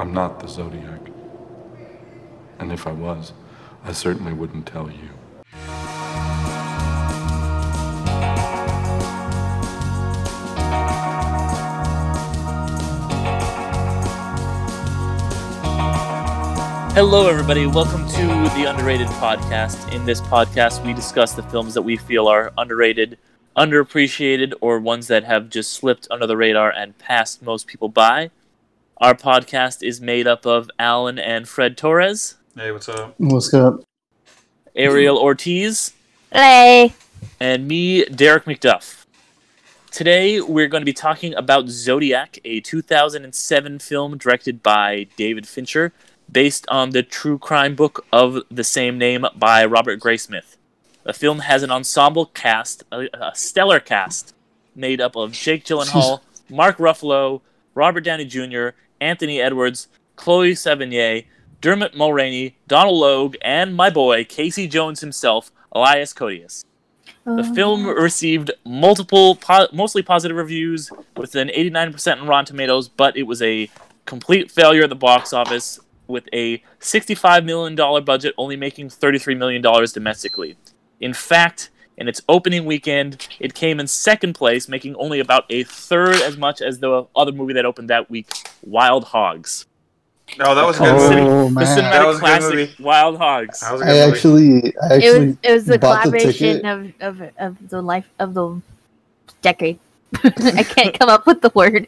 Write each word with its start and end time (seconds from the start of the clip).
I'm 0.00 0.14
not 0.14 0.40
the 0.40 0.48
Zodiac. 0.48 0.98
And 2.58 2.72
if 2.72 2.86
I 2.86 2.92
was, 2.92 3.34
I 3.84 3.92
certainly 3.92 4.32
wouldn't 4.32 4.64
tell 4.66 4.90
you. 4.90 5.10
Hello, 16.94 17.28
everybody. 17.28 17.66
Welcome 17.66 18.08
to 18.08 18.26
the 18.56 18.64
Underrated 18.70 19.08
Podcast. 19.08 19.92
In 19.92 20.06
this 20.06 20.22
podcast, 20.22 20.82
we 20.82 20.94
discuss 20.94 21.34
the 21.34 21.42
films 21.42 21.74
that 21.74 21.82
we 21.82 21.98
feel 21.98 22.26
are 22.26 22.54
underrated, 22.56 23.18
underappreciated, 23.54 24.54
or 24.62 24.80
ones 24.80 25.08
that 25.08 25.24
have 25.24 25.50
just 25.50 25.74
slipped 25.74 26.08
under 26.10 26.26
the 26.26 26.38
radar 26.38 26.70
and 26.70 26.96
passed 26.96 27.42
most 27.42 27.66
people 27.66 27.90
by. 27.90 28.30
Our 29.00 29.14
podcast 29.14 29.82
is 29.82 30.00
made 30.00 30.26
up 30.26 30.44
of 30.46 30.70
Alan 30.78 31.18
and 31.18 31.48
Fred 31.48 31.76
Torres, 31.76 32.36
Hey, 32.56 32.72
what's 32.72 32.88
up? 32.88 33.14
What's 33.18 33.54
up? 33.54 33.82
Ariel 34.76 35.16
Ortiz, 35.18 35.92
Hey. 36.32 36.92
and 37.38 37.66
me, 37.66 38.04
Derek 38.06 38.44
McDuff. 38.44 39.04
Today, 39.90 40.40
we're 40.40 40.68
going 40.68 40.82
to 40.82 40.86
be 40.86 40.92
talking 40.92 41.34
about 41.34 41.68
Zodiac, 41.68 42.38
a 42.44 42.60
2007 42.60 43.78
film 43.78 44.18
directed 44.18 44.62
by 44.62 45.06
David 45.16 45.46
Fincher, 45.48 45.92
based 46.30 46.66
on 46.68 46.90
the 46.90 47.02
true 47.02 47.38
crime 47.38 47.74
book 47.74 48.04
of 48.12 48.40
the 48.50 48.64
same 48.64 48.98
name 48.98 49.24
by 49.36 49.64
Robert 49.64 49.98
Graysmith. 49.98 50.56
The 51.04 51.12
film 51.12 51.40
has 51.40 51.62
an 51.62 51.70
ensemble 51.70 52.26
cast, 52.26 52.84
a, 52.92 53.08
a 53.14 53.32
stellar 53.34 53.80
cast, 53.80 54.34
made 54.76 55.00
up 55.00 55.16
of 55.16 55.32
Jake 55.32 55.64
Gyllenhaal, 55.64 56.20
Mark 56.50 56.76
Ruffalo, 56.76 57.40
Robert 57.74 58.02
Downey 58.02 58.26
Jr., 58.26 58.70
Anthony 59.00 59.40
Edwards, 59.40 59.88
Chloe 60.16 60.52
Sevigny, 60.52 61.26
Dermot 61.60 61.94
Mulroney, 61.94 62.54
Donal 62.68 62.98
Logue, 62.98 63.36
and 63.42 63.74
my 63.74 63.90
boy, 63.90 64.24
Casey 64.24 64.66
Jones 64.66 65.00
himself, 65.00 65.50
Elias 65.72 66.12
Koteas. 66.12 66.64
The 67.24 67.46
oh. 67.46 67.54
film 67.54 67.86
received 67.86 68.50
multiple, 68.64 69.36
po- 69.36 69.68
mostly 69.72 70.02
positive 70.02 70.36
reviews, 70.36 70.90
with 71.16 71.34
an 71.34 71.48
89% 71.48 72.18
in 72.18 72.26
Rotten 72.26 72.46
Tomatoes, 72.46 72.88
but 72.88 73.16
it 73.16 73.24
was 73.24 73.42
a 73.42 73.70
complete 74.06 74.50
failure 74.50 74.84
at 74.84 74.88
the 74.88 74.96
box 74.96 75.32
office, 75.32 75.78
with 76.06 76.28
a 76.32 76.62
$65 76.80 77.44
million 77.44 77.76
budget 78.04 78.34
only 78.36 78.56
making 78.56 78.88
$33 78.88 79.36
million 79.36 79.62
domestically. 79.62 80.56
In 80.98 81.12
fact, 81.14 81.70
in 82.00 82.08
its 82.08 82.20
opening 82.28 82.64
weekend, 82.64 83.28
it 83.38 83.54
came 83.54 83.78
in 83.78 83.86
second 83.86 84.34
place, 84.34 84.68
making 84.68 84.96
only 84.96 85.20
about 85.20 85.44
a 85.50 85.62
third 85.64 86.16
as 86.16 86.36
much 86.36 86.62
as 86.62 86.80
the 86.80 87.06
other 87.14 87.32
movie 87.32 87.52
that 87.54 87.66
opened 87.66 87.90
that 87.90 88.10
week, 88.10 88.28
Wild 88.62 89.04
Hogs. 89.04 89.66
Oh, 90.40 90.54
that 90.54 90.64
was 90.64 90.76
a 90.78 90.80
good 90.80 90.96
Oh, 90.96 91.10
movie. 91.10 91.20
Oh 91.22 91.50
The 91.58 91.66
man, 91.66 91.90
That 91.90 92.02
cinematic 92.02 92.06
was 92.06 92.18
a 92.18 92.20
good 92.24 92.40
classic, 92.40 92.54
movie. 92.54 92.74
Wild 92.80 93.18
Hogs. 93.18 93.60
That 93.60 93.72
was 93.72 93.82
a 93.82 93.84
I 93.84 93.88
good 93.88 94.06
movie. 94.10 94.12
actually, 94.12 94.74
I 94.82 94.94
It 95.00 95.02
actually 95.02 95.26
was 95.26 95.36
it 95.42 95.52
was 95.52 95.64
the 95.66 95.78
bought 95.78 96.02
the 96.04 96.10
collaboration 96.10 96.66
of, 96.66 96.92
of 97.00 97.30
of 97.38 97.68
the 97.68 97.82
life 97.82 98.08
of 98.18 98.34
the 98.34 98.62
decade. 99.42 99.78
I 100.24 100.62
can't 100.64 100.98
come 100.98 101.08
up 101.08 101.26
with 101.26 101.42
the 101.42 101.50
word. 101.54 101.86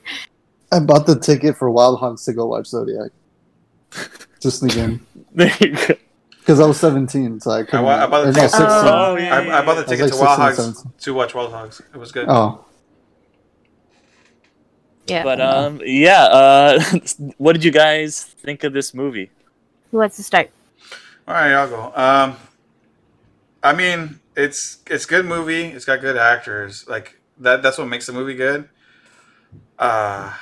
I 0.72 0.80
bought 0.80 1.06
the 1.06 1.18
ticket 1.18 1.56
for 1.56 1.70
Wild 1.70 2.00
Hogs 2.00 2.24
to 2.26 2.32
go 2.32 2.46
watch 2.46 2.66
Zodiac. 2.68 3.10
Just 4.40 4.62
again, 4.62 5.06
There 5.34 5.54
you 5.60 5.76
go. 5.76 5.94
Because 6.42 6.58
I 6.58 6.66
was 6.66 6.78
17, 6.80 7.38
so 7.40 7.52
I 7.52 7.62
couldn't. 7.62 7.84
wa- 7.84 7.92
I 7.92 8.06
bought 8.06 8.22
the 8.22 8.30
or 8.30 8.32
no, 8.32 8.34
ticket. 8.34 8.50
16. 8.50 8.66
Oh, 8.68 9.16
yeah, 9.16 9.34
I, 9.36 9.58
I 9.62 9.64
bought 9.64 9.76
the 9.76 9.84
ticket 9.84 10.06
like 10.06 10.12
to 10.14 10.18
Wild 10.18 10.54
16 10.56 10.74
Hogs 10.74 11.04
to 11.04 11.14
watch 11.14 11.34
Wild 11.34 11.52
Hogs. 11.52 11.80
It 11.94 11.96
was 11.96 12.10
good. 12.10 12.26
Oh, 12.28 12.64
Yeah. 15.06 15.22
But 15.22 15.40
um, 15.40 15.80
yeah. 15.84 16.24
Uh, 16.24 16.82
what 17.38 17.52
did 17.52 17.64
you 17.64 17.70
guys 17.70 18.22
think 18.24 18.64
of 18.64 18.72
this 18.72 18.92
movie? 18.92 19.30
Who 19.90 19.98
wants 19.98 20.16
to 20.16 20.22
start? 20.22 20.50
All 21.28 21.34
right, 21.34 21.52
I'll 21.52 21.68
go. 21.68 21.92
Um, 21.94 22.36
I 23.62 23.72
mean, 23.74 24.18
it's 24.36 24.78
it's 24.88 25.06
good 25.06 25.24
movie. 25.24 25.66
It's 25.66 25.84
got 25.84 26.00
good 26.00 26.16
actors. 26.16 26.88
Like 26.88 27.20
that. 27.38 27.62
That's 27.62 27.78
what 27.78 27.86
makes 27.86 28.06
the 28.06 28.12
movie 28.12 28.34
good. 28.34 28.68
Uh, 29.78 30.34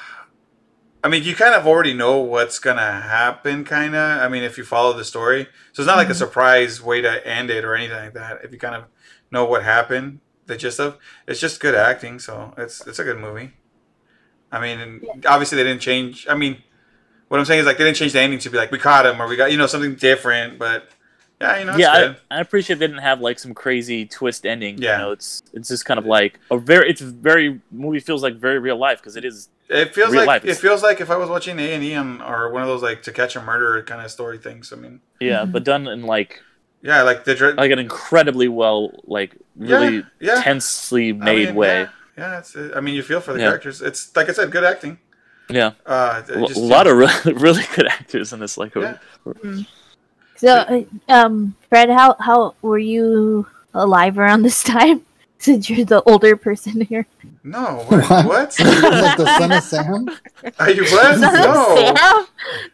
I 1.02 1.08
mean, 1.08 1.22
you 1.22 1.34
kind 1.34 1.54
of 1.54 1.66
already 1.66 1.94
know 1.94 2.18
what's 2.18 2.58
gonna 2.58 3.00
happen. 3.00 3.64
Kind 3.64 3.94
of. 3.94 4.20
I 4.20 4.28
mean, 4.28 4.42
if 4.42 4.58
you 4.58 4.64
follow 4.64 4.92
the 4.92 5.04
story, 5.04 5.46
so 5.72 5.82
it's 5.82 5.86
not 5.86 5.96
like 5.96 6.08
a 6.08 6.10
mm-hmm. 6.10 6.18
surprise 6.18 6.82
way 6.82 7.00
to 7.00 7.26
end 7.26 7.50
it 7.50 7.64
or 7.64 7.74
anything 7.74 7.96
like 7.96 8.14
that. 8.14 8.44
If 8.44 8.52
you 8.52 8.58
kind 8.58 8.74
of 8.74 8.84
know 9.30 9.44
what 9.44 9.62
happened, 9.62 10.20
the 10.46 10.56
gist 10.56 10.78
of 10.80 10.98
it's 11.26 11.40
just 11.40 11.60
good 11.60 11.74
acting. 11.74 12.18
So 12.18 12.52
it's 12.58 12.86
it's 12.86 12.98
a 12.98 13.04
good 13.04 13.18
movie. 13.18 13.52
I 14.52 14.60
mean, 14.60 14.80
and 14.80 15.26
obviously 15.26 15.56
they 15.56 15.64
didn't 15.64 15.80
change. 15.80 16.26
I 16.28 16.34
mean, 16.34 16.62
what 17.28 17.38
I'm 17.38 17.46
saying 17.46 17.60
is 17.60 17.66
like 17.66 17.78
they 17.78 17.84
didn't 17.84 17.96
change 17.96 18.12
the 18.12 18.20
ending 18.20 18.40
to 18.40 18.50
be 18.50 18.58
like 18.58 18.72
we 18.72 18.78
caught 18.78 19.06
him 19.06 19.22
or 19.22 19.28
we 19.28 19.36
got 19.36 19.52
you 19.52 19.56
know 19.56 19.66
something 19.66 19.94
different. 19.94 20.58
But 20.58 20.90
yeah, 21.40 21.58
you 21.58 21.64
know, 21.64 21.72
it's 21.72 21.80
yeah, 21.80 21.98
good. 21.98 22.16
I, 22.30 22.38
I 22.38 22.40
appreciate 22.40 22.78
they 22.78 22.86
didn't 22.86 23.02
have 23.02 23.20
like 23.20 23.38
some 23.38 23.54
crazy 23.54 24.04
twist 24.04 24.44
ending. 24.44 24.78
Yeah. 24.78 24.98
You 24.98 25.04
know, 25.04 25.12
it's 25.12 25.42
it's 25.52 25.68
just 25.68 25.84
kind 25.84 25.98
of 25.98 26.04
like 26.04 26.38
a 26.50 26.58
very 26.58 26.90
it's 26.90 27.00
very 27.00 27.60
movie 27.70 28.00
feels 28.00 28.22
like 28.22 28.34
very 28.34 28.58
real 28.58 28.76
life 28.76 28.98
because 28.98 29.16
it 29.16 29.24
is. 29.24 29.48
It 29.70 29.94
feels 29.94 30.10
real 30.12 30.22
like 30.22 30.26
life. 30.26 30.44
it 30.44 30.56
feels 30.56 30.82
like 30.82 31.00
if 31.00 31.10
I 31.10 31.16
was 31.16 31.30
watching 31.30 31.58
A 31.60 31.72
and 31.74 31.82
E 31.84 31.94
on 31.94 32.20
or 32.20 32.50
one 32.50 32.62
of 32.62 32.68
those 32.68 32.82
like 32.82 33.02
To 33.04 33.12
Catch 33.12 33.36
a 33.36 33.40
Murderer 33.40 33.82
kind 33.82 34.04
of 34.04 34.10
story 34.10 34.36
things. 34.38 34.72
I 34.72 34.76
mean, 34.76 35.00
Yeah, 35.20 35.44
Mhm. 35.44 35.52
but 35.52 35.64
done 35.64 35.86
in 35.86 36.02
like 36.02 36.42
yeah, 36.82 37.02
like 37.02 37.24
the 37.24 37.34
dr- 37.34 37.56
like 37.56 37.70
an 37.70 37.78
incredibly 37.78 38.48
well 38.48 38.90
like 39.04 39.36
really 39.56 39.96
yeah, 39.96 40.34
yeah. 40.34 40.42
tensely 40.42 41.10
I 41.10 41.12
made 41.12 41.46
mean, 41.48 41.54
way. 41.54 41.80
Yeah, 41.82 41.88
yeah, 42.18 42.38
it's. 42.38 42.56
I 42.74 42.80
mean, 42.80 42.94
you 42.94 43.02
feel 43.02 43.20
for 43.20 43.32
the 43.32 43.38
Yeah. 43.38 43.46
characters. 43.48 43.80
It's 43.80 44.14
like 44.16 44.28
I 44.28 44.32
said, 44.32 44.50
good 44.50 44.64
acting. 44.64 44.98
Yeah, 45.48 45.72
Uh, 45.86 46.22
a 46.28 46.46
just, 46.46 46.56
a 46.56 46.60
lot 46.60 46.86
of 46.86 46.96
really, 46.96 47.32
really 47.46 47.64
good 47.76 47.86
actors 47.86 48.32
in 48.32 48.38
this. 48.40 48.56
Like, 48.56 48.74
Yeah. 48.74 48.96
So, 50.36 50.48
uh, 50.56 50.82
um, 51.08 51.54
Fred, 51.68 51.90
how 51.90 52.16
how 52.18 52.54
were 52.62 52.78
you 52.78 53.46
alive 53.74 54.18
around 54.18 54.42
this 54.42 54.62
time? 54.74 55.02
Since 55.40 55.70
you're 55.70 55.86
the 55.86 56.02
older 56.02 56.36
person 56.36 56.82
here. 56.82 57.06
no. 57.42 57.82
What? 57.88 58.04
What? 58.10 58.26
what? 58.26 58.56
like 58.60 59.16
the 59.16 59.36
son 59.38 59.52
of 59.52 59.62
Sam. 59.64 60.06
Are 60.60 60.68
you 60.70 60.82
what? 60.84 61.18
Son 61.18 61.34
of 61.34 61.40
No. 61.40 61.74
Sam? 61.76 61.96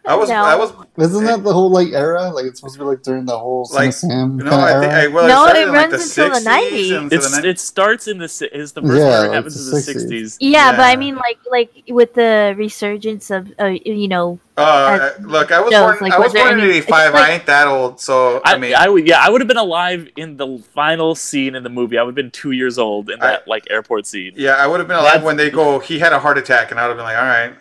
I 0.04 0.14
was. 0.16 0.28
No. 0.28 0.34
I 0.42 0.56
was. 0.56 0.72
Isn't 0.98 1.24
that 1.26 1.44
the 1.44 1.52
whole 1.52 1.70
like 1.70 1.92
era? 1.92 2.28
Like 2.30 2.46
it's 2.46 2.58
supposed 2.58 2.74
to 2.74 2.80
be 2.80 2.84
like 2.86 3.02
during 3.02 3.24
the 3.24 3.38
whole 3.38 3.66
son 3.66 3.76
Like, 3.76 3.88
of 3.90 3.94
Sam 3.94 4.36
No, 4.38 4.50
I 4.50 4.72
era. 4.72 4.80
think. 4.80 4.92
I, 4.92 5.06
well, 5.06 5.28
No, 5.28 5.46
it, 5.46 5.56
it 5.56 5.62
in, 5.62 5.68
like, 5.72 5.90
runs 5.92 6.14
the 6.14 6.24
until 6.24 6.40
the 6.40 6.50
90s. 6.50 6.98
and 6.98 7.10
to 7.10 7.16
it's 7.16 7.30
the 7.30 7.42
ni- 7.42 7.48
it 7.50 7.60
starts 7.60 8.08
in 8.08 8.18
the 8.18 8.28
si- 8.28 8.50
is 8.52 8.72
the 8.72 8.82
first 8.82 8.98
Yeah, 8.98 9.10
part 9.10 9.20
like 9.28 9.30
happens 9.36 9.54
the 9.54 9.62
in 9.70 9.70
the 9.70 9.76
60s. 9.80 9.84
sixties. 9.84 10.38
Yeah, 10.40 10.72
but 10.72 10.80
I 10.80 10.96
mean, 10.96 11.14
like, 11.14 11.38
like 11.48 11.70
with 11.88 12.14
the 12.14 12.54
resurgence 12.58 13.30
of, 13.30 13.52
uh, 13.60 13.66
you 13.66 14.08
know, 14.08 14.40
Uh, 14.56 15.10
look, 15.20 15.52
I 15.52 15.60
was 15.60 15.70
No, 15.70 15.82
born. 15.84 15.98
like, 16.00 16.12
I 16.14 16.18
was 16.18 16.24
was 16.26 16.32
there 16.32 16.44
born 16.46 16.58
in 16.60 16.64
any- 16.64 16.78
'85. 16.78 17.12
like- 17.14 17.22
I 17.22 17.32
ain't 17.32 17.46
that 17.46 17.66
old, 17.66 18.00
so 18.00 18.40
I, 18.42 18.54
I, 18.54 18.58
mean, 18.58 18.74
I 18.74 18.88
would 18.88 19.06
yeah 19.06 19.20
I 19.20 19.28
would 19.28 19.42
have 19.42 19.48
been 19.48 19.58
alive 19.58 20.08
in 20.16 20.38
the 20.38 20.58
final 20.74 21.14
scene 21.14 21.54
in 21.54 21.62
the 21.62 21.68
movie. 21.68 21.98
I 21.98 22.02
would 22.02 22.12
have 22.12 22.14
been 22.16 22.30
two 22.30 22.52
years 22.52 22.78
old 22.78 23.10
in 23.10 23.20
I- 23.20 23.26
that 23.32 23.48
like 23.48 23.64
airport 23.70 24.06
scene. 24.06 24.32
Yeah, 24.34 24.52
I 24.52 24.66
would 24.66 24.80
have 24.80 24.88
been 24.88 24.96
alive 24.96 25.06
That's- 25.12 25.24
when 25.26 25.36
they 25.36 25.50
go. 25.50 25.78
He 25.78 25.98
had 25.98 26.12
a 26.14 26.18
heart 26.18 26.38
attack, 26.38 26.70
and 26.70 26.80
I 26.80 26.84
would 26.84 26.90
have 26.90 26.96
been 26.96 27.04
like, 27.04 27.18
"All 27.18 27.24
right." 27.24 27.52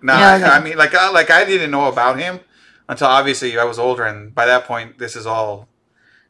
Nah, 0.00 0.18
Yeah, 0.18 0.34
okay. 0.36 0.44
I 0.44 0.60
mean, 0.60 0.76
like, 0.76 0.94
I, 0.94 1.08
like 1.10 1.30
I 1.30 1.44
didn't 1.44 1.70
know 1.72 1.86
about 1.88 2.18
him 2.20 2.38
until 2.88 3.08
obviously 3.08 3.58
I 3.58 3.64
was 3.64 3.78
older, 3.80 4.04
and 4.04 4.32
by 4.34 4.46
that 4.46 4.64
point, 4.66 4.98
this 4.98 5.16
is 5.16 5.26
all. 5.26 5.66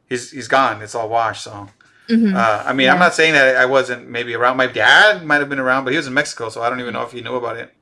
He's 0.09 0.31
he's 0.31 0.47
gone. 0.47 0.81
It's 0.81 0.95
all 0.95 1.09
washed. 1.09 1.43
So, 1.43 1.67
mhm. 2.09 2.35
uh, 2.35 2.63
I 2.65 2.73
mean, 2.73 2.89
I'm 2.89 2.97
not 2.99 3.13
saying 3.13 3.33
that 3.33 3.57
I 3.57 3.65
wasn't 3.65 4.07
maybe 4.09 4.33
around. 4.33 4.57
My 4.57 4.67
dad 4.67 5.23
might 5.23 5.37
have 5.37 5.49
been 5.49 5.59
around, 5.59 5.83
but 5.83 5.91
he 5.91 5.97
was 5.97 6.07
in 6.07 6.13
Mexico, 6.15 6.49
so 6.49 6.63
I 6.63 6.69
don't 6.69 6.79
even 6.79 6.93
know 6.93 7.03
if 7.03 7.11
he 7.11 7.21
knew 7.21 7.35
about 7.35 7.57
it. 7.57 7.74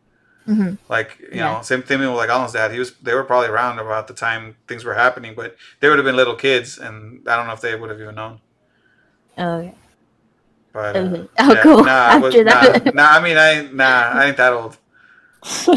Mhm. 0.48 0.78
Like, 0.90 1.18
you 1.20 1.38
Yeah. 1.38 1.54
know, 1.56 1.62
same 1.62 1.82
thing 1.84 2.00
with 2.00 2.10
like 2.10 2.30
Alan's 2.30 2.54
dad. 2.54 2.72
He 2.72 2.80
was. 2.80 2.92
They 3.02 3.14
were 3.14 3.24
probably 3.24 3.50
around 3.50 3.80
about 3.80 4.08
the 4.08 4.14
time 4.14 4.56
things 4.68 4.84
were 4.84 4.94
happening, 4.94 5.34
but 5.36 5.56
they 5.80 5.90
would 5.90 5.98
have 5.98 6.06
been 6.06 6.16
little 6.18 6.36
kids, 6.36 6.78
and 6.78 7.28
I 7.28 7.36
don't 7.38 7.48
know 7.48 7.54
if 7.54 7.62
they 7.62 7.76
would 7.76 7.90
have 7.90 8.00
even 8.02 8.16
known. 8.16 8.40
okay. 9.38 9.74
But 10.74 10.96
uh, 10.96 11.00
Okay. 11.00 11.30
Oh, 11.40 11.54
yeah, 11.54 11.64
cool. 11.64 11.84
Nah, 11.84 11.92
I 11.92 12.18
was, 12.22 12.34
After 12.36 12.44
that, 12.46 12.86
nah, 12.86 13.04
nah, 13.04 13.10
I 13.18 13.22
mean, 13.22 13.38
I 13.38 13.62
nah, 13.72 14.20
I 14.20 14.26
ain't 14.26 14.38
that 14.38 14.54
old. 14.54 14.78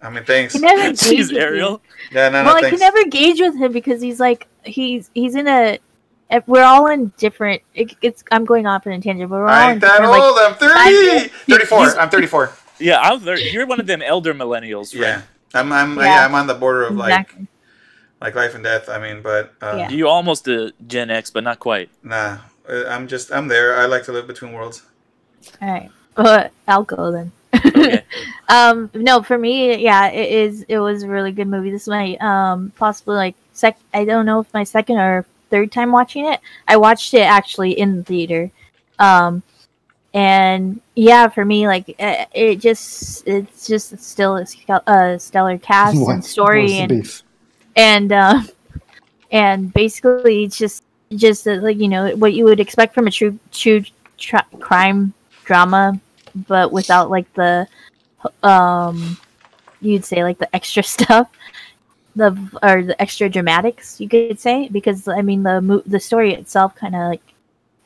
I 0.00 0.10
mean, 0.10 0.24
thanks. 0.24 0.54
He 0.54 0.58
never 0.60 0.80
Jeez, 0.92 1.30
engaged 1.30 1.32
with 1.32 1.42
Ariel. 1.42 1.74
him. 1.74 1.80
Yeah, 2.12 2.28
no, 2.28 2.42
no, 2.42 2.44
well, 2.48 2.56
I 2.56 2.60
could 2.60 2.70
thanks. 2.70 2.80
never 2.80 3.04
gauge 3.04 3.40
with 3.40 3.56
him 3.56 3.72
because 3.72 4.00
he's 4.00 4.20
like 4.20 4.46
he's 4.64 5.10
he's 5.14 5.34
in 5.34 5.46
a. 5.48 5.78
We're 6.46 6.62
all 6.62 6.86
in 6.88 7.10
different. 7.16 7.62
It, 7.74 7.96
it's 8.02 8.22
I'm 8.30 8.44
going 8.44 8.66
off 8.66 8.86
in 8.86 8.92
a 8.92 9.00
tangent, 9.00 9.30
but 9.30 9.36
we're 9.36 9.48
all 9.48 9.54
I 9.54 9.66
in 9.68 9.72
ain't 9.72 9.80
that 9.80 10.00
different. 10.02 10.12
Like, 10.12 10.22
old. 10.22 10.38
I'm 10.38 10.54
30. 10.54 11.28
34. 11.48 11.98
I'm 11.98 12.10
34. 12.10 12.52
Yeah, 12.78 13.00
I'm 13.00 13.24
there. 13.24 13.38
You're 13.38 13.66
one 13.66 13.80
of 13.80 13.86
them 13.86 14.02
elder 14.02 14.34
millennials, 14.34 14.94
right? 14.94 15.08
Yeah. 15.08 15.22
I'm, 15.54 15.72
I'm, 15.72 15.96
yeah. 15.96 16.04
Yeah. 16.04 16.24
I'm 16.24 16.34
on 16.34 16.46
the 16.46 16.54
border 16.54 16.84
of 16.84 16.96
like, 16.96 17.20
exactly. 17.20 17.46
like 18.20 18.34
life 18.34 18.54
and 18.54 18.64
death. 18.64 18.88
I 18.88 18.98
mean, 18.98 19.22
but 19.22 19.54
uh, 19.62 19.74
Yeah. 19.76 19.90
You 19.90 20.08
almost 20.08 20.46
a 20.48 20.72
Gen 20.86 21.10
X, 21.10 21.30
but 21.30 21.44
not 21.44 21.58
quite. 21.58 21.90
nah, 22.02 22.38
Uh, 22.68 22.84
I'm 22.88 23.08
just, 23.08 23.32
I'm 23.32 23.48
there. 23.48 23.76
I 23.76 23.86
like 23.86 24.04
to 24.04 24.12
live 24.12 24.26
between 24.26 24.52
worlds. 24.52 24.82
All 25.62 25.68
right. 25.68 25.90
Well, 26.16 26.50
I'll 26.66 26.84
go 26.84 27.12
then. 27.12 27.32
Okay. 27.54 28.04
um, 28.48 28.90
no, 28.94 29.22
for 29.22 29.38
me, 29.38 29.76
yeah, 29.82 30.08
it 30.08 30.30
is. 30.30 30.64
It 30.68 30.78
was 30.78 31.02
a 31.02 31.08
really 31.08 31.32
good 31.32 31.46
movie. 31.46 31.70
This 31.70 31.82
is 31.82 31.88
my 31.88 32.16
um, 32.20 32.72
possibly 32.76 33.16
like 33.16 33.36
sec. 33.52 33.78
I 33.94 34.04
don't 34.04 34.26
know 34.26 34.40
if 34.40 34.52
my 34.52 34.64
second 34.64 34.98
or 34.98 35.24
third 35.50 35.72
time 35.72 35.92
watching 35.92 36.26
it. 36.26 36.40
I 36.66 36.76
watched 36.76 37.14
it 37.14 37.20
actually 37.20 37.78
in 37.78 37.96
the 37.96 38.02
theater, 38.02 38.50
um, 38.98 39.42
and 40.18 40.80
yeah, 40.96 41.28
for 41.28 41.44
me, 41.44 41.68
like 41.68 41.94
uh, 42.00 42.24
it 42.34 42.56
just 42.56 43.22
it's 43.24 43.68
just 43.68 43.96
still 44.00 44.34
a 44.34 45.16
stellar 45.20 45.58
cast 45.58 45.96
What- 46.00 46.14
and 46.14 46.24
story 46.24 46.72
and 46.72 47.22
and 47.76 48.10
uh, 48.10 48.42
and 49.30 49.72
basically 49.72 50.42
it's 50.42 50.58
just 50.58 50.82
just 51.14 51.46
uh, 51.46 51.60
like 51.62 51.78
you 51.78 51.86
know 51.86 52.16
what 52.16 52.32
you 52.32 52.44
would 52.46 52.58
expect 52.58 52.94
from 52.94 53.06
a 53.06 53.12
true 53.12 53.38
true 53.52 53.84
tra- 54.16 54.44
crime 54.58 55.14
drama, 55.44 56.00
but 56.48 56.72
without 56.72 57.10
like 57.10 57.32
the 57.34 57.68
um 58.42 59.16
you'd 59.80 60.04
say 60.04 60.24
like 60.24 60.38
the 60.38 60.52
extra 60.56 60.82
stuff 60.96 61.30
the 62.16 62.36
or 62.64 62.82
the 62.82 63.00
extra 63.00 63.28
dramatics 63.28 64.00
you 64.00 64.08
could 64.08 64.40
say 64.40 64.68
because 64.72 65.06
I 65.06 65.22
mean 65.22 65.44
the 65.44 65.60
mo- 65.60 65.84
the 65.86 66.00
story 66.00 66.34
itself 66.34 66.74
kind 66.74 66.96
of 66.96 67.02
like 67.02 67.22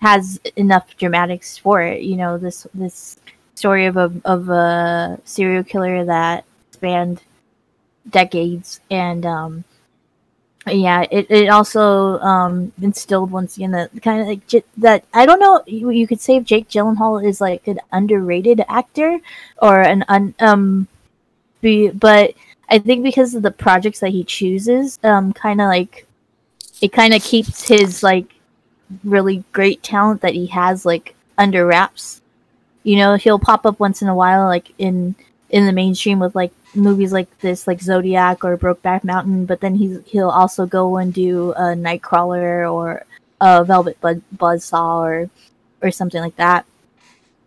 has 0.02 0.40
enough 0.56 0.96
dramatics 0.96 1.56
for 1.56 1.80
it. 1.80 2.02
You 2.02 2.16
know 2.16 2.36
this 2.36 2.66
this 2.74 3.16
story 3.54 3.86
of 3.86 3.96
a 3.96 4.12
of 4.24 4.48
a 4.48 5.18
serial 5.24 5.64
killer 5.64 6.04
that 6.04 6.44
spanned 6.72 7.22
decades 8.10 8.80
and 8.90 9.24
um 9.24 9.64
yeah 10.66 11.04
it, 11.10 11.30
it 11.30 11.48
also 11.48 12.18
um 12.18 12.72
instilled 12.82 13.30
once 13.30 13.56
again 13.56 13.70
that 13.70 13.90
kind 14.02 14.20
of 14.20 14.26
like 14.26 14.64
that 14.76 15.04
i 15.14 15.24
don't 15.24 15.38
know 15.38 15.62
you, 15.66 15.90
you 15.90 16.06
could 16.06 16.20
say 16.20 16.36
if 16.36 16.44
jake 16.44 16.68
gyllenhaal 16.68 17.24
is 17.24 17.40
like 17.40 17.66
an 17.68 17.78
underrated 17.92 18.60
actor 18.68 19.20
or 19.60 19.80
an 19.82 20.04
un 20.08 20.34
um 20.40 20.88
be, 21.60 21.90
but 21.90 22.34
i 22.68 22.78
think 22.78 23.04
because 23.04 23.34
of 23.34 23.42
the 23.42 23.50
projects 23.50 24.00
that 24.00 24.10
he 24.10 24.24
chooses 24.24 24.98
um 25.04 25.32
kind 25.32 25.60
of 25.60 25.68
like 25.68 26.06
it 26.80 26.92
kind 26.92 27.14
of 27.14 27.22
keeps 27.22 27.68
his 27.68 28.02
like 28.02 28.31
really 29.04 29.44
great 29.52 29.82
talent 29.82 30.20
that 30.22 30.34
he 30.34 30.46
has 30.46 30.84
like 30.84 31.14
under 31.38 31.66
wraps. 31.66 32.20
You 32.82 32.96
know 32.96 33.14
he'll 33.14 33.38
pop 33.38 33.64
up 33.66 33.78
once 33.78 34.02
in 34.02 34.08
a 34.08 34.14
while 34.14 34.46
like 34.46 34.72
in 34.78 35.14
in 35.50 35.66
the 35.66 35.72
mainstream 35.72 36.18
with 36.18 36.34
like 36.34 36.52
movies 36.74 37.12
like 37.12 37.38
this 37.40 37.66
like 37.66 37.80
zodiac 37.80 38.44
or 38.44 38.56
brokeback 38.56 39.04
mountain 39.04 39.44
but 39.44 39.60
then 39.60 39.74
he's 39.74 39.98
he'll 40.06 40.30
also 40.30 40.64
go 40.64 40.96
and 40.96 41.12
do 41.12 41.52
a 41.52 41.74
nightcrawler 41.74 42.72
or 42.72 43.04
a 43.40 43.62
velvet 43.62 44.00
Buzz 44.00 44.18
buzzsaw 44.36 45.04
or 45.04 45.30
or 45.82 45.90
something 45.90 46.22
like 46.22 46.36
that. 46.36 46.64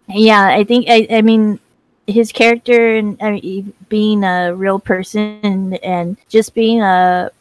Yeah 0.08 0.46
i 0.46 0.64
think 0.64 0.86
i, 0.88 1.08
I 1.10 1.22
mean 1.24 1.60
his 2.08 2.32
character 2.32 2.96
and 2.96 3.18
I 3.22 3.32
mean, 3.32 3.74
being 3.90 4.24
a 4.24 4.54
real 4.56 4.80
person 4.80 5.40
and, 5.44 5.84
and 5.84 6.18
just 6.30 6.54
being 6.54 6.82
a 6.82 7.32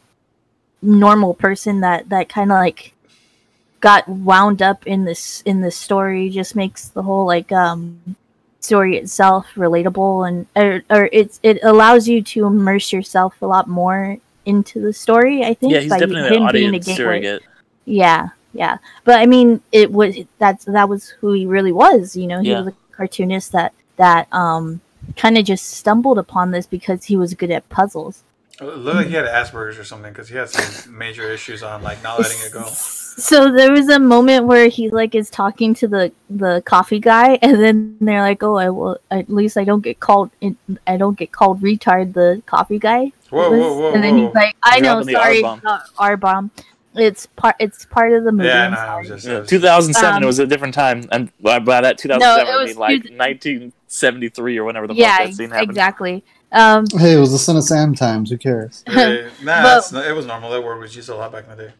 normal 0.81 1.33
person 1.33 1.81
that 1.81 2.09
that 2.09 2.29
kind 2.29 2.51
of 2.51 2.55
like 2.55 2.93
got 3.87 4.01
wound 4.09 4.59
up 4.69 4.79
in 4.93 5.05
this 5.09 5.41
in 5.45 5.61
this 5.61 5.77
story 5.87 6.23
just 6.39 6.55
makes 6.55 6.81
the 6.97 7.03
whole 7.07 7.25
like 7.35 7.51
um 7.51 8.15
story 8.59 8.97
itself 8.97 9.45
relatable 9.55 10.27
and 10.27 10.37
or, 10.55 10.81
or 10.95 11.03
it's 11.19 11.39
it 11.43 11.57
allows 11.71 12.07
you 12.11 12.17
to 12.31 12.45
immerse 12.47 12.87
yourself 12.91 13.31
a 13.43 13.45
lot 13.55 13.67
more 13.67 14.17
into 14.45 14.75
the 14.81 14.91
story 15.05 15.43
i 15.45 15.53
think 15.53 15.71
Yeah, 15.73 15.81
he's 15.81 15.89
by 15.93 15.99
definitely 15.99 16.29
an 16.29 16.33
him 16.43 16.47
being 16.51 16.65
a 16.65 16.69
audience 16.79 16.85
gateway. 16.87 17.03
surrogate. 17.21 17.43
yeah 17.85 18.29
yeah 18.53 18.77
but 19.03 19.19
i 19.23 19.25
mean 19.33 19.61
it 19.71 19.91
was 19.91 20.15
that's 20.39 20.65
that 20.65 20.87
was 20.89 21.09
who 21.19 21.33
he 21.33 21.45
really 21.45 21.71
was 21.85 22.15
you 22.15 22.25
know 22.25 22.39
he 22.41 22.49
Yeah. 22.49 22.61
was 22.61 22.67
a 22.73 22.75
cartoonist 22.97 23.51
that 23.51 23.71
that 23.97 24.27
um 24.33 24.81
kind 25.15 25.37
of 25.37 25.45
just 25.45 25.65
stumbled 25.81 26.17
upon 26.17 26.49
this 26.49 26.65
because 26.65 27.03
he 27.05 27.15
was 27.21 27.35
good 27.41 27.51
at 27.51 27.67
puzzles 27.69 28.23
It 28.59 28.63
looked 28.65 28.97
like 29.01 29.07
he 29.13 29.17
had 29.21 29.25
Asperger's 29.39 29.77
or 29.77 29.83
something 29.83 30.11
because 30.11 30.29
he 30.33 30.37
had 30.41 30.49
some 30.49 30.97
major 30.97 31.25
issues 31.37 31.61
on 31.61 31.83
like 31.83 32.01
not 32.01 32.17
letting 32.19 32.39
it 32.47 32.51
go. 32.51 32.65
So 33.17 33.51
there 33.51 33.71
was 33.71 33.87
a 33.89 33.97
moment 33.99 34.45
where 34.45 34.67
he 34.67 34.89
like 34.89 35.15
is 35.15 35.29
talking 35.29 35.73
to 35.75 35.87
the 35.87 36.11
the 36.29 36.61
coffee 36.65 36.99
guy, 36.99 37.39
and 37.41 37.61
then 37.63 37.97
they're 38.01 38.21
like, 38.21 38.43
"Oh, 38.43 38.55
I 38.57 38.69
will 38.69 38.97
at 39.09 39.29
least 39.29 39.57
I 39.57 39.63
don't 39.63 39.81
get 39.81 39.99
called 39.99 40.31
in, 40.41 40.57
I 40.85 40.97
don't 40.97 41.17
get 41.17 41.31
called 41.31 41.61
retard." 41.61 42.13
The 42.13 42.41
coffee 42.45 42.79
guy, 42.79 43.11
Whoa, 43.29 43.49
was. 43.51 43.59
whoa, 43.59 43.79
whoa, 43.79 43.93
and 43.93 44.03
then 44.03 44.17
he's 44.17 44.33
like, 44.33 44.55
"I 44.63 44.79
know, 44.79 44.95
Dropping 45.03 45.07
the 45.07 45.13
sorry, 45.13 45.43
R-bomb. 45.43 45.61
uh, 45.65 45.79
R 45.97 46.17
bomb. 46.17 46.51
It's 46.97 47.25
part. 47.25 47.55
It's 47.59 47.85
part 47.85 48.13
of 48.13 48.23
the 48.25 48.31
movie. 48.31 48.47
Yeah, 48.47 48.69
no, 48.69 48.77
I 48.77 48.99
was 48.99 49.07
just, 49.09 49.27
I 49.27 49.31
Yeah, 49.33 49.39
was 49.39 49.49
2007 49.49 50.15
Um, 50.17 50.23
it 50.23 50.25
was 50.25 50.39
a 50.39 50.47
different 50.47 50.73
time, 50.73 51.07
and 51.11 51.29
by, 51.41 51.59
by 51.59 51.81
that 51.81 51.97
2007 51.97 52.19
No, 52.19 52.35
I 52.35 52.41
it 52.41 52.57
mean 52.59 52.67
was 52.67 52.77
like 52.77 53.03
two- 53.03 53.15
1973 53.17 54.57
or 54.57 54.63
whenever 54.63 54.87
the 54.87 54.93
yeah, 54.93 55.17
fuck 55.17 55.27
that 55.27 55.33
scene 55.35 55.49
happened. 55.51 55.69
exactly. 55.71 56.23
Um, 56.51 56.85
Hey, 56.97 57.13
it 57.13 57.19
was 57.19 57.31
the 57.31 57.37
Son 57.37 57.57
of 57.57 57.63
Sam 57.63 57.95
times. 57.95 58.29
Who 58.29 58.37
cares? 58.37 58.83
Hey, 58.87 59.27
nah, 59.43 59.61
But- 59.63 59.91
not, 59.91 60.05
it 60.05 60.13
was 60.13 60.25
normal. 60.25 60.51
That 60.51 60.63
word 60.63 60.79
was 60.79 60.95
used 60.95 61.09
a 61.09 61.15
lot 61.15 61.31
back 61.33 61.45
in 61.49 61.57
the 61.57 61.63
day. 61.65 61.73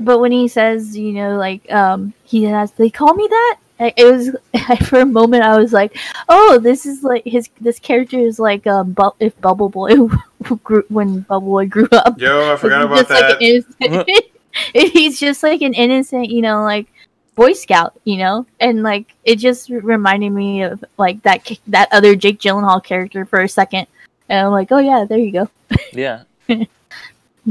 But 0.00 0.18
when 0.20 0.32
he 0.32 0.48
says, 0.48 0.96
you 0.96 1.12
know, 1.12 1.36
like 1.36 1.70
um, 1.72 2.12
he 2.24 2.44
has, 2.44 2.72
they 2.72 2.90
call 2.90 3.14
me 3.14 3.26
that. 3.28 3.56
I- 3.78 3.94
It 3.96 4.04
was 4.10 4.30
for 4.88 5.00
a 5.00 5.06
moment. 5.06 5.42
I 5.42 5.58
was 5.58 5.72
like, 5.72 5.96
"Oh, 6.28 6.58
this 6.58 6.86
is 6.86 7.02
like 7.02 7.24
his. 7.24 7.50
This 7.60 7.78
character 7.78 8.18
is 8.18 8.38
like 8.38 8.66
um, 8.66 8.92
bu- 8.92 9.10
if 9.20 9.38
Bubble 9.40 9.68
Boy 9.68 9.94
grew, 10.64 10.84
when 10.88 11.20
Bubble 11.20 11.48
Boy 11.48 11.66
grew 11.66 11.88
up. 11.92 12.18
Yo, 12.18 12.52
I 12.52 12.56
forgot 12.64 12.82
about 12.82 12.98
just 13.06 13.10
like 13.10 13.20
that. 13.20 13.42
an 13.42 13.42
innocent, 13.42 14.92
he's 14.94 15.20
just 15.20 15.42
like 15.42 15.60
an 15.60 15.74
innocent, 15.74 16.30
you 16.30 16.40
know, 16.40 16.62
like 16.62 16.86
Boy 17.34 17.52
Scout, 17.52 17.92
you 18.04 18.16
know, 18.16 18.46
and 18.60 18.82
like 18.82 19.12
it 19.24 19.36
just 19.36 19.68
reminded 19.68 20.30
me 20.30 20.62
of 20.62 20.82
like 20.96 21.22
that 21.24 21.50
that 21.66 21.88
other 21.92 22.16
Jake 22.16 22.40
Gyllenhaal 22.40 22.82
character 22.82 23.26
for 23.26 23.40
a 23.42 23.48
second, 23.48 23.86
and 24.30 24.46
I'm 24.46 24.52
like, 24.52 24.72
oh 24.72 24.78
yeah, 24.78 25.04
there 25.04 25.18
you 25.18 25.32
go. 25.32 25.50
Yeah, 25.92 26.22
But 26.48 26.58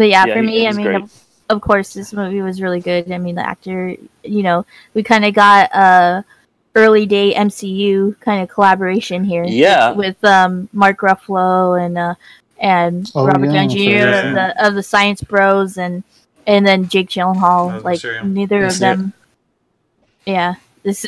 yeah, 0.10 0.26
Yeah, 0.26 0.34
for 0.34 0.42
me, 0.42 0.68
I 0.68 0.72
mean, 0.72 0.86
great. 0.88 1.04
Of, 1.50 1.58
of 1.58 1.62
course, 1.62 1.94
this 1.94 2.14
movie 2.14 2.42
was 2.42 2.62
really 2.62 2.80
good. 2.80 3.12
I 3.12 3.18
mean, 3.18 3.36
the 3.36 3.48
actor, 3.48 3.96
you 4.24 4.44
know, 4.44 4.66
we 4.94 5.04
kind 5.04 5.26
of 5.26 5.34
got 5.34 5.70
a 5.74 6.26
early 6.76 7.06
day 7.06 7.34
MCU 7.34 8.20
kind 8.20 8.44
of 8.44 8.50
collaboration 8.50 9.24
here. 9.24 9.44
Yeah. 9.46 9.92
with, 9.92 10.24
um 10.24 10.68
Mark 10.74 11.00
Ruffalo 11.00 11.84
and 11.84 11.98
uh 11.98 12.16
and 12.60 13.10
Oh, 13.16 13.26
Robert 13.26 13.48
yeah, 13.48 13.54
Downey 13.54 13.74
Jr. 13.76 13.90
yeah. 13.92 14.28
of 14.28 14.34
the 14.36 14.66
of 14.68 14.74
the 14.76 14.84
Science 14.84 15.22
Bros 15.22 15.78
and 15.78 16.04
and 16.48 16.66
then 16.68 16.88
Jake 16.90 17.10
Gyllenhaal. 17.10 17.70
That 17.70 17.76
was 17.76 17.84
like 17.84 18.00
Mysterio. 18.00 18.24
neither 18.32 18.60
Yes, 18.62 18.76
of 18.78 18.82
yeah. 18.82 18.96
them. 18.96 19.14
Yeah, 20.28 20.56
this 20.82 21.06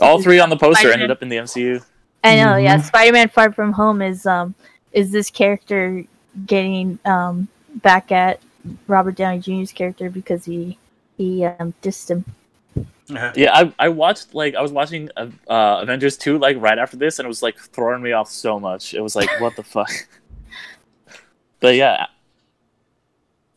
all 0.00 0.22
three 0.22 0.38
on 0.38 0.48
the 0.48 0.56
poster 0.56 0.74
Spider-Man. 0.82 0.94
ended 0.94 1.10
up 1.10 1.22
in 1.22 1.28
the 1.28 1.36
MCU. 1.38 1.84
I 2.22 2.36
know, 2.36 2.56
yeah. 2.56 2.78
Mhm. 2.78 2.84
Spider-Man: 2.84 3.28
Far 3.30 3.52
From 3.52 3.72
Home 3.72 4.00
is 4.00 4.24
um 4.26 4.54
is 4.92 5.10
this 5.10 5.28
character 5.30 6.04
getting 6.46 7.00
um 7.04 7.48
back 7.82 8.12
at 8.12 8.38
Robert 8.86 9.16
Downey 9.16 9.40
Jr.'s 9.40 9.72
character 9.72 10.10
because 10.10 10.44
he 10.44 10.78
he 11.16 11.44
um 11.44 11.74
dissed 11.82 12.10
him. 12.10 12.24
Yeah. 13.06 13.32
Yeah, 13.36 13.50
I, 13.52 13.72
I 13.78 13.88
watched 13.90 14.34
like 14.34 14.54
I 14.54 14.62
was 14.62 14.72
watching 14.72 15.10
uh, 15.16 15.28
uh, 15.48 15.80
Avengers 15.82 16.16
2 16.16 16.38
like 16.38 16.56
right 16.58 16.78
after 16.78 16.96
this, 16.96 17.18
and 17.18 17.26
it 17.26 17.28
was 17.28 17.42
like 17.42 17.58
throwing 17.58 18.02
me 18.02 18.12
off 18.12 18.30
so 18.30 18.58
much. 18.58 18.94
It 18.94 19.00
was 19.02 19.14
like, 19.14 19.28
what 19.40 19.56
the 19.56 19.62
fuck? 19.62 19.90
But 21.60 21.76
yeah, 21.76 22.08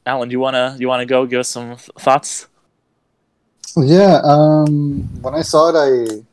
Alan, 0.06 0.30
do 0.30 0.34
you 0.34 0.40
wanna 0.40 0.78
you 0.80 0.88
wanna 0.88 1.06
go 1.06 1.26
give 1.26 1.42
us 1.42 1.50
some 1.50 1.76
th- 1.76 1.90
thoughts? 2.00 2.48
Yeah, 3.76 4.22
um, 4.24 5.02
when 5.22 5.36
I 5.36 5.42
saw 5.42 5.68
it, 5.70 5.76
I 5.76 6.24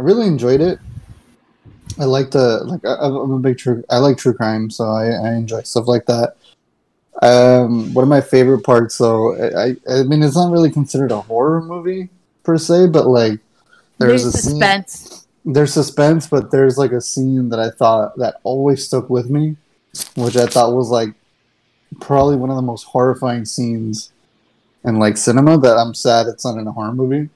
I 0.00 0.02
really 0.02 0.26
enjoyed 0.26 0.60
it. 0.60 0.80
I 2.00 2.04
like 2.04 2.32
the 2.32 2.64
like 2.64 2.84
I, 2.84 2.96
I'm 3.06 3.30
a 3.30 3.38
big 3.38 3.58
true 3.58 3.84
I 3.90 3.98
like 3.98 4.18
true 4.18 4.34
crime, 4.34 4.70
so 4.70 4.86
I, 4.86 5.10
I 5.10 5.34
enjoy 5.34 5.62
stuff 5.62 5.86
like 5.86 6.06
that. 6.06 6.36
Um, 7.20 7.92
one 7.94 8.02
of 8.02 8.08
my 8.08 8.20
favorite 8.20 8.62
parts, 8.64 8.98
though, 8.98 9.34
I 9.36 9.76
I 9.88 10.02
mean, 10.04 10.22
it's 10.22 10.34
not 10.36 10.50
really 10.50 10.70
considered 10.70 11.12
a 11.12 11.20
horror 11.20 11.60
movie 11.62 12.08
per 12.42 12.56
se, 12.58 12.88
but 12.88 13.06
like 13.06 13.38
there's, 13.98 14.22
There's 14.22 14.34
a 14.34 14.38
scene, 14.38 14.50
suspense. 14.52 15.26
there's 15.44 15.72
suspense, 15.72 16.26
but 16.26 16.50
there's 16.50 16.78
like 16.78 16.92
a 16.92 17.00
scene 17.00 17.50
that 17.50 17.60
I 17.60 17.70
thought 17.70 18.16
that 18.18 18.36
always 18.42 18.84
stuck 18.86 19.10
with 19.10 19.30
me, 19.30 19.56
which 20.16 20.36
I 20.36 20.46
thought 20.46 20.72
was 20.74 20.88
like 20.88 21.10
probably 22.00 22.36
one 22.36 22.50
of 22.50 22.56
the 22.56 22.62
most 22.62 22.84
horrifying 22.84 23.44
scenes 23.44 24.10
in 24.84 24.98
like 24.98 25.16
cinema. 25.16 25.58
That 25.58 25.76
I'm 25.76 25.94
sad 25.94 26.26
it's 26.26 26.44
not 26.44 26.58
in 26.58 26.66
a 26.66 26.72
horror 26.72 26.92
movie, 26.94 27.28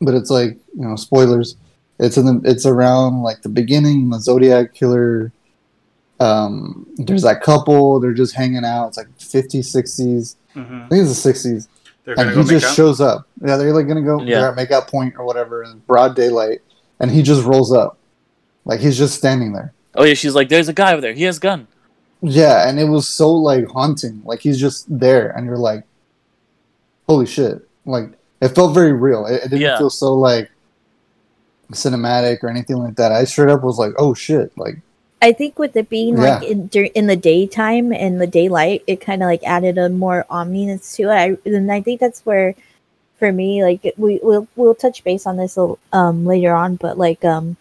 but 0.00 0.14
it's 0.14 0.30
like 0.30 0.50
you 0.76 0.86
know 0.86 0.96
spoilers. 0.96 1.56
It's 1.98 2.16
in 2.16 2.26
the 2.26 2.40
it's 2.48 2.66
around 2.66 3.22
like 3.22 3.42
the 3.42 3.48
beginning. 3.48 4.10
The 4.10 4.20
Zodiac 4.20 4.74
killer. 4.74 5.32
Um, 6.20 6.86
there's 6.96 7.22
that 7.22 7.40
couple. 7.42 7.98
They're 8.00 8.12
just 8.12 8.34
hanging 8.34 8.64
out. 8.64 8.88
It's 8.88 8.96
like 8.96 9.08
50s, 9.18 9.74
60s. 9.74 10.36
hmm 10.54 10.60
I 10.84 10.88
think 10.88 11.08
it's 11.08 11.22
the 11.22 11.32
60s 11.32 11.68
They're 12.04 12.18
and 12.18 12.30
he 12.30 12.44
just 12.44 12.66
out. 12.66 12.74
shows 12.76 13.00
up. 13.00 13.26
Yeah, 13.44 13.56
they're 13.56 13.72
like 13.72 13.88
gonna 13.88 14.02
go 14.02 14.20
Yeah. 14.22 14.40
they're 14.40 14.48
at 14.50 14.56
make 14.56 14.70
out 14.70 14.86
point 14.88 15.14
or 15.18 15.24
whatever 15.24 15.64
in 15.64 15.78
broad 15.86 16.14
daylight, 16.14 16.60
and 17.00 17.10
he 17.10 17.22
just 17.22 17.44
rolls 17.44 17.72
up, 17.72 17.96
like 18.64 18.78
he's 18.80 18.96
just 18.98 19.14
standing 19.16 19.52
there. 19.52 19.72
Oh 19.94 20.04
yeah, 20.04 20.14
she's 20.14 20.34
like, 20.34 20.48
there's 20.48 20.68
a 20.68 20.72
guy 20.72 20.92
over 20.92 21.00
there. 21.00 21.12
He 21.12 21.24
has 21.24 21.38
a 21.38 21.40
gun. 21.40 21.66
Yeah, 22.22 22.68
and 22.68 22.78
it 22.78 22.84
was 22.84 23.08
so 23.08 23.32
like 23.32 23.66
haunting. 23.68 24.22
Like 24.24 24.40
he's 24.40 24.60
just 24.60 24.86
there, 24.88 25.30
and 25.30 25.44
you're 25.44 25.56
like, 25.58 25.82
holy 27.08 27.26
shit! 27.26 27.66
Like 27.84 28.10
it 28.40 28.50
felt 28.50 28.74
very 28.74 28.92
real. 28.92 29.26
It, 29.26 29.34
it 29.34 29.42
didn't 29.44 29.60
Yeah. 29.60 29.76
feel 29.78 29.90
so 29.90 30.14
like 30.14 30.50
cinematic 31.72 32.42
or 32.42 32.48
anything 32.48 32.76
like 32.76 32.96
that. 32.96 33.12
I 33.12 33.24
straight 33.24 33.48
up 33.50 33.62
was 33.62 33.78
like, 33.78 33.92
oh 33.98 34.14
shit! 34.14 34.56
Like 34.56 34.76
I 35.22 35.32
think 35.32 35.58
with 35.58 35.76
it 35.76 35.88
being 35.88 36.16
Yeah. 36.18 36.38
like 36.38 36.42
in, 36.50 36.66
dur- 36.66 36.90
in 36.94 37.06
the 37.06 37.16
daytime 37.16 37.92
and 37.92 38.20
the 38.20 38.26
daylight, 38.26 38.82
it 38.88 39.00
kind 39.00 39.22
of 39.22 39.26
like 39.28 39.42
added 39.44 39.78
a 39.78 39.88
more 39.88 40.26
ominous 40.28 40.96
to 40.96 41.04
it. 41.04 41.08
I, 41.14 41.36
and 41.48 41.70
I 41.72 41.80
think 41.80 42.00
that's 42.00 42.26
where 42.26 42.54
for 43.18 43.30
me, 43.32 43.62
like 43.62 43.94
we 43.96 44.18
we'll 44.22 44.48
we'll 44.56 44.74
touch 44.74 45.04
base 45.04 45.24
on 45.26 45.36
this 45.36 45.56
um 45.92 46.26
later 46.26 46.52
on, 46.52 46.74
but 46.76 46.98
like 46.98 47.24
um 47.24 47.56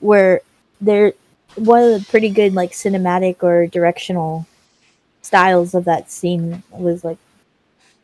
where 0.00 0.40
there 0.80 1.12
one 1.54 1.82
of 1.82 2.00
the 2.00 2.06
pretty 2.10 2.28
good 2.28 2.54
like 2.54 2.72
cinematic 2.72 3.42
or 3.42 3.66
directional 3.68 4.46
styles 5.22 5.74
of 5.74 5.84
that 5.84 6.10
scene 6.10 6.62
was 6.70 7.04
like 7.04 7.18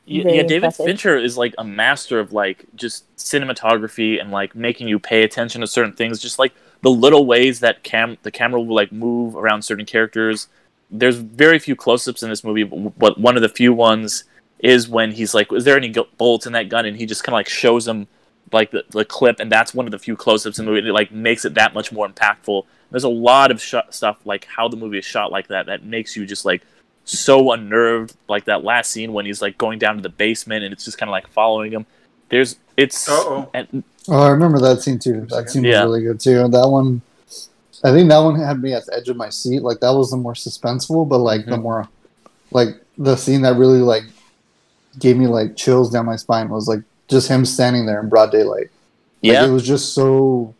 Yeah, 0.06 0.24
yeah, 0.28 0.42
David 0.42 0.54
impressive. 0.54 0.86
Fincher 0.86 1.16
is 1.18 1.36
like 1.36 1.54
a 1.58 1.64
master 1.64 2.18
of 2.20 2.32
like 2.32 2.64
just 2.76 3.04
cinematography 3.16 4.20
and 4.20 4.30
like 4.30 4.54
making 4.54 4.88
you 4.88 4.98
pay 4.98 5.22
attention 5.24 5.60
to 5.60 5.66
certain 5.66 5.92
things. 5.92 6.20
Just 6.20 6.38
like 6.38 6.52
the 6.82 6.90
little 6.90 7.24
ways 7.24 7.60
that 7.60 7.82
cam 7.82 8.18
the 8.22 8.30
camera 8.30 8.60
will 8.60 8.74
like 8.74 8.92
move 8.92 9.36
around 9.36 9.62
certain 9.62 9.86
characters. 9.86 10.48
There's 10.90 11.16
very 11.16 11.58
few 11.58 11.74
close-ups 11.74 12.22
in 12.22 12.28
this 12.28 12.44
movie, 12.44 12.64
but 12.64 13.18
one 13.18 13.36
of 13.36 13.42
the 13.42 13.48
few 13.48 13.72
ones 13.72 14.24
is 14.58 14.88
when 14.88 15.12
he's 15.12 15.32
like, 15.32 15.50
"Is 15.52 15.64
there 15.64 15.76
any 15.76 15.94
bullets 16.18 16.46
in 16.46 16.52
that 16.52 16.68
gun?" 16.68 16.84
And 16.84 16.96
he 16.96 17.06
just 17.06 17.24
kind 17.24 17.34
of 17.34 17.38
like 17.38 17.48
shows 17.48 17.88
him 17.88 18.08
like 18.52 18.70
the, 18.72 18.84
the 18.90 19.04
clip, 19.04 19.40
and 19.40 19.50
that's 19.50 19.72
one 19.72 19.86
of 19.86 19.92
the 19.92 19.98
few 19.98 20.16
close-ups 20.16 20.58
in 20.58 20.66
the 20.66 20.70
movie. 20.70 20.86
It 20.86 20.92
like 20.92 21.12
makes 21.12 21.44
it 21.44 21.54
that 21.54 21.72
much 21.72 21.92
more 21.92 22.08
impactful. 22.08 22.64
There's 22.90 23.04
a 23.04 23.08
lot 23.08 23.50
of 23.50 23.62
sh- 23.62 23.74
stuff 23.88 24.18
like 24.26 24.44
how 24.44 24.68
the 24.68 24.76
movie 24.76 24.98
is 24.98 25.04
shot 25.04 25.32
like 25.32 25.48
that 25.48 25.66
that 25.66 25.84
makes 25.84 26.14
you 26.14 26.26
just 26.26 26.44
like 26.44 26.62
so 27.04 27.52
unnerved 27.52 28.14
like 28.28 28.44
that 28.44 28.62
last 28.62 28.90
scene 28.90 29.12
when 29.12 29.26
he's 29.26 29.42
like 29.42 29.58
going 29.58 29.78
down 29.78 29.96
to 29.96 30.02
the 30.02 30.08
basement 30.08 30.62
and 30.62 30.72
it's 30.72 30.84
just 30.84 30.98
kind 30.98 31.08
of 31.08 31.12
like 31.12 31.26
following 31.28 31.72
him 31.72 31.84
there's 32.32 32.56
it's 32.76 33.08
Uh-oh. 33.08 33.48
Oh, 34.08 34.18
I 34.20 34.30
remember 34.30 34.58
that 34.60 34.80
scene 34.82 34.98
too. 34.98 35.26
That 35.30 35.48
scene 35.50 35.62
Yeah. 35.62 35.84
was 35.84 35.92
really 35.92 36.02
good 36.02 36.18
too. 36.18 36.48
That 36.48 36.68
one, 36.68 37.02
I 37.84 37.92
think 37.92 38.08
that 38.08 38.18
one 38.18 38.34
had 38.40 38.60
me 38.60 38.72
at 38.72 38.86
the 38.86 38.96
edge 38.96 39.08
of 39.08 39.16
my 39.16 39.28
seat. 39.28 39.62
Like 39.62 39.78
that 39.80 39.90
was 39.92 40.10
the 40.10 40.16
more 40.16 40.32
suspenseful, 40.34 41.08
but 41.08 41.18
like 41.18 41.46
the 41.46 41.56
Mhm. 41.56 41.62
more, 41.62 41.88
like 42.50 42.70
the 42.98 43.14
scene 43.16 43.42
that 43.42 43.56
really 43.56 43.78
like 43.80 44.04
gave 44.98 45.16
me 45.16 45.26
like 45.28 45.54
chills 45.56 45.90
down 45.90 46.06
my 46.06 46.16
spine 46.16 46.48
was 46.48 46.66
like 46.66 46.82
just 47.08 47.28
him 47.28 47.44
standing 47.44 47.86
there 47.86 48.00
in 48.00 48.08
broad 48.08 48.32
daylight. 48.32 48.70
Like, 49.22 49.32
yeah 49.32 49.44
it 49.46 49.50
was 49.50 49.62
just 49.62 49.94
so. 49.94 50.54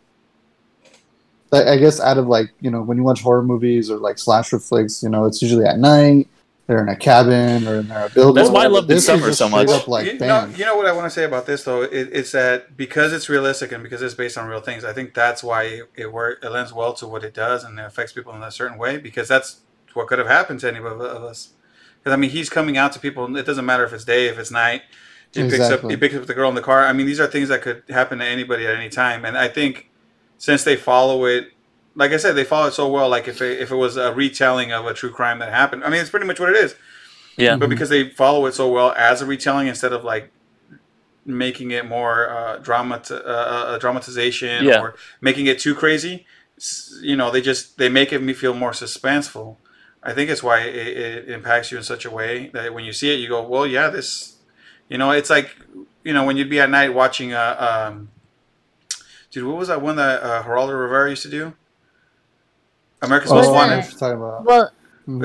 I 1.51 1.73
I 1.73 1.77
guess 1.77 1.99
out 1.99 2.17
of 2.17 2.27
like 2.27 2.49
you 2.61 2.71
know 2.71 2.81
when 2.81 2.97
you 2.97 3.03
watch 3.03 3.21
horror 3.21 3.43
movies 3.43 3.89
or 3.91 3.97
like 3.97 4.17
slasher 4.19 4.59
flicks, 4.59 5.03
you 5.03 5.09
know 5.09 5.25
it's 5.25 5.41
usually 5.41 5.65
at 5.65 5.79
night. 5.79 6.27
They're 6.67 6.81
in 6.81 6.87
a 6.87 6.95
cabin 6.95 7.67
or 7.67 7.81
in 7.81 7.91
a 7.91 8.09
building. 8.13 8.35
That's 8.35 8.49
why 8.49 8.63
I 8.63 8.67
love 8.67 8.87
This 8.87 9.09
is 9.09 9.19
Midsommar 9.19 9.25
just 9.25 9.37
so 9.39 9.49
much. 9.49 9.69
Up, 9.69 9.87
like 9.87 10.05
you, 10.05 10.17
know, 10.19 10.45
you 10.55 10.63
know 10.63 10.77
what 10.77 10.85
I 10.85 10.93
want 10.93 11.05
to 11.05 11.09
say 11.09 11.25
about 11.25 11.45
this 11.45 11.63
though? 11.65 11.81
It, 11.81 12.09
it's 12.13 12.31
that 12.31 12.77
because 12.77 13.11
it's 13.11 13.27
realistic 13.27 13.73
and 13.73 13.83
because 13.83 14.01
it's 14.01 14.13
based 14.13 14.37
on 14.37 14.47
real 14.47 14.61
things, 14.61 14.85
I 14.85 14.93
think 14.93 15.13
that's 15.13 15.43
why 15.43 15.63
it, 15.63 15.89
it 15.95 16.13
work 16.13 16.39
it 16.41 16.49
lends 16.49 16.71
well 16.71 16.93
to 16.93 17.07
what 17.07 17.23
it 17.25 17.33
does 17.33 17.65
and 17.65 17.77
it 17.77 17.85
affects 17.85 18.13
people 18.13 18.33
in 18.33 18.41
a 18.43 18.51
certain 18.51 18.77
way 18.77 18.97
because 18.97 19.27
that's 19.27 19.59
what 19.93 20.07
could 20.07 20.19
have 20.19 20.27
happened 20.27 20.61
to 20.61 20.69
any 20.69 20.79
of, 20.79 20.85
of 20.85 21.23
us. 21.23 21.49
Because 21.99 22.13
I 22.13 22.15
mean, 22.15 22.29
he's 22.29 22.49
coming 22.49 22.77
out 22.77 22.93
to 22.93 22.99
people. 22.99 23.25
And 23.25 23.35
it 23.37 23.45
doesn't 23.45 23.65
matter 23.65 23.83
if 23.83 23.91
it's 23.91 24.05
day, 24.05 24.27
if 24.27 24.39
it's 24.39 24.51
night. 24.51 24.83
He 25.33 25.41
picks 25.41 25.55
up 25.55 25.61
Exactly. 25.61 25.89
he 25.91 25.97
picks 25.97 26.15
up 26.15 26.25
the 26.27 26.33
girl 26.33 26.47
in 26.47 26.55
the 26.55 26.61
car. 26.61 26.85
I 26.85 26.93
mean, 26.93 27.07
these 27.07 27.19
are 27.19 27.27
things 27.27 27.49
that 27.49 27.61
could 27.61 27.83
happen 27.89 28.19
to 28.19 28.25
anybody 28.25 28.65
at 28.67 28.75
any 28.75 28.89
time. 28.89 29.25
And 29.25 29.37
I 29.37 29.47
think 29.47 29.89
since 30.37 30.63
they 30.63 30.75
follow 30.75 31.25
it, 31.25 31.49
like 31.95 32.11
I 32.11 32.17
said, 32.17 32.33
they 32.33 32.43
follow 32.43 32.67
it 32.67 32.73
so 32.73 32.87
well. 32.89 33.07
Like 33.09 33.27
if 33.27 33.41
it, 33.41 33.59
if 33.61 33.71
it 33.71 33.75
was 33.75 33.97
a 33.97 34.13
retelling 34.13 34.71
of 34.71 34.85
a 34.85 34.93
true 34.93 35.11
crime 35.11 35.39
that 35.39 35.51
happened, 35.53 35.83
I 35.83 35.89
mean, 35.89 36.01
it's 36.01 36.09
pretty 36.09 36.25
much 36.27 36.39
what 36.39 36.49
it 36.49 36.55
is 36.55 36.75
yeah 37.35 37.55
but 37.55 37.67
because 37.67 37.89
they 37.89 38.09
follow 38.09 38.45
it 38.45 38.53
so 38.53 38.71
well 38.71 38.91
as 38.95 39.19
a 39.19 39.25
retelling 39.25 39.65
instead 39.67 39.91
of 39.91 40.03
like 40.03 40.31
making 41.25 41.71
it 41.71 41.83
more 41.83 42.29
uh, 42.29 42.57
drama 42.57 43.01
uh, 43.09 43.73
a 43.75 43.79
dramatization 43.79 44.65
Yeah. 44.65 44.79
or 44.81 44.95
making 45.19 45.47
it 45.47 45.57
too 45.57 45.73
crazy 45.73 46.27
you 47.01 47.15
know 47.15 47.31
they 47.31 47.41
just 47.41 47.79
they 47.79 47.89
make 47.89 48.13
it 48.13 48.21
me 48.21 48.33
feel 48.33 48.53
more 48.53 48.69
suspenseful 48.69 49.57
i 50.03 50.13
think 50.13 50.29
it's 50.29 50.43
why 50.43 50.59
it, 50.59 50.75
it 50.75 51.29
impacts 51.29 51.71
you 51.71 51.77
in 51.79 51.83
such 51.83 52.05
a 52.05 52.11
way 52.11 52.51
that 52.53 52.71
when 52.71 52.83
you 52.85 52.93
see 52.93 53.11
it 53.11 53.19
you 53.19 53.27
go 53.27 53.41
well 53.47 53.65
yeah 53.65 53.89
this 53.89 54.35
you 54.87 54.99
know 54.99 55.09
it's 55.09 55.31
like 55.31 55.55
you 56.03 56.13
know 56.13 56.23
when 56.23 56.37
you'd 56.37 56.51
be 56.51 56.59
at 56.59 56.69
night 56.69 56.93
watching 56.93 57.33
uh 57.33 57.57
um 57.89 58.09
dude 59.31 59.47
what 59.47 59.57
was 59.57 59.69
that 59.69 59.81
one 59.81 59.95
that 59.95 60.21
uh, 60.21 60.43
geraldo 60.43 60.79
rivera 60.79 61.09
used 61.09 61.23
to 61.23 61.29
do 61.31 61.53
america's 63.03 63.31
Oh, 63.31 63.35
most 63.35 63.47
Wasn't 63.49 63.55
wanted 63.55 63.73
it- 63.73 63.77
what 63.77 63.89
you're 63.91 63.99
talking 63.99 64.17
about. 64.17 64.45
well 64.45 64.71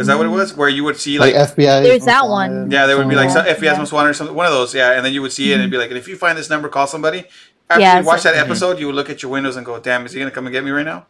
is 0.00 0.08
that 0.08 0.16
what 0.18 0.26
it 0.26 0.30
was 0.30 0.56
where 0.56 0.68
you 0.68 0.82
would 0.82 0.96
see 0.98 1.20
like, 1.20 1.34
like 1.36 1.50
FBI. 1.50 1.82
There's 1.84 2.04
that 2.06 2.26
one. 2.26 2.68
Yeah, 2.68 2.86
there 2.86 2.96
would 2.98 3.08
be 3.08 3.14
like 3.14 3.30
some 3.30 3.46
Yeah. 3.46 3.52
FBS 3.54 3.62
Yeah. 3.62 3.78
most 3.78 3.92
wanted 3.92 4.10
or 4.10 4.14
something. 4.14 4.34
One 4.34 4.44
of 4.46 4.50
those, 4.52 4.74
yeah. 4.74 4.90
And 4.96 5.06
then 5.06 5.12
you 5.12 5.22
would 5.22 5.30
see 5.32 5.52
it 5.52 5.54
and 5.54 5.60
it'd 5.62 5.70
be 5.70 5.76
like, 5.78 5.90
and 5.90 5.96
if 5.96 6.08
you 6.08 6.16
find 6.16 6.36
this 6.36 6.50
number, 6.50 6.68
call 6.68 6.88
somebody. 6.88 7.26
After 7.70 7.80
Yeah, 7.82 8.00
you 8.00 8.04
watch 8.04 8.22
so- 8.22 8.32
that 8.32 8.38
episode, 8.44 8.80
you 8.80 8.86
would 8.86 8.96
look 8.96 9.08
at 9.08 9.22
your 9.22 9.30
windows 9.30 9.54
and 9.54 9.64
go, 9.64 9.78
"Damn, 9.78 10.04
is 10.04 10.12
he 10.14 10.18
gonna 10.18 10.32
come 10.32 10.46
and 10.46 10.52
get 10.52 10.64
me 10.64 10.72
right 10.72 10.84
now?" 10.84 11.06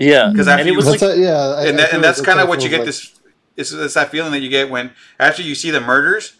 yeah 0.00 0.30
Because 0.32 0.48
and 0.48 0.54
after 0.58 0.66
it 0.66 0.70
you, 0.72 0.76
was 0.76 0.86
That's 0.86 1.00
like 1.02 1.12
a- 1.16 1.18
yeah, 1.20 1.30
I- 1.38 1.62
I 1.62 1.66
and, 1.66 1.78
that, 1.78 1.92
and 1.92 2.02
that's 2.02 2.20
kind 2.20 2.40
of 2.40 2.48
what 2.48 2.62
you 2.64 2.68
feels 2.70 2.78
get. 2.80 2.86
This 2.86 3.12
it's, 3.56 3.72
it's 3.72 3.94
that 3.94 4.10
feeling 4.10 4.32
that 4.32 4.40
you 4.40 4.48
get 4.48 4.68
when 4.68 4.90
after 5.20 5.42
you 5.42 5.54
see 5.54 5.70
the 5.70 5.80
murders, 5.80 6.32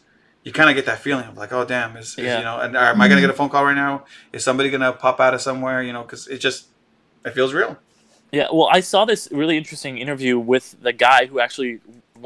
you 0.42 0.50
kind 0.50 0.68
of 0.68 0.74
get 0.74 0.86
that 0.86 0.98
feeling 0.98 1.26
of 1.28 1.36
like, 1.36 1.52
"Oh, 1.52 1.64
damn, 1.64 1.96
is, 1.96 2.16
is 2.18 2.24
Yeah. 2.24 2.38
you 2.38 2.44
know, 2.44 2.58
and 2.58 2.76
uh, 2.76 2.80
am 2.80 3.00
I 3.00 3.06
gonna 3.06 3.20
get 3.20 3.30
a 3.30 3.34
phone 3.34 3.50
call 3.50 3.64
right 3.64 3.76
now? 3.76 4.02
Is 4.32 4.42
somebody 4.42 4.68
gonna 4.70 4.92
pop 4.92 5.20
out 5.20 5.32
of 5.34 5.40
somewhere? 5.40 5.80
You 5.80 5.92
know, 5.92 6.02
because 6.02 6.26
it 6.26 6.38
just 6.38 6.64
it 7.24 7.34
feels 7.34 7.52
real." 7.54 7.76
Yeah, 8.32 8.46
well, 8.50 8.68
I 8.72 8.80
saw 8.80 9.04
this 9.04 9.28
really 9.30 9.58
interesting 9.58 9.98
interview 9.98 10.38
with 10.38 10.74
the 10.82 10.92
guy 10.92 11.26
who 11.26 11.38
actually, 11.38 11.80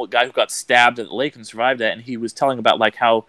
guy 0.09 0.25
who 0.25 0.31
got 0.33 0.53
stabbed 0.53 1.01
at 1.01 1.09
the 1.09 1.15
lake 1.15 1.35
and 1.35 1.45
survived 1.45 1.81
that, 1.81 1.93
and 1.93 2.03
he 2.03 2.17
was 2.17 2.33
telling 2.33 2.61
about 2.61 2.79
like 2.79 2.95
how 2.95 3.25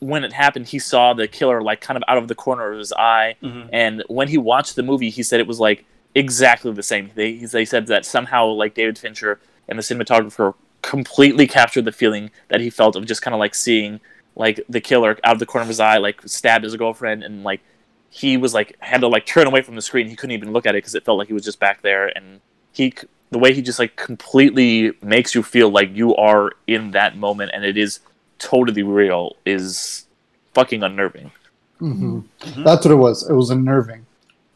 when 0.00 0.22
it 0.24 0.32
happened, 0.34 0.66
he 0.66 0.78
saw 0.78 1.14
the 1.14 1.26
killer 1.26 1.62
like 1.62 1.80
kind 1.80 1.96
of 1.96 2.04
out 2.06 2.18
of 2.18 2.28
the 2.28 2.34
corner 2.34 2.70
of 2.70 2.78
his 2.78 2.92
eye, 2.92 3.34
Mhm. 3.42 3.68
and 3.72 4.04
when 4.08 4.28
he 4.28 4.36
watched 4.38 4.76
the 4.76 4.82
movie, 4.82 5.08
he 5.10 5.22
said 5.22 5.40
it 5.40 5.46
was 5.46 5.58
like 5.58 5.84
exactly 6.14 6.70
the 6.72 6.82
same. 6.82 7.10
They 7.14 7.32
they 7.36 7.64
said 7.64 7.86
that 7.86 8.04
somehow 8.04 8.46
like 8.48 8.74
David 8.74 8.98
Fincher 8.98 9.40
and 9.66 9.78
the 9.78 9.82
cinematographer 9.82 10.54
completely 10.82 11.46
captured 11.46 11.84
the 11.86 11.92
feeling 11.92 12.30
that 12.48 12.60
he 12.60 12.68
felt 12.70 12.94
of 12.94 13.06
just 13.06 13.22
kind 13.22 13.34
of 13.34 13.40
like 13.40 13.54
seeing 13.54 14.00
like 14.36 14.60
the 14.68 14.80
killer 14.80 15.18
out 15.24 15.32
of 15.32 15.38
the 15.40 15.46
corner 15.46 15.62
of 15.62 15.68
his 15.68 15.80
eye, 15.80 15.96
like 15.96 16.20
stabbed 16.26 16.62
his 16.64 16.76
girlfriend, 16.76 17.24
and 17.24 17.42
like 17.42 17.60
he 18.10 18.36
was 18.36 18.54
like 18.54 18.76
had 18.80 19.00
to 19.02 19.08
like 19.08 19.26
turn 19.26 19.46
away 19.46 19.62
from 19.62 19.74
the 19.74 19.82
screen. 19.82 20.08
He 20.08 20.16
couldn't 20.16 20.32
even 20.32 20.52
look 20.52 20.66
at 20.66 20.74
it 20.74 20.78
because 20.78 20.94
it 20.94 21.04
felt 21.04 21.18
like 21.18 21.28
he 21.28 21.34
was 21.34 21.44
just 21.44 21.60
back 21.60 21.82
there. 21.82 22.08
And 22.16 22.40
he, 22.72 22.94
the 23.30 23.38
way 23.38 23.52
he 23.54 23.62
just 23.62 23.78
like 23.78 23.96
completely 23.96 24.92
makes 25.02 25.34
you 25.34 25.42
feel 25.42 25.70
like 25.70 25.94
you 25.94 26.14
are 26.16 26.52
in 26.66 26.92
that 26.92 27.16
moment 27.16 27.50
and 27.54 27.64
it 27.64 27.76
is 27.76 28.00
totally 28.38 28.82
real 28.82 29.36
is 29.44 30.06
fucking 30.54 30.82
unnerving. 30.82 31.30
hmm 31.78 32.20
Mhm. 32.40 32.64
That's 32.64 32.84
what 32.84 32.92
it 32.92 32.96
was. 32.96 33.28
It 33.28 33.34
was 33.34 33.50
unnerving. 33.50 34.06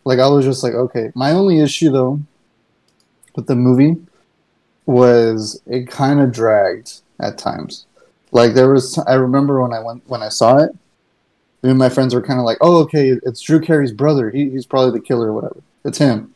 Like 0.04 0.18
I 0.18 0.28
was 0.28 0.44
just 0.44 0.62
like, 0.62 0.74
okay. 0.74 1.12
My 1.14 1.32
only 1.32 1.60
issue 1.60 1.90
though 1.90 2.20
with 3.36 3.46
the 3.46 3.56
movie 3.56 3.96
was 4.86 5.60
it 5.66 5.88
kind 5.88 6.20
of 6.20 6.32
dragged 6.32 7.00
at 7.20 7.38
times. 7.38 7.86
Like 8.32 8.54
there 8.54 8.72
was, 8.72 8.98
I 9.06 9.14
remember 9.14 9.62
when 9.62 9.72
I 9.72 9.80
went 9.80 10.08
when 10.08 10.22
I 10.22 10.28
saw 10.28 10.56
it, 10.58 10.70
me 10.72 10.78
and 11.62 11.78
my 11.78 11.88
friends 11.88 12.14
were 12.14 12.22
kind 12.22 12.38
of 12.38 12.44
like, 12.44 12.58
oh, 12.60 12.78
okay, 12.82 13.10
it's 13.10 13.40
Drew 13.40 13.60
Carey's 13.60 13.92
brother. 13.92 14.30
He, 14.30 14.50
he's 14.50 14.66
probably 14.66 14.98
the 14.98 15.04
killer 15.04 15.28
or 15.28 15.32
whatever. 15.32 15.62
It's 15.84 15.98
him, 15.98 16.34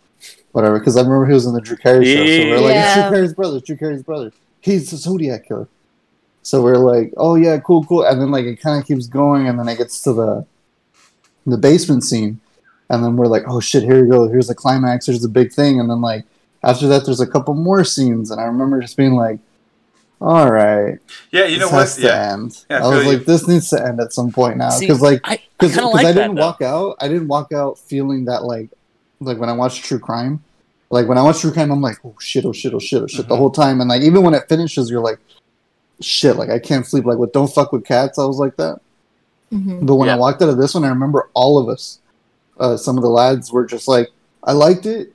whatever. 0.53 0.79
Because 0.79 0.97
I 0.97 1.03
remember 1.03 1.27
he 1.27 1.33
was 1.33 1.47
in 1.47 1.55
the 1.55 1.61
Drew 1.61 1.77
Carey 1.77 2.05
show. 2.05 2.25
So 2.25 2.51
we're 2.51 2.61
like, 2.61 2.77
it's 2.77 2.95
Drew 2.95 3.11
Carey's 3.11 3.35
brother. 3.35 3.57
It's 3.57 3.67
Drew 3.67 3.77
Carey's 3.77 4.03
brother. 4.03 4.33
He's 4.61 4.91
the 4.91 4.97
Zodiac 4.97 5.47
killer. 5.47 5.69
So 6.43 6.63
we're 6.63 6.77
like, 6.77 7.13
oh 7.17 7.35
yeah, 7.35 7.59
cool, 7.59 7.85
cool. 7.85 8.05
And 8.05 8.21
then 8.21 8.31
like 8.31 8.45
it 8.45 8.61
kind 8.61 8.81
of 8.81 8.87
keeps 8.87 9.09
going, 9.09 9.49
and 9.49 9.59
then 9.59 9.69
it 9.69 9.79
gets 9.79 10.01
to 10.03 10.13
the 10.13 10.47
the 11.45 11.57
basement 11.57 12.05
scene, 12.05 12.41
and 12.89 13.03
then 13.03 13.17
we're 13.17 13.27
like, 13.27 13.45
oh 13.49 13.59
shit, 13.59 13.83
here 13.83 14.03
we 14.03 14.09
go. 14.09 14.29
Here's 14.29 14.47
the 14.47 14.55
climax. 14.55 15.07
Here's 15.07 15.23
the 15.23 15.29
big 15.29 15.53
thing, 15.53 15.81
and 15.81 15.91
then 15.91 16.01
like 16.01 16.25
after 16.63 16.87
that, 16.89 17.05
there's 17.05 17.21
a 17.21 17.27
couple 17.27 17.55
more 17.55 17.85
scenes, 17.85 18.31
and 18.31 18.41
I 18.41 18.45
remember 18.45 18.81
just 18.81 18.97
being 18.97 19.15
like, 19.15 19.41
all 20.21 20.51
right, 20.51 20.99
Yeah, 21.31 21.45
you 21.45 21.59
know 21.59 21.67
this 21.67 21.73
what? 21.73 21.81
has 21.81 21.97
to 21.97 22.17
end. 22.17 22.65
Yeah, 22.71 22.77
I 22.79 22.81
I 22.81 22.89
was 22.89 23.03
feel 23.03 23.13
you. 23.13 23.19
like, 23.19 23.27
this 23.27 23.47
needs 23.49 23.69
to 23.71 23.85
end 23.87 24.01
at 24.01 24.13
some 24.13 24.33
point 24.33 24.57
now, 24.57 24.79
because 24.79 25.01
like 25.03 25.21
I, 25.25 25.33
I 25.35 25.41
because 25.59 25.77
kind 25.77 25.93
like 25.93 26.07
I 26.07 26.13
didn't 26.13 26.35
though. 26.37 26.41
walk 26.43 26.63
out. 26.63 26.97
I 27.01 27.09
didn't 27.09 27.29
walk 27.29 27.53
out 27.53 27.79
feeling 27.79 28.25
that 28.27 28.45
like 28.45 28.71
like 29.21 29.39
when 29.39 29.49
I 29.49 29.53
watched 29.53 29.85
true 29.85 29.99
crime. 29.99 30.43
Like 30.91 31.09
when 31.09 31.19
I 31.19 31.23
watch 31.23 31.41
true 31.41 31.53
crime, 31.53 31.71
I'm 31.73 31.81
like, 31.83 31.99
oh 32.05 32.15
shit, 32.21 32.45
oh 32.45 32.53
shit, 32.53 32.73
oh 32.73 32.79
shit, 32.79 33.03
oh 33.03 33.07
shit, 33.09 33.27
the 33.29 33.35
Mhm. 33.35 33.39
whole 33.39 33.51
time. 33.51 33.81
And 33.81 33.91
like 33.91 34.03
even 34.03 34.23
when 34.23 34.35
it 34.35 34.49
finishes, 34.49 34.89
you're 34.89 35.01
like, 35.03 35.19
shit, 36.01 36.37
like 36.37 36.49
I 36.51 36.59
can't 36.61 36.87
sleep. 36.87 37.05
Like 37.05 37.19
with 37.19 37.33
Don't 37.33 37.53
Fuck 37.53 37.73
with 37.73 37.85
Cats, 37.85 38.19
I 38.19 38.25
was 38.25 38.39
like 38.39 38.57
that. 38.57 38.79
mhm. 39.53 39.85
But 39.87 39.97
when 39.97 40.09
I 40.09 40.17
walked 40.17 40.43
out 40.43 40.49
of 40.49 40.59
this 40.59 40.75
one, 40.75 40.85
I 40.85 40.89
remember 40.89 41.29
all 41.35 41.59
of 41.59 41.69
us, 41.69 41.99
uh, 42.59 42.77
some 42.77 42.97
of 42.97 43.03
the 43.03 43.09
lads 43.11 43.53
were 43.53 43.67
just 43.67 43.89
like, 43.89 44.09
I 44.45 44.53
liked 44.53 44.87
it. 44.87 45.13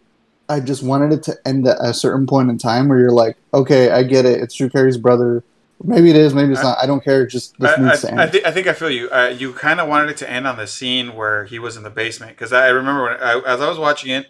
I 0.52 0.60
just 0.60 0.84
wanted 0.84 1.14
it 1.14 1.24
to 1.24 1.38
end 1.46 1.68
at 1.68 1.78
a 1.80 1.94
certain 1.94 2.28
point 2.28 2.50
in 2.50 2.58
time 2.58 2.90
where 2.90 3.00
you're 3.00 3.12
like, 3.12 3.38
okay, 3.54 3.90
I 3.92 4.04
get 4.04 4.26
it. 4.26 4.42
It's 4.42 4.56
Drew 4.56 4.70
Carey's 4.70 4.98
brother. 4.98 5.44
Maybe 5.84 6.10
it 6.10 6.16
is, 6.16 6.34
maybe 6.34 6.52
it's 6.52 6.60
I- 6.60 6.64
not. 6.64 6.78
I 6.84 6.86
don't 6.86 7.04
care. 7.04 7.26
Just 7.26 7.58
this 7.60 7.78
I, 7.78 7.82
needs 7.82 8.02
to 8.02 8.08
I, 8.08 8.12
end. 8.12 8.22
I, 8.22 8.28
thi- 8.28 8.46
I 8.46 8.52
think 8.52 8.68
I 8.68 8.74
feel 8.74 8.90
you. 8.90 9.10
Uh, 9.10 9.34
you 9.36 9.54
kind 9.54 9.80
of 9.80 9.88
wanted 9.88 10.10
it 10.10 10.18
to 10.18 10.30
end 10.30 10.46
on 10.46 10.58
the 10.58 10.68
scene 10.68 11.16
where 11.16 11.46
he 11.46 11.58
was 11.58 11.78
in 11.78 11.84
the 11.84 11.90
basement 11.90 12.34
because 12.34 12.54
I 12.54 12.68
remember 12.68 13.04
when 13.04 13.14
I, 13.14 13.40
as 13.48 13.62
I 13.62 13.70
was 13.70 13.80
watching 13.80 14.12
it, 14.12 14.28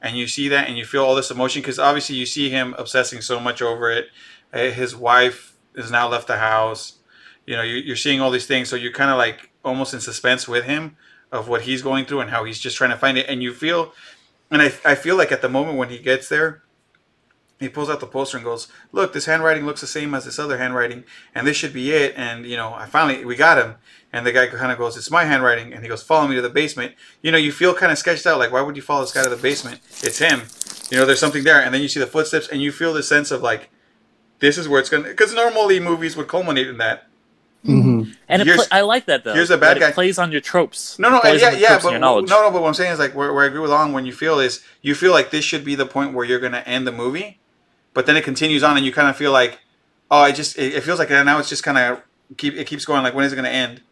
and 0.00 0.16
you 0.16 0.26
see 0.28 0.48
that 0.48 0.68
and 0.68 0.78
you 0.78 0.84
feel 0.84 1.04
all 1.04 1.14
this 1.14 1.30
emotion 1.30 1.62
because 1.62 1.78
obviously 1.78 2.16
you 2.16 2.26
see 2.26 2.48
him 2.48 2.74
obsessing 2.78 3.20
so 3.20 3.40
much 3.40 3.60
over 3.60 3.90
it. 3.90 4.06
Uh, 4.52 4.70
his 4.70 4.94
wife 4.94 5.56
has 5.76 5.90
now 5.90 6.08
left 6.08 6.28
the 6.28 6.36
house. 6.36 6.98
You 7.46 7.56
know, 7.56 7.62
you, 7.62 7.76
you're 7.76 7.96
seeing 7.96 8.20
all 8.20 8.30
these 8.30 8.46
things, 8.46 8.68
so 8.68 8.76
you're 8.76 8.92
kind 8.92 9.10
of 9.10 9.18
like 9.18 9.50
almost 9.64 9.94
in 9.94 10.00
suspense 10.00 10.46
with 10.46 10.64
him 10.64 10.96
of 11.32 11.48
what 11.48 11.62
he's 11.62 11.82
going 11.82 12.04
through 12.04 12.20
and 12.20 12.30
how 12.30 12.44
he's 12.44 12.58
just 12.58 12.76
trying 12.76 12.90
to 12.90 12.96
find 12.96 13.18
it. 13.18 13.26
And 13.28 13.42
you 13.42 13.52
feel, 13.52 13.92
and 14.50 14.62
I, 14.62 14.72
I 14.84 14.94
feel 14.94 15.16
like 15.16 15.32
at 15.32 15.42
the 15.42 15.48
moment 15.48 15.78
when 15.78 15.88
he 15.88 15.98
gets 15.98 16.28
there, 16.28 16.62
he 17.58 17.68
pulls 17.68 17.88
out 17.88 18.00
the 18.00 18.06
poster 18.06 18.36
and 18.36 18.44
goes, 18.44 18.68
"Look, 18.92 19.12
this 19.12 19.26
handwriting 19.26 19.64
looks 19.64 19.80
the 19.80 19.86
same 19.86 20.14
as 20.14 20.24
this 20.24 20.38
other 20.38 20.58
handwriting, 20.58 21.04
and 21.34 21.46
this 21.46 21.56
should 21.56 21.72
be 21.72 21.90
it." 21.90 22.14
And 22.16 22.44
you 22.46 22.56
know, 22.56 22.74
I 22.74 22.86
finally 22.86 23.24
we 23.24 23.34
got 23.34 23.58
him, 23.58 23.76
and 24.12 24.26
the 24.26 24.32
guy 24.32 24.46
kind 24.46 24.72
of 24.72 24.78
goes, 24.78 24.96
"It's 24.96 25.10
my 25.10 25.24
handwriting," 25.24 25.72
and 25.72 25.82
he 25.82 25.88
goes, 25.88 26.02
"Follow 26.02 26.28
me 26.28 26.36
to 26.36 26.42
the 26.42 26.50
basement." 26.50 26.94
You 27.22 27.32
know, 27.32 27.38
you 27.38 27.52
feel 27.52 27.74
kind 27.74 27.90
of 27.90 27.98
sketched 27.98 28.26
out, 28.26 28.38
like 28.38 28.52
why 28.52 28.60
would 28.60 28.76
you 28.76 28.82
follow 28.82 29.02
this 29.02 29.12
guy 29.12 29.24
to 29.24 29.30
the 29.30 29.36
basement? 29.36 29.80
It's 30.02 30.18
him. 30.18 30.42
You 30.90 30.98
know, 30.98 31.06
there's 31.06 31.18
something 31.18 31.44
there, 31.44 31.60
and 31.60 31.74
then 31.74 31.82
you 31.82 31.88
see 31.88 32.00
the 32.00 32.06
footsteps, 32.06 32.48
and 32.48 32.60
you 32.60 32.72
feel 32.72 32.92
the 32.92 33.02
sense 33.02 33.30
of 33.30 33.42
like, 33.42 33.70
this 34.38 34.58
is 34.58 34.68
where 34.68 34.78
it's 34.78 34.90
gonna. 34.90 35.08
Because 35.08 35.34
normally 35.34 35.80
movies 35.80 36.16
would 36.16 36.28
culminate 36.28 36.68
in 36.68 36.78
that. 36.78 37.05
Hmm 37.66 38.02
And 38.28 38.42
it 38.42 38.46
Here's- 38.46 38.66
pla- 38.68 38.78
I 38.78 38.80
like 38.82 39.06
that 39.06 39.24
though. 39.24 39.34
here's 39.34 39.50
a 39.50 39.58
bad 39.58 39.76
that 39.76 39.80
guy- 39.80 39.88
It 39.88 39.94
plays 39.94 40.18
on 40.18 40.32
your 40.32 40.40
tropes. 40.40 40.98
No, 40.98 41.10
no, 41.10 41.20
yeah, 41.24 41.50
yeah, 41.50 41.78
but 41.82 41.98
no, 41.98 42.20
no. 42.20 42.50
But 42.50 42.62
what 42.62 42.68
I'm 42.68 42.74
saying 42.74 42.92
is 42.92 42.98
like 42.98 43.14
where, 43.14 43.32
where 43.32 43.44
I 43.44 43.46
agree 43.48 43.60
with 43.60 43.70
Long 43.70 43.92
when 43.92 44.06
you 44.06 44.12
feel 44.12 44.38
is 44.40 44.62
you 44.82 44.94
feel 44.94 45.12
like 45.12 45.30
this 45.30 45.44
should 45.44 45.64
be 45.64 45.74
the 45.74 45.86
point 45.86 46.14
where 46.14 46.24
you're 46.24 46.40
gonna 46.40 46.62
end 46.66 46.86
the 46.86 46.92
movie, 46.92 47.38
but 47.94 48.06
then 48.06 48.16
it 48.16 48.24
continues 48.24 48.62
on 48.62 48.76
and 48.76 48.86
you 48.86 48.92
kind 48.92 49.08
of 49.08 49.16
feel 49.16 49.32
like, 49.32 49.60
oh, 50.10 50.18
I 50.20 50.32
just 50.32 50.56
it, 50.58 50.74
it 50.74 50.82
feels 50.82 50.98
like 50.98 51.10
now 51.10 51.38
it's 51.38 51.48
just 51.48 51.62
kind 51.62 51.78
of 51.78 52.00
keep 52.36 52.54
it 52.54 52.66
keeps 52.66 52.84
going 52.84 53.02
like 53.02 53.14
when 53.14 53.24
is 53.24 53.32
it 53.32 53.36
gonna 53.36 53.48
end? 53.48 53.82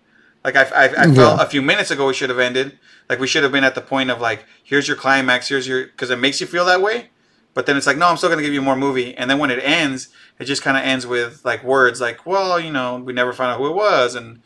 Like 0.45 0.57
I, 0.57 0.63
I, 0.63 0.85
I 0.85 0.89
felt 1.15 1.17
Yeah. 1.17 1.43
a 1.43 1.47
few 1.47 1.63
minutes 1.63 1.91
ago 1.91 2.07
we 2.07 2.15
should 2.15 2.29
have 2.31 2.39
ended. 2.39 2.79
Like 3.09 3.19
we 3.19 3.27
should 3.27 3.43
have 3.43 3.53
been 3.53 3.65
at 3.65 3.75
the 3.75 3.81
point 3.81 4.11
of 4.11 4.21
like 4.21 4.45
here's 4.63 4.89
your 4.89 4.97
climax, 4.97 5.49
here's 5.49 5.67
your 5.69 5.85
because 5.87 6.11
it 6.11 6.19
makes 6.19 6.41
you 6.41 6.47
feel 6.47 6.65
that 6.67 6.81
way. 6.83 7.11
But 7.55 7.67
then 7.67 7.77
it's 7.77 7.87
like 7.87 7.97
no, 7.97 8.09
I'm 8.09 8.17
still 8.17 8.29
gonna 8.29 8.43
give 8.43 8.53
you 8.53 8.61
more 8.63 8.77
movie. 8.77 9.15
And 9.17 9.31
then 9.31 9.39
when 9.39 9.51
it 9.51 9.61
ends, 9.63 10.09
it 10.39 10.45
just 10.45 10.63
kind 10.63 10.77
of 10.77 10.83
ends 10.85 11.07
with 11.07 11.43
like 11.45 11.63
words 11.65 12.01
like, 12.01 12.27
well, 12.27 12.59
you 12.61 12.73
know, 12.73 12.97
we 12.97 13.13
never 13.13 13.33
found 13.33 13.53
out 13.53 13.59
who 13.59 13.69
it 13.69 13.75
was 13.75 14.15
and. 14.15 14.41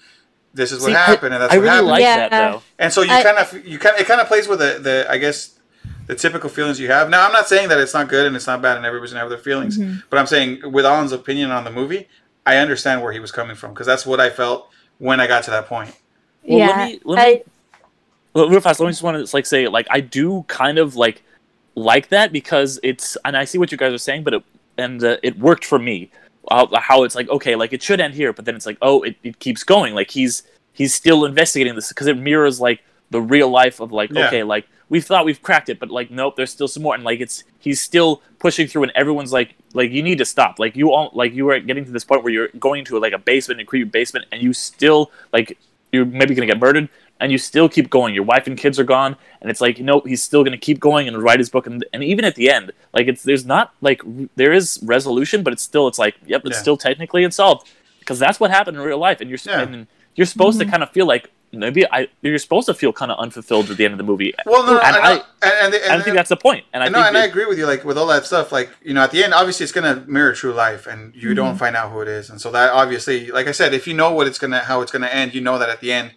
This 0.55 0.73
is 0.73 0.81
what 0.81 0.87
See, 0.89 0.93
happened, 0.95 1.35
and 1.35 1.43
that's 1.43 1.53
I 1.53 1.59
what 1.59 1.63
really 1.63 1.73
happened. 1.75 1.89
like 1.89 2.01
Yeah. 2.01 2.29
that 2.29 2.31
though. 2.53 2.63
And 2.79 2.93
so 2.93 3.03
you 3.03 3.09
kind 3.11 3.39
of 3.39 3.67
you 3.67 3.79
kind 3.79 3.97
it 4.01 4.07
kind 4.07 4.21
of 4.21 4.27
plays 4.27 4.49
with 4.49 4.59
the 4.59 4.79
the 4.81 5.07
I 5.09 5.19
guess 5.19 5.57
the 6.07 6.15
typical 6.17 6.49
feelings 6.49 6.81
you 6.81 6.89
have. 6.89 7.11
Now 7.11 7.25
I'm 7.27 7.33
not 7.33 7.47
saying 7.47 7.69
that 7.69 7.79
it's 7.79 7.93
not 7.95 8.09
good 8.09 8.27
and 8.27 8.35
it's 8.35 8.47
not 8.47 8.61
bad 8.63 8.79
and 8.79 8.85
everybody's 8.87 9.13
gonna 9.13 9.21
have 9.21 9.29
their 9.29 9.39
feelings, 9.39 9.79
Mhm. 9.79 10.03
but 10.11 10.19
I'm 10.19 10.27
saying 10.27 10.73
with 10.73 10.87
Alan's 10.87 11.13
opinion 11.13 11.51
on 11.53 11.65
the 11.65 11.71
movie, 11.71 12.09
I 12.47 12.57
understand 12.57 13.03
where 13.03 13.13
he 13.13 13.21
was 13.21 13.31
coming 13.31 13.55
from 13.57 13.73
because 13.73 13.87
that's 13.87 14.07
what 14.07 14.21
I 14.21 14.31
felt 14.31 14.71
when 14.97 15.21
I 15.21 15.27
got 15.29 15.45
to 15.45 15.51
that 15.53 15.67
point. 15.67 15.95
Well, 16.43 16.59
yeah, 16.59 16.67
let 16.69 16.89
me- 16.89 17.01
let 17.05 17.19
I, 17.19 17.31
me- 17.35 17.43
Well, 18.33 18.49
real 18.49 18.61
fast, 18.61 18.81
let 18.81 18.87
me 18.87 18.93
just 18.93 19.03
want 19.03 19.25
to 19.29 19.37
like 19.37 19.47
say 19.47 19.69
like 19.69 19.87
I 19.91 20.01
do 20.01 20.45
kind 20.49 20.79
of 20.79 20.97
like 20.97 21.23
like 21.79 22.09
that 22.09 22.33
because 22.33 22.79
it's 22.83 23.17
and 23.25 23.37
I 23.37 23.45
see 23.45 23.59
what 23.59 23.73
you 23.73 23.79
guys 23.79 23.93
are 23.93 23.99
saying, 23.99 24.25
but 24.25 24.35
it 24.35 24.43
and 24.77 25.03
uh, 25.03 25.17
it 25.23 25.39
worked 25.39 25.65
for 25.65 25.79
me. 25.79 26.11
Uh, 26.51 26.67
how 26.81 27.05
it's 27.05 27.15
like 27.15 27.29
okay, 27.29 27.57
like 27.57 27.73
it 27.73 27.83
should 27.83 28.01
end 28.01 28.15
here, 28.15 28.33
but 28.33 28.45
then 28.45 28.57
it's 28.57 28.67
like 28.67 28.79
oh, 28.83 29.03
it, 29.03 29.17
it 29.23 29.39
keeps 29.39 29.65
going. 29.65 29.95
Like 29.95 30.11
he's 30.11 30.43
he's 30.73 30.95
still 30.95 31.25
investigating 31.25 31.75
this 31.75 31.89
because 31.89 32.07
it 32.07 32.17
mirrors 32.17 32.61
like 32.61 32.81
the 33.11 33.21
real 33.21 33.51
life 33.51 33.81
of 33.81 33.93
like 33.93 34.11
Yeah. 34.11 34.27
okay, 34.29 34.43
like 34.43 34.67
we 34.89 35.01
thought 35.01 35.25
we've 35.25 35.43
cracked 35.43 35.69
it, 35.69 35.79
but 35.79 35.91
like 35.91 36.11
nope, 36.11 36.37
there's 36.37 36.51
still 36.51 36.69
some 36.69 36.83
more, 36.83 36.95
and 36.95 37.05
like 37.05 37.21
it's 37.21 37.45
he's 37.59 37.81
still 37.81 38.23
pushing 38.39 38.67
through, 38.67 38.85
and 38.85 38.93
everyone's 38.95 39.33
like 39.33 39.55
like 39.75 39.91
you 39.91 40.03
need 40.03 40.19
to 40.19 40.25
stop. 40.25 40.59
Like 40.59 40.77
you 40.77 40.93
all 40.93 41.11
like 41.13 41.35
you 41.35 41.49
are 41.51 41.61
getting 41.61 41.85
to 41.85 41.91
this 41.91 42.05
point 42.05 42.23
where 42.23 42.33
you're 42.33 42.49
going 42.59 42.85
to 42.87 42.99
like 42.99 43.13
a 43.13 43.19
basement, 43.19 43.61
a 43.61 43.65
creepy 43.65 43.89
basement, 43.89 44.25
and 44.33 44.41
you 44.41 44.53
still 44.53 45.11
like 45.33 45.59
you're 45.93 46.07
maybe 46.07 46.35
gonna 46.35 46.47
get 46.47 46.61
murdered, 46.61 46.89
and 47.21 47.33
you 47.33 47.39
still 47.39 47.69
keep 47.69 47.91
going. 47.91 48.15
Your 48.15 48.25
wife 48.25 48.47
and 48.47 48.57
kids 48.57 48.79
are 48.79 48.85
gone, 48.85 49.17
and 49.41 49.51
it's 49.51 49.61
like 49.61 49.79
no, 49.81 50.01
he's 50.01 50.23
still 50.23 50.45
gonna 50.45 50.57
keep 50.59 50.79
going 50.81 51.09
and 51.09 51.23
write 51.23 51.39
his 51.39 51.51
book, 51.51 51.67
and 51.67 51.85
and 51.93 52.03
even 52.05 52.25
at 52.25 52.35
the 52.35 52.51
end, 52.51 52.73
like 52.95 53.09
it's 53.09 53.23
there's 53.23 53.47
not 53.47 53.73
like 53.81 54.03
r- 54.05 54.29
there 54.37 54.53
is 54.53 54.79
resolution, 54.83 55.43
but 55.43 55.53
it's 55.53 55.63
still 55.63 55.89
it's 55.89 55.99
like 55.99 56.15
yep, 56.27 56.43
it's 56.45 56.57
Yeah. 56.57 56.61
still 56.63 56.77
technically 56.77 57.25
unsolved 57.25 57.67
because 58.01 58.19
that's 58.19 58.39
what 58.41 58.51
happened 58.51 58.77
in 58.77 58.83
real 58.83 58.99
life, 58.99 59.21
and 59.21 59.29
you're 59.31 59.39
Yeah. 59.45 59.61
and 59.63 59.87
you're 60.15 60.27
supposed 60.27 60.59
Mhm. 60.59 60.65
to 60.65 60.71
kind 60.71 60.83
of 60.83 60.91
feel 60.91 61.07
like 61.07 61.31
maybe 61.51 61.87
I 61.91 62.09
you're 62.21 62.37
supposed 62.39 62.67
to 62.67 62.75
feel 62.75 62.93
kind 62.93 63.11
of 63.11 63.19
unfulfilled 63.19 63.71
at 63.71 63.77
the 63.79 63.85
end 63.87 63.93
of 63.95 63.99
the 63.99 64.05
movie. 64.05 64.35
Well, 64.45 64.67
no, 64.67 64.75
no, 64.75 64.81
And 64.81 64.97
I, 64.97 65.01
I- 65.01 65.13
and, 65.13 65.23
and, 65.43 65.75
and, 65.75 65.85
I 65.85 65.95
don't 65.95 66.03
think 66.05 66.17
that's 66.17 66.29
the 66.29 66.37
point. 66.37 66.65
point, 66.65 66.65
and 66.75 66.83
I 66.83 66.89
no, 66.89 66.99
think 66.99 67.07
and 67.09 67.17
I 67.17 67.25
agree 67.25 67.47
with 67.47 67.59
you. 67.59 67.65
Like 67.67 67.85
with 67.85 67.97
all 67.97 68.07
that 68.09 68.27
stuff, 68.27 68.53
like 68.53 68.69
you 68.83 68.93
know, 68.95 69.03
at 69.03 69.13
the 69.13 69.25
end, 69.25 69.33
obviously, 69.33 69.65
it's 69.65 69.73
gonna 69.73 70.05
mirror 70.07 70.35
true 70.35 70.53
life, 70.53 70.87
and 70.87 71.15
you 71.15 71.35
don't 71.35 71.51
Mm-hmm. 71.51 71.57
find 71.59 71.75
out 71.77 71.91
who 71.93 72.01
it 72.03 72.09
is, 72.09 72.29
and 72.31 72.39
so 72.41 72.51
that 72.51 72.71
obviously, 72.73 73.31
like 73.31 73.47
I 73.49 73.53
said, 73.53 73.73
if 73.73 73.87
you 73.87 73.95
know 73.95 74.13
what 74.13 74.27
it's 74.27 74.39
gonna, 74.39 74.61
how 74.61 74.83
it's 74.83 74.93
gonna 74.93 75.07
end, 75.07 75.35
you 75.35 75.41
know 75.41 75.59
that 75.59 75.69
at 75.71 75.81
the 75.81 75.91
end, 75.93 76.11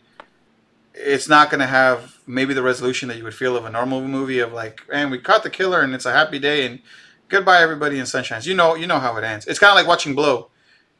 it's 0.93 1.29
not 1.29 1.49
gonna 1.49 1.67
have 1.67 2.19
maybe 2.27 2.53
the 2.53 2.61
resolution 2.61 3.07
that 3.09 3.17
you 3.17 3.23
would 3.23 3.35
feel 3.35 3.55
of 3.55 3.65
a 3.65 3.69
normal 3.69 4.01
movie 4.01 4.39
of 4.39 4.53
like, 4.53 4.81
and 4.91 5.11
we 5.11 5.17
caught 5.17 5.43
the 5.43 5.49
killer, 5.49 5.81
and 5.81 5.93
it's 5.93 6.05
a 6.05 6.11
happy 6.11 6.39
day, 6.39 6.65
and 6.65 6.79
goodbye 7.29 7.61
everybody 7.61 7.97
in 7.97 8.05
sunshines. 8.05 8.45
You 8.45 8.53
know, 8.53 8.75
you 8.75 8.87
know 8.87 8.99
how 8.99 9.15
it 9.17 9.23
ends. 9.23 9.47
It's 9.47 9.59
kind 9.59 9.71
of 9.71 9.75
like 9.75 9.87
watching 9.87 10.15
Blow. 10.15 10.49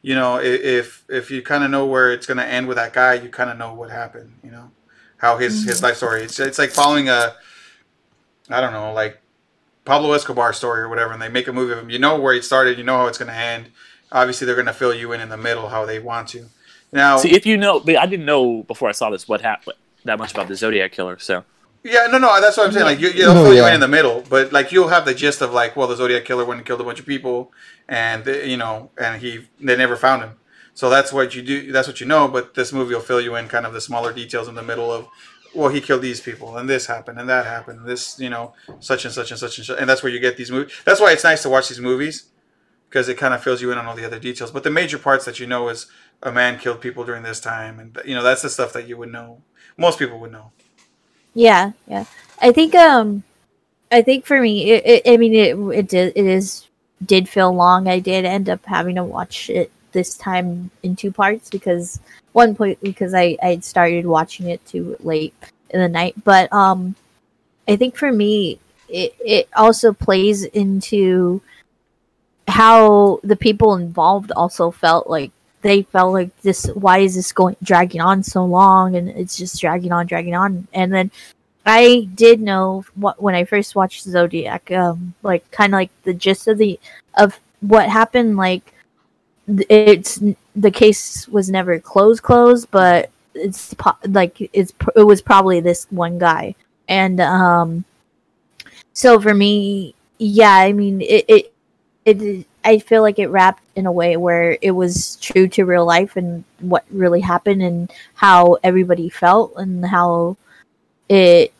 You 0.00 0.14
know, 0.14 0.40
if 0.40 1.04
if 1.08 1.30
you 1.30 1.42
kind 1.42 1.62
of 1.62 1.70
know 1.70 1.86
where 1.86 2.12
it's 2.12 2.26
gonna 2.26 2.42
end 2.42 2.68
with 2.68 2.76
that 2.76 2.92
guy, 2.92 3.14
you 3.14 3.28
kind 3.28 3.50
of 3.50 3.58
know 3.58 3.74
what 3.74 3.90
happened. 3.90 4.32
You 4.42 4.50
know, 4.50 4.70
how 5.18 5.36
his 5.36 5.64
his 5.64 5.76
mm-hmm. 5.76 5.86
life 5.86 5.96
story. 5.96 6.22
It's 6.22 6.40
it's 6.40 6.58
like 6.58 6.70
following 6.70 7.08
a 7.08 7.34
I 8.50 8.60
don't 8.60 8.72
know, 8.72 8.92
like 8.92 9.20
Pablo 9.84 10.12
Escobar 10.12 10.52
story 10.52 10.80
or 10.82 10.88
whatever, 10.88 11.12
and 11.12 11.22
they 11.22 11.28
make 11.28 11.48
a 11.48 11.52
movie 11.52 11.72
of 11.72 11.78
him. 11.78 11.90
You 11.90 11.98
know 11.98 12.18
where 12.18 12.34
it 12.34 12.44
started, 12.44 12.78
you 12.78 12.84
know 12.84 12.96
how 12.96 13.06
it's 13.06 13.18
going 13.18 13.30
to 13.30 13.34
end. 13.34 13.70
Obviously, 14.10 14.46
they're 14.46 14.56
going 14.56 14.66
to 14.66 14.74
fill 14.74 14.92
you 14.92 15.12
in 15.12 15.20
in 15.20 15.28
the 15.28 15.36
middle 15.36 15.68
how 15.68 15.86
they 15.86 15.98
want 15.98 16.28
to. 16.30 16.46
Now, 16.92 17.16
see 17.16 17.34
if 17.34 17.46
you 17.46 17.56
know, 17.56 17.82
I 17.98 18.06
didn't 18.06 18.26
know 18.26 18.64
before 18.64 18.88
I 18.88 18.92
saw 18.92 19.10
this 19.10 19.26
what 19.26 19.40
happened 19.40 19.76
that 20.04 20.18
much 20.18 20.32
about 20.32 20.48
the 20.48 20.56
Zodiac 20.56 20.92
killer. 20.92 21.18
So 21.18 21.44
yeah, 21.84 22.06
no, 22.06 22.18
no, 22.18 22.40
that's 22.40 22.56
what 22.56 22.66
I'm 22.66 22.72
saying. 22.72 22.86
Like, 22.86 23.00
you, 23.00 23.10
you'll 23.10 23.34
No, 23.34 23.42
fill 23.44 23.54
you 23.54 23.62
yeah. 23.62 23.68
in 23.68 23.74
in 23.74 23.80
the 23.80 23.88
middle, 23.88 24.22
but 24.28 24.52
like 24.52 24.70
you'll 24.72 24.88
have 24.88 25.04
the 25.04 25.14
gist 25.14 25.40
of 25.42 25.52
like, 25.52 25.74
well, 25.76 25.88
the 25.88 25.96
Zodiac 25.96 26.24
killer 26.24 26.44
went 26.44 26.58
and 26.58 26.66
killed 26.66 26.80
a 26.80 26.84
bunch 26.84 27.00
of 27.00 27.06
people, 27.06 27.50
and 27.88 28.24
they- 28.24 28.48
you 28.48 28.56
know, 28.56 28.90
and 28.98 29.20
he 29.20 29.46
they 29.60 29.76
never 29.76 29.96
found 29.96 30.22
him. 30.22 30.32
So 30.74 30.88
that's 30.88 31.12
what 31.12 31.34
you 31.34 31.42
do. 31.42 31.72
That's 31.72 31.88
what 31.88 32.00
you 32.00 32.06
know. 32.06 32.28
But 32.28 32.54
this 32.54 32.72
movie 32.72 32.94
will 32.94 33.00
fill 33.02 33.20
you 33.20 33.34
in 33.36 33.48
kind 33.48 33.66
of 33.66 33.72
the 33.72 33.80
smaller 33.80 34.12
details 34.12 34.48
in 34.48 34.54
the 34.54 34.62
middle 34.62 34.90
of, 34.92 35.06
well, 35.54 35.68
he 35.68 35.80
killed 35.82 36.00
these 36.02 36.20
people, 36.20 36.56
and 36.56 36.68
this 36.68 36.86
happened, 36.86 37.18
and 37.18 37.28
that 37.28 37.44
happened, 37.44 37.80
and 37.80 37.88
this, 37.88 38.18
you 38.18 38.30
know, 38.30 38.54
such 38.80 39.04
and 39.04 39.12
such 39.12 39.30
and 39.32 39.38
such 39.38 39.58
and 39.58 39.66
such, 39.66 39.78
and 39.78 39.88
that's 39.90 40.02
where 40.02 40.10
you 40.12 40.18
get 40.20 40.36
these 40.38 40.50
movies. 40.50 40.72
That's 40.86 41.00
why 41.00 41.12
it's 41.12 41.24
nice 41.24 41.42
to 41.42 41.50
watch 41.50 41.68
these 41.68 41.80
movies 41.80 42.24
because 42.88 43.08
it 43.08 43.16
kind 43.18 43.34
of 43.34 43.42
fills 43.42 43.60
you 43.60 43.70
in 43.72 43.76
on 43.78 43.86
all 43.86 43.94
the 43.96 44.04
other 44.06 44.18
details. 44.18 44.50
But 44.50 44.62
the 44.64 44.70
major 44.70 44.98
parts 44.98 45.24
that 45.26 45.40
you 45.40 45.46
know 45.46 45.68
is 45.68 45.86
a 46.22 46.30
man 46.32 46.58
killed 46.58 46.80
people 46.80 47.04
during 47.04 47.22
this 47.22 47.40
time, 47.40 47.78
and 47.80 47.98
you 48.06 48.14
know 48.14 48.22
that's 48.22 48.42
the 48.42 48.48
stuff 48.48 48.72
that 48.74 48.86
you 48.88 48.96
would 48.96 49.10
know. 49.12 49.42
Most 49.76 49.98
people 49.98 50.18
would 50.20 50.32
know. 50.32 50.50
yeah, 51.34 51.72
yeah. 51.86 52.04
I 52.40 52.52
think 52.52 52.74
um, 52.74 53.22
I 53.90 54.02
think 54.02 54.26
for 54.26 54.40
me, 54.40 54.70
it, 54.70 54.86
it 54.86 55.12
I 55.12 55.16
mean, 55.16 55.34
it 55.34 55.56
it 55.78 55.88
did 55.88 56.12
it 56.16 56.26
is 56.26 56.68
did 57.04 57.28
feel 57.28 57.52
long. 57.52 57.88
I 57.88 57.98
did 57.98 58.24
end 58.24 58.48
up 58.48 58.64
having 58.64 58.96
to 58.96 59.04
watch 59.04 59.50
it 59.50 59.70
this 59.92 60.16
time 60.16 60.70
in 60.82 60.96
two 60.96 61.12
parts 61.12 61.50
because 61.50 62.00
one 62.32 62.54
point 62.54 62.80
because 62.80 63.14
I 63.14 63.36
I 63.42 63.58
started 63.58 64.06
watching 64.06 64.48
it 64.48 64.64
too 64.66 64.96
late 65.00 65.34
in 65.70 65.80
the 65.80 65.88
night, 65.88 66.14
but 66.24 66.52
um, 66.52 66.94
I 67.68 67.76
think 67.76 67.96
for 67.96 68.12
me, 68.12 68.58
it 68.88 69.14
it 69.20 69.48
also 69.54 69.92
plays 69.92 70.44
into 70.44 71.40
how 72.48 73.20
the 73.22 73.36
people 73.36 73.74
involved 73.74 74.32
also 74.32 74.70
felt 74.70 75.08
like 75.08 75.30
they 75.62 75.82
felt 75.82 76.12
like 76.12 76.36
this 76.42 76.66
why 76.74 76.98
is 76.98 77.14
this 77.14 77.32
going 77.32 77.56
dragging 77.62 78.00
on 78.00 78.22
so 78.22 78.44
long? 78.44 78.96
And 78.96 79.08
it's 79.08 79.36
just 79.36 79.60
dragging 79.60 79.92
on 79.92 80.06
dragging 80.06 80.34
on. 80.34 80.68
And 80.72 80.92
then 80.92 81.10
i 81.64 82.08
did 82.16 82.40
know 82.40 82.84
what 82.96 83.22
when 83.22 83.36
i 83.36 83.44
first 83.44 83.76
watched 83.76 84.02
zodiac 84.02 84.72
um 84.72 85.14
like 85.22 85.48
kind 85.52 85.72
of 85.72 85.78
like 85.78 85.90
the 86.02 86.12
gist 86.12 86.48
of 86.48 86.58
the 86.58 86.76
of 87.18 87.38
what 87.60 87.88
happened 87.88 88.36
like 88.36 88.74
it's 89.46 90.20
the 90.56 90.70
case 90.70 91.28
was 91.28 91.50
never 91.50 91.78
closed 91.78 92.22
closed 92.22 92.68
but 92.70 93.10
it's 93.34 93.74
like 94.08 94.50
it's 94.52 94.72
it 94.96 95.02
was 95.02 95.22
probably 95.22 95.60
this 95.60 95.86
one 95.90 96.18
guy. 96.18 96.54
And 96.88 97.20
um 97.20 97.84
so 98.92 99.18
for 99.20 99.32
me 99.34 99.94
yeah 100.18 100.54
i 100.54 100.72
mean 100.72 101.00
it 101.00 101.24
it 101.28 101.52
it 102.04 102.46
I 102.64 102.78
feel 102.78 103.02
like 103.02 103.18
it 103.18 103.28
wrapped 103.28 103.62
in 103.76 103.86
a 103.86 103.92
way 103.92 104.16
where 104.16 104.56
it 104.60 104.72
was 104.72 105.16
true 105.16 105.48
to 105.48 105.64
real 105.64 105.84
life 105.84 106.16
and 106.16 106.44
what 106.60 106.84
really 106.90 107.20
happened 107.20 107.62
and 107.62 107.92
how 108.14 108.58
everybody 108.62 109.08
felt 109.08 109.54
and 109.56 109.84
how 109.84 110.36
it 111.08 111.52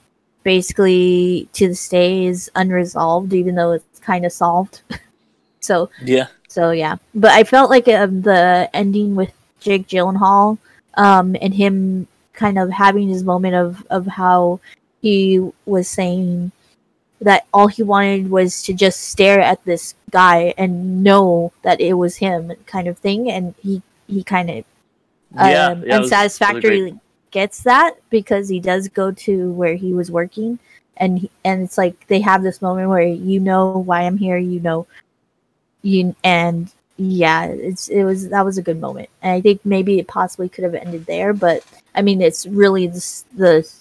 basically 0.43 1.49
to 1.53 1.69
this 1.69 1.88
day 1.88 2.27
is 2.27 2.51
unresolved 2.55 3.33
even 3.33 3.55
though 3.55 3.73
it's 3.73 3.99
kind 4.01 4.25
of 4.25 4.33
solved. 4.33 4.83
so 5.61 5.91
yeah, 6.03 6.29
so 6.49 6.71
yeah, 6.71 6.97
but 7.15 7.31
I 7.33 7.45
felt 7.45 7.71
like 7.71 7.88
um, 7.88 8.23
the 8.23 8.71
ending 8.75 9.15
with 9.15 9.33
Jake 9.61 9.88
Gyllenhaal 9.88 10.59
um, 10.95 11.37
and 11.41 11.55
him 11.55 12.07
kind 12.33 12.59
of 12.59 12.71
having 12.71 13.09
his 13.09 13.25
moment 13.25 13.55
of 13.55 13.87
of 13.91 14.07
how 14.07 14.61
he 15.01 15.51
was 15.67 15.88
saying 15.88 16.53
that 17.22 17.46
all 17.52 17.68
he 17.68 17.82
wanted 17.82 18.30
was 18.30 18.62
to 18.64 18.72
just 18.72 19.00
stare 19.08 19.40
at 19.40 19.64
this 19.64 19.94
guy 20.11 20.54
and 20.58 21.02
know 21.02 21.52
that 21.62 21.80
it 21.80 21.94
was 21.94 22.16
him, 22.16 22.52
kind 22.66 22.88
of 22.88 22.98
thing, 22.98 23.30
and 23.30 23.54
he 23.62 23.82
he 24.06 24.22
kind 24.22 24.50
of 24.50 24.64
um, 25.37 25.50
yeah, 25.85 25.96
unsatisfactorily 25.96 26.82
really 26.82 27.00
gets 27.30 27.62
that 27.62 27.94
because 28.11 28.48
he 28.48 28.61
does 28.61 28.88
go 28.88 29.11
to 29.11 29.50
where 29.52 29.74
he 29.74 29.92
was 29.92 30.11
working. 30.11 30.58
And 30.98 31.18
he, 31.18 31.30
and 31.44 31.62
it's 31.62 31.78
like 31.78 32.06
they 32.06 32.20
have 32.20 32.42
this 32.42 32.62
moment 32.62 32.88
where 32.88 33.02
you 33.02 33.40
know 33.40 33.78
why 33.78 34.02
I'm 34.02 34.18
here 34.18 34.37
you 34.37 34.61
know 34.61 34.87
you 35.80 36.14
and 36.22 36.70
yeah 36.98 37.46
it's 37.46 37.88
it 37.88 38.04
was 38.04 38.28
that 38.28 38.44
was 38.44 38.58
a 38.58 38.62
good 38.62 38.80
moment. 38.80 39.08
And 39.22 39.32
I 39.32 39.40
think 39.40 39.64
maybe 39.64 39.98
it 39.98 40.06
possibly 40.06 40.48
could 40.48 40.64
have 40.64 40.74
ended 40.74 41.06
there 41.06 41.32
but 41.32 41.64
I 41.94 42.02
mean 42.02 42.20
it's 42.20 42.46
really 42.46 42.87
the, 42.88 43.22
the 43.35 43.72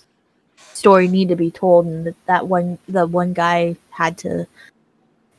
story 0.82 1.08
need 1.08 1.30
to 1.30 1.36
be 1.36 1.52
told 1.52 1.86
and 1.86 2.08
that, 2.08 2.16
that 2.26 2.48
one 2.48 2.80
the 2.88 3.06
one 3.06 3.34
guy 3.34 3.76
had 3.92 4.18
to 4.18 4.48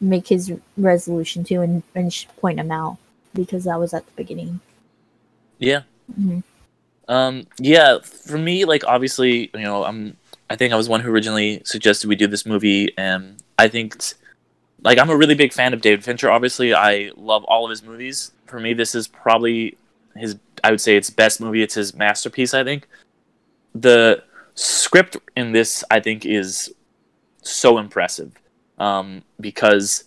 make 0.00 0.28
his 0.28 0.52
resolution 0.76 1.42
to 1.42 1.56
and, 1.56 1.82
and 1.96 2.26
point 2.40 2.60
him 2.60 2.70
out 2.70 2.96
because 3.34 3.64
that 3.64 3.80
was 3.80 3.92
at 3.92 4.06
the 4.06 4.12
beginning. 4.12 4.60
Yeah. 5.58 5.82
Mhm. 6.16 6.44
Um, 7.08 7.46
yeah, 7.58 7.98
for 7.98 8.38
me, 8.38 8.64
like 8.64 8.84
obviously, 8.84 9.50
you 9.54 9.62
know, 9.62 9.84
I'm. 9.84 10.16
I 10.48 10.56
think 10.56 10.72
I 10.72 10.76
was 10.76 10.88
one 10.88 11.00
who 11.00 11.10
originally 11.10 11.62
suggested 11.64 12.08
we 12.08 12.16
do 12.16 12.26
this 12.26 12.44
movie, 12.44 12.92
and 12.98 13.42
I 13.58 13.68
think, 13.68 13.96
like, 14.82 14.98
I'm 14.98 15.08
a 15.08 15.16
really 15.16 15.34
big 15.34 15.52
fan 15.52 15.72
of 15.72 15.80
David 15.80 16.04
Fincher. 16.04 16.30
Obviously, 16.30 16.74
I 16.74 17.10
love 17.16 17.42
all 17.44 17.64
of 17.64 17.70
his 17.70 17.82
movies. 17.82 18.32
For 18.46 18.60
me, 18.60 18.74
this 18.74 18.94
is 18.94 19.08
probably 19.08 19.76
his. 20.14 20.36
I 20.62 20.70
would 20.70 20.80
say 20.80 20.96
it's 20.96 21.10
best 21.10 21.40
movie. 21.40 21.62
It's 21.62 21.74
his 21.74 21.94
masterpiece. 21.94 22.54
I 22.54 22.64
think 22.64 22.86
the 23.74 24.22
script 24.54 25.16
in 25.36 25.52
this, 25.52 25.84
I 25.90 26.00
think, 26.00 26.24
is 26.26 26.72
so 27.42 27.78
impressive 27.78 28.32
um, 28.78 29.22
because 29.40 30.04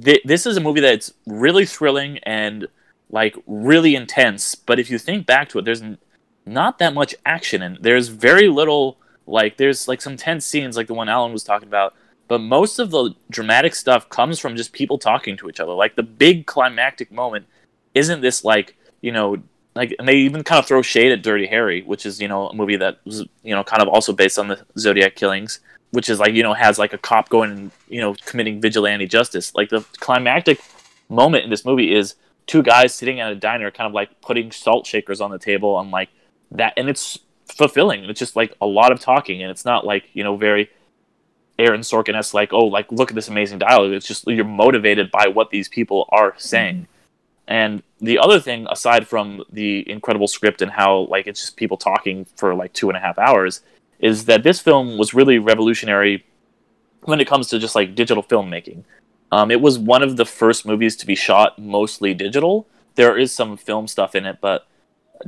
th- 0.00 0.22
this 0.24 0.46
is 0.46 0.56
a 0.56 0.60
movie 0.60 0.80
that's 0.80 1.12
really 1.26 1.66
thrilling 1.66 2.18
and 2.18 2.66
like 3.10 3.36
really 3.46 3.94
intense. 3.94 4.54
But 4.54 4.78
if 4.78 4.90
you 4.90 4.98
think 4.98 5.26
back 5.26 5.48
to 5.50 5.58
it, 5.58 5.64
there's 5.64 5.82
n- 5.82 5.98
not 6.46 6.78
that 6.78 6.94
much 6.94 7.14
action 7.24 7.62
and 7.62 7.78
there's 7.80 8.08
very 8.08 8.48
little 8.48 8.98
like 9.26 9.56
there's 9.56 9.86
like 9.86 10.00
some 10.00 10.16
tense 10.16 10.44
scenes 10.44 10.76
like 10.76 10.88
the 10.88 10.94
one 10.94 11.08
Alan 11.08 11.32
was 11.32 11.44
talking 11.44 11.68
about. 11.68 11.94
But 12.28 12.38
most 12.38 12.78
of 12.78 12.90
the 12.90 13.14
dramatic 13.30 13.74
stuff 13.74 14.08
comes 14.08 14.38
from 14.38 14.56
just 14.56 14.72
people 14.72 14.98
talking 14.98 15.36
to 15.36 15.48
each 15.48 15.60
other. 15.60 15.72
Like 15.72 15.96
the 15.96 16.02
big 16.02 16.46
climactic 16.46 17.12
moment 17.12 17.46
isn't 17.94 18.22
this 18.22 18.44
like 18.44 18.76
you 19.00 19.12
know 19.12 19.42
like 19.74 19.94
and 19.98 20.06
they 20.06 20.16
even 20.16 20.44
kind 20.44 20.58
of 20.58 20.66
throw 20.66 20.82
shade 20.82 21.12
at 21.12 21.22
Dirty 21.22 21.46
Harry, 21.46 21.82
which 21.82 22.04
is 22.04 22.20
you 22.20 22.28
know 22.28 22.48
a 22.48 22.54
movie 22.54 22.76
that 22.76 22.98
was 23.04 23.20
you 23.42 23.54
know 23.54 23.64
kind 23.64 23.82
of 23.82 23.88
also 23.88 24.12
based 24.12 24.38
on 24.38 24.48
the 24.48 24.60
Zodiac 24.78 25.16
killings, 25.16 25.60
which 25.90 26.08
is 26.08 26.18
like 26.18 26.34
you 26.34 26.42
know 26.42 26.54
has 26.54 26.78
like 26.78 26.92
a 26.92 26.98
cop 26.98 27.28
going 27.28 27.50
and 27.50 27.70
you 27.88 28.00
know 28.00 28.14
committing 28.26 28.60
vigilante 28.60 29.06
justice. 29.06 29.54
Like 29.54 29.70
the 29.70 29.80
climactic 29.98 30.60
moment 31.08 31.44
in 31.44 31.50
this 31.50 31.64
movie 31.64 31.94
is 31.94 32.14
two 32.46 32.62
guys 32.62 32.94
sitting 32.94 33.20
at 33.20 33.32
a 33.32 33.36
diner, 33.36 33.70
kind 33.70 33.86
of 33.86 33.94
like 33.94 34.20
putting 34.20 34.50
salt 34.52 34.86
shakers 34.86 35.20
on 35.20 35.30
the 35.30 35.38
table 35.38 35.78
and 35.80 35.90
like 35.90 36.10
that, 36.50 36.74
and 36.76 36.88
it's 36.88 37.18
fulfilling. 37.46 38.04
It's 38.04 38.18
just 38.18 38.36
like 38.36 38.54
a 38.60 38.66
lot 38.66 38.92
of 38.92 39.00
talking, 39.00 39.42
and 39.42 39.50
it's 39.50 39.64
not 39.64 39.86
like 39.86 40.04
you 40.12 40.22
know 40.22 40.36
very 40.36 40.70
Aaron 41.58 41.80
Sorkin 41.80 42.14
esque 42.14 42.34
like 42.34 42.52
oh 42.52 42.66
like 42.66 42.90
look 42.92 43.10
at 43.10 43.14
this 43.14 43.28
amazing 43.28 43.58
dialogue. 43.58 43.92
It's 43.92 44.06
just 44.06 44.26
you're 44.26 44.44
motivated 44.44 45.10
by 45.10 45.28
what 45.28 45.50
these 45.50 45.68
people 45.68 46.08
are 46.10 46.34
saying. 46.36 46.88
And 47.52 47.82
the 48.00 48.18
other 48.18 48.40
thing, 48.40 48.66
aside 48.70 49.06
from 49.06 49.44
the 49.52 49.88
incredible 49.90 50.26
script 50.26 50.62
and 50.62 50.70
how 50.70 51.00
like 51.10 51.26
it's 51.26 51.38
just 51.38 51.56
people 51.58 51.76
talking 51.76 52.24
for 52.34 52.54
like 52.54 52.72
two 52.72 52.88
and 52.88 52.96
a 52.96 53.00
half 53.00 53.18
hours, 53.18 53.60
is 53.98 54.24
that 54.24 54.42
this 54.42 54.58
film 54.58 54.96
was 54.96 55.12
really 55.12 55.38
revolutionary 55.38 56.24
when 57.02 57.20
it 57.20 57.28
comes 57.28 57.48
to 57.48 57.58
just 57.58 57.74
like 57.74 57.94
digital 57.94 58.22
filmmaking. 58.22 58.84
Um, 59.32 59.50
it 59.50 59.60
was 59.60 59.78
one 59.78 60.02
of 60.02 60.16
the 60.16 60.24
first 60.24 60.64
movies 60.64 60.96
to 60.96 61.06
be 61.06 61.14
shot 61.14 61.58
mostly 61.58 62.14
digital. 62.14 62.66
There 62.94 63.18
is 63.18 63.32
some 63.32 63.58
film 63.58 63.86
stuff 63.86 64.14
in 64.14 64.24
it, 64.24 64.38
but 64.40 64.66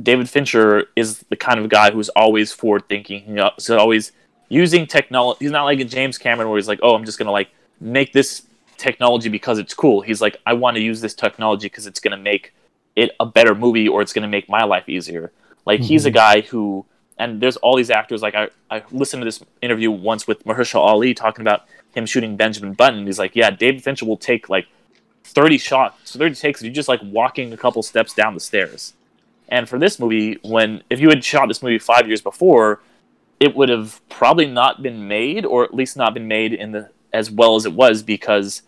David 0.03 0.31
Fincher 0.31 0.85
is 0.97 1.19
the 1.29 1.37
kind 1.37 1.61
of 1.61 1.69
guy 1.69 1.91
who's 1.91 2.09
always 2.11 2.53
forward 2.55 2.89
thinking. 2.89 3.39
He's 3.59 3.69
always 3.69 4.13
using 4.49 4.87
technology. 4.87 5.45
He's 5.45 5.51
not 5.51 5.65
like 5.65 5.81
a 5.81 5.85
James 5.85 6.17
Cameron 6.17 6.49
where 6.49 6.57
he's 6.57 6.69
like, 6.69 6.81
"Oh, 6.83 6.95
I'm 6.95 7.05
just 7.05 7.19
gonna 7.19 7.33
like 7.33 7.51
make 7.81 8.15
this 8.15 8.47
technology 8.77 9.29
because 9.29 9.59
it's 9.59 9.75
cool." 9.75 10.01
He's 10.01 10.21
like, 10.21 10.37
"I 10.47 10.53
want 10.55 10.77
to 10.77 10.83
use 10.83 11.01
this 11.01 11.15
technology 11.15 11.67
because 11.67 11.87
it's 11.87 12.01
gonna 12.01 12.17
make 12.17 12.55
it 12.97 13.11
a 13.21 13.27
better 13.27 13.55
movie 13.55 13.89
or 13.89 14.03
it's 14.03 14.13
gonna 14.13 14.29
make 14.29 14.49
my 14.49 14.65
life 14.65 14.89
easier." 14.89 15.33
Like 15.67 15.81
he's 15.81 16.05
a 16.05 16.11
mm-hmm. 16.11 16.15
guy 16.15 16.41
who, 16.43 16.85
and 17.19 17.41
there's 17.41 17.57
all 17.59 17.77
these 17.77 17.91
actors. 17.91 18.23
Like 18.23 18.35
I, 18.35 18.49
I 18.71 18.83
listened 18.91 19.23
to 19.23 19.25
this 19.25 19.43
interview 19.63 19.91
once 19.91 20.27
with 20.27 20.45
Mahershala 20.45 20.87
Ali 20.87 21.15
talking 21.15 21.43
about 21.43 21.63
him 21.95 22.07
shooting 22.07 22.37
Benjamin 22.37 22.75
Button. 22.75 23.07
He's 23.07 23.19
like, 23.19 23.35
"Yeah, 23.35 23.51
David 23.51 23.83
Fincher 23.83 24.07
will 24.07 24.17
take 24.17 24.49
like 24.49 24.67
30 25.25 25.59
shots, 25.59 26.17
30 26.17 26.35
takes 26.35 26.61
of 26.61 26.67
you 26.67 26.71
just 26.71 26.89
like 26.89 27.01
walking 27.03 27.53
a 27.53 27.57
couple 27.57 27.83
steps 27.83 28.15
down 28.15 28.35
the 28.35 28.41
stairs." 28.41 28.95
And 29.49 29.69
for 29.69 29.79
this 29.79 29.99
movie, 29.99 30.39
when 30.43 30.83
if 30.91 31.01
you 31.01 31.09
had 31.09 31.25
shot 31.25 31.49
this 31.49 31.63
movie 31.63 31.79
five 31.79 32.07
years 32.07 32.21
before, 32.21 32.81
it 33.41 33.55
would 33.55 33.69
have 33.69 34.01
probably 34.09 34.47
not 34.47 34.83
been 34.83 35.07
made, 35.09 35.45
or 35.45 35.65
at 35.65 35.75
least 35.75 35.97
not 35.97 36.15
been 36.15 36.29
made 36.29 36.53
in 36.53 36.73
the 36.73 36.91
as 37.15 37.31
well 37.31 37.57
as 37.57 37.65
it 37.65 37.73
was, 37.73 38.03
because 38.03 38.61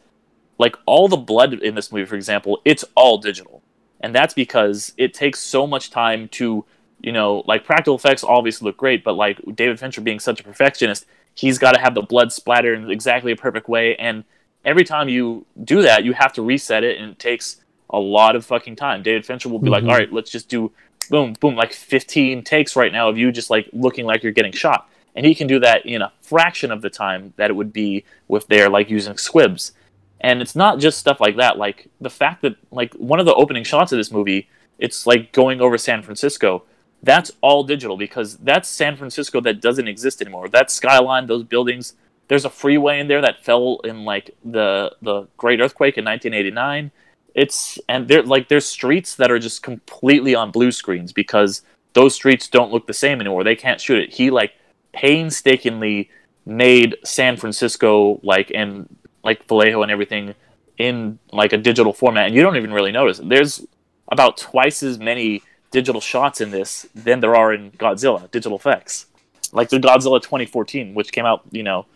like 0.58 0.76
all 0.86 1.08
the 1.08 1.18
blood 1.18 1.52
in 1.52 1.74
this 1.74 1.92
movie, 1.92 2.06
for 2.06 2.14
example, 2.14 2.62
it's 2.64 2.84
all 2.94 3.18
digital, 3.18 3.62
and 4.00 4.14
that's 4.14 4.32
because 4.32 4.94
it 4.96 5.12
takes 5.12 5.40
so 5.40 5.66
much 5.66 5.90
time 5.90 6.28
to, 6.28 6.64
you 7.02 7.12
know, 7.12 7.42
like 7.46 7.64
practical 7.64 7.96
effects 7.96 8.24
obviously 8.24 8.64
look 8.66 8.78
great, 8.78 9.04
but 9.04 9.12
like 9.14 9.38
David 9.54 9.78
Fincher 9.78 10.00
being 10.00 10.20
such 10.20 10.40
a 10.40 10.44
perfectionist, 10.44 11.04
he's 11.34 11.58
got 11.58 11.72
to 11.72 11.80
have 11.80 11.94
the 11.94 12.00
blood 12.02 12.32
splatter 12.32 12.72
in 12.72 12.88
exactly 12.90 13.32
a 13.32 13.36
perfect 13.36 13.68
way, 13.68 13.96
and 13.96 14.24
every 14.64 14.84
time 14.84 15.08
you 15.10 15.44
do 15.62 15.82
that, 15.82 16.04
you 16.04 16.14
have 16.14 16.32
to 16.32 16.42
reset 16.42 16.82
it, 16.84 16.98
and 16.98 17.10
it 17.10 17.18
takes 17.18 17.56
a 17.90 17.98
lot 17.98 18.34
of 18.34 18.46
fucking 18.46 18.76
time. 18.76 19.02
David 19.02 19.26
Fincher 19.26 19.48
will 19.48 19.58
be 19.60 19.70
like, 19.70 19.84
Mhm. 19.84 19.90
all 19.90 19.98
right, 19.98 20.12
let's 20.12 20.30
just 20.30 20.48
do 20.48 20.72
boom, 21.10 21.34
boom, 21.38 21.54
like 21.54 21.72
15 21.72 22.42
takes 22.42 22.74
right 22.74 22.90
now 22.92 23.08
of 23.08 23.16
you 23.16 23.30
just 23.30 23.50
like 23.50 23.68
looking 23.72 24.06
like 24.06 24.22
you're 24.22 24.32
getting 24.32 24.50
shot. 24.52 24.88
And 25.16 25.26
he 25.26 25.34
can 25.34 25.46
do 25.46 25.58
that 25.60 25.84
in 25.86 26.02
a 26.02 26.12
fraction 26.20 26.70
of 26.70 26.82
the 26.82 26.90
time 26.90 27.32
that 27.36 27.50
it 27.50 27.54
would 27.54 27.72
be 27.72 28.04
with 28.28 28.46
their 28.46 28.68
like 28.68 28.90
using 28.90 29.16
squibs. 29.16 29.72
And 30.20 30.40
it's 30.40 30.54
not 30.54 30.78
just 30.78 30.98
stuff 30.98 31.20
like 31.20 31.36
that. 31.36 31.58
Like 31.58 31.88
the 32.00 32.10
fact 32.10 32.42
that 32.42 32.56
like 32.70 32.94
one 32.94 33.18
of 33.18 33.26
the 33.26 33.34
opening 33.34 33.64
shots 33.64 33.92
of 33.92 33.98
this 33.98 34.12
movie, 34.12 34.48
it's 34.78 35.06
like 35.06 35.32
going 35.32 35.60
over 35.60 35.78
San 35.78 36.02
Francisco. 36.02 36.64
That's 37.02 37.32
all 37.40 37.64
digital 37.64 37.96
because 37.96 38.36
that's 38.36 38.68
San 38.68 38.96
Francisco 38.96 39.40
that 39.40 39.60
doesn't 39.60 39.88
exist 39.88 40.20
anymore. 40.20 40.48
That 40.48 40.70
skyline, 40.70 41.26
those 41.26 41.44
buildings. 41.44 41.94
There's 42.28 42.44
a 42.44 42.50
freeway 42.50 42.98
in 42.98 43.08
there 43.08 43.22
that 43.22 43.44
fell 43.44 43.80
in 43.84 44.04
like 44.04 44.36
the 44.44 44.94
the 45.00 45.28
Great 45.36 45.60
Earthquake 45.60 45.96
in 45.96 46.04
1989 46.04 46.90
it's 47.36 47.78
and 47.86 48.08
there 48.08 48.22
like 48.22 48.48
there's 48.48 48.64
streets 48.64 49.14
that 49.16 49.30
are 49.30 49.38
just 49.38 49.62
completely 49.62 50.34
on 50.34 50.50
blue 50.50 50.72
screens 50.72 51.12
because 51.12 51.60
those 51.92 52.14
streets 52.14 52.48
don't 52.48 52.72
look 52.72 52.86
the 52.86 52.94
same 52.94 53.20
anymore. 53.20 53.44
They 53.44 53.54
can't 53.54 53.80
shoot 53.80 53.98
it. 54.02 54.14
He 54.14 54.30
like 54.30 54.54
painstakingly 54.96 56.10
made 56.46 56.96
San 57.04 57.36
Francisco 57.36 58.18
like 58.22 58.50
and 58.54 58.88
like 59.22 59.46
Vallejo 59.46 59.82
and 59.82 59.92
everything 59.92 60.34
in 60.78 61.18
like 61.32 61.52
a 61.52 61.58
digital 61.58 61.92
format, 61.92 62.26
and 62.26 62.34
you 62.34 62.42
don't 62.42 62.56
even 62.56 62.72
really 62.72 62.92
notice. 62.92 63.20
There's 63.22 63.64
about 64.10 64.36
twice 64.38 64.82
as 64.82 64.98
many 64.98 65.42
digital 65.70 66.00
shots 66.00 66.40
in 66.40 66.50
this 66.50 66.86
than 66.94 67.20
there 67.20 67.36
are 67.36 67.52
in 67.52 67.70
Godzilla 67.72 68.30
digital 68.30 68.56
effects. 68.56 69.06
Like 69.52 69.68
the 69.68 69.78
Godzilla 69.78 70.20
2014, 70.20 70.94
which 70.94 71.12
came 71.12 71.26
out, 71.26 71.42
you 71.50 71.62
know, 71.62 71.86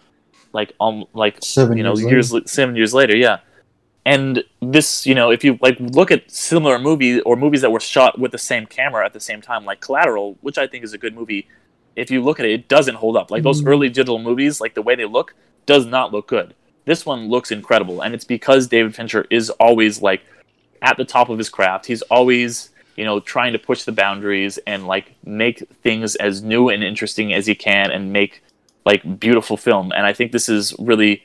like 0.53 0.73
um 0.81 1.05
like 1.15 1.39
Seven 1.43 1.79
you 1.79 1.83
know 1.83 1.97
years 1.97 2.33
years 2.33 2.51
seven 2.51 2.77
years 2.77 2.93
later, 2.93 3.17
yeah. 3.17 3.39
And 4.07 4.43
this, 4.61 5.07
you 5.07 5.15
know, 5.15 5.31
if 5.31 5.45
you 5.45 5.59
like 5.61 5.79
look 5.79 6.11
at 6.11 6.31
similar 6.31 6.79
movies 6.79 7.23
or 7.25 7.37
movies 7.37 7.61
that 7.61 7.71
were 7.71 7.81
shot 7.81 8.19
with 8.19 8.33
the 8.33 8.39
same 8.39 8.67
camera 8.67 9.05
at 9.07 9.13
the 9.13 9.21
same 9.21 9.41
time, 9.41 9.65
like 9.65 9.81
Collateral, 9.81 10.37
which 10.41 10.59
I 10.59 10.67
think 10.67 10.85
is 10.85 10.93
a 10.95 10.99
good 10.99 11.15
movie, 11.15 11.47
if 11.97 12.11
you 12.11 12.23
look 12.23 12.41
at 12.41 12.47
it, 12.47 12.53
it 12.53 12.69
doesn't 12.69 12.97
hold 12.97 13.17
up. 13.17 13.31
Like 13.31 13.43
those 13.43 13.63
Mhm. 13.63 13.69
early 13.69 13.89
digital 13.89 14.19
movies, 14.19 14.61
like 14.61 14.75
the 14.75 14.83
way 14.83 14.95
they 14.95 15.05
look, 15.05 15.35
does 15.67 15.87
not 15.87 16.13
look 16.13 16.27
good. 16.27 16.55
This 16.85 17.05
one 17.05 17.29
looks 17.29 17.51
incredible, 17.51 18.01
and 18.01 18.15
it's 18.15 18.25
because 18.25 18.67
David 18.67 18.95
Fincher 18.95 19.27
is 19.31 19.51
always 19.51 20.01
like 20.03 20.23
at 20.83 20.97
the 20.97 21.05
top 21.05 21.29
of 21.29 21.39
his 21.39 21.49
craft. 21.49 21.87
He's 21.87 22.03
always, 22.03 22.71
you 22.97 23.05
know, 23.05 23.21
trying 23.21 23.53
to 23.53 23.59
push 23.59 23.83
the 23.83 23.93
boundaries 23.93 24.59
and 24.67 24.87
like 24.87 25.13
make 25.25 25.63
things 25.83 26.17
as 26.17 26.43
new 26.43 26.69
and 26.69 26.83
interesting 26.83 27.33
as 27.35 27.47
he 27.47 27.55
can 27.55 27.91
and 27.91 28.13
make 28.13 28.43
like 28.87 29.21
beautiful 29.21 29.57
film. 29.57 29.93
And 29.95 30.07
I 30.07 30.13
think 30.13 30.33
this 30.33 30.49
is 30.49 30.75
really 30.79 31.23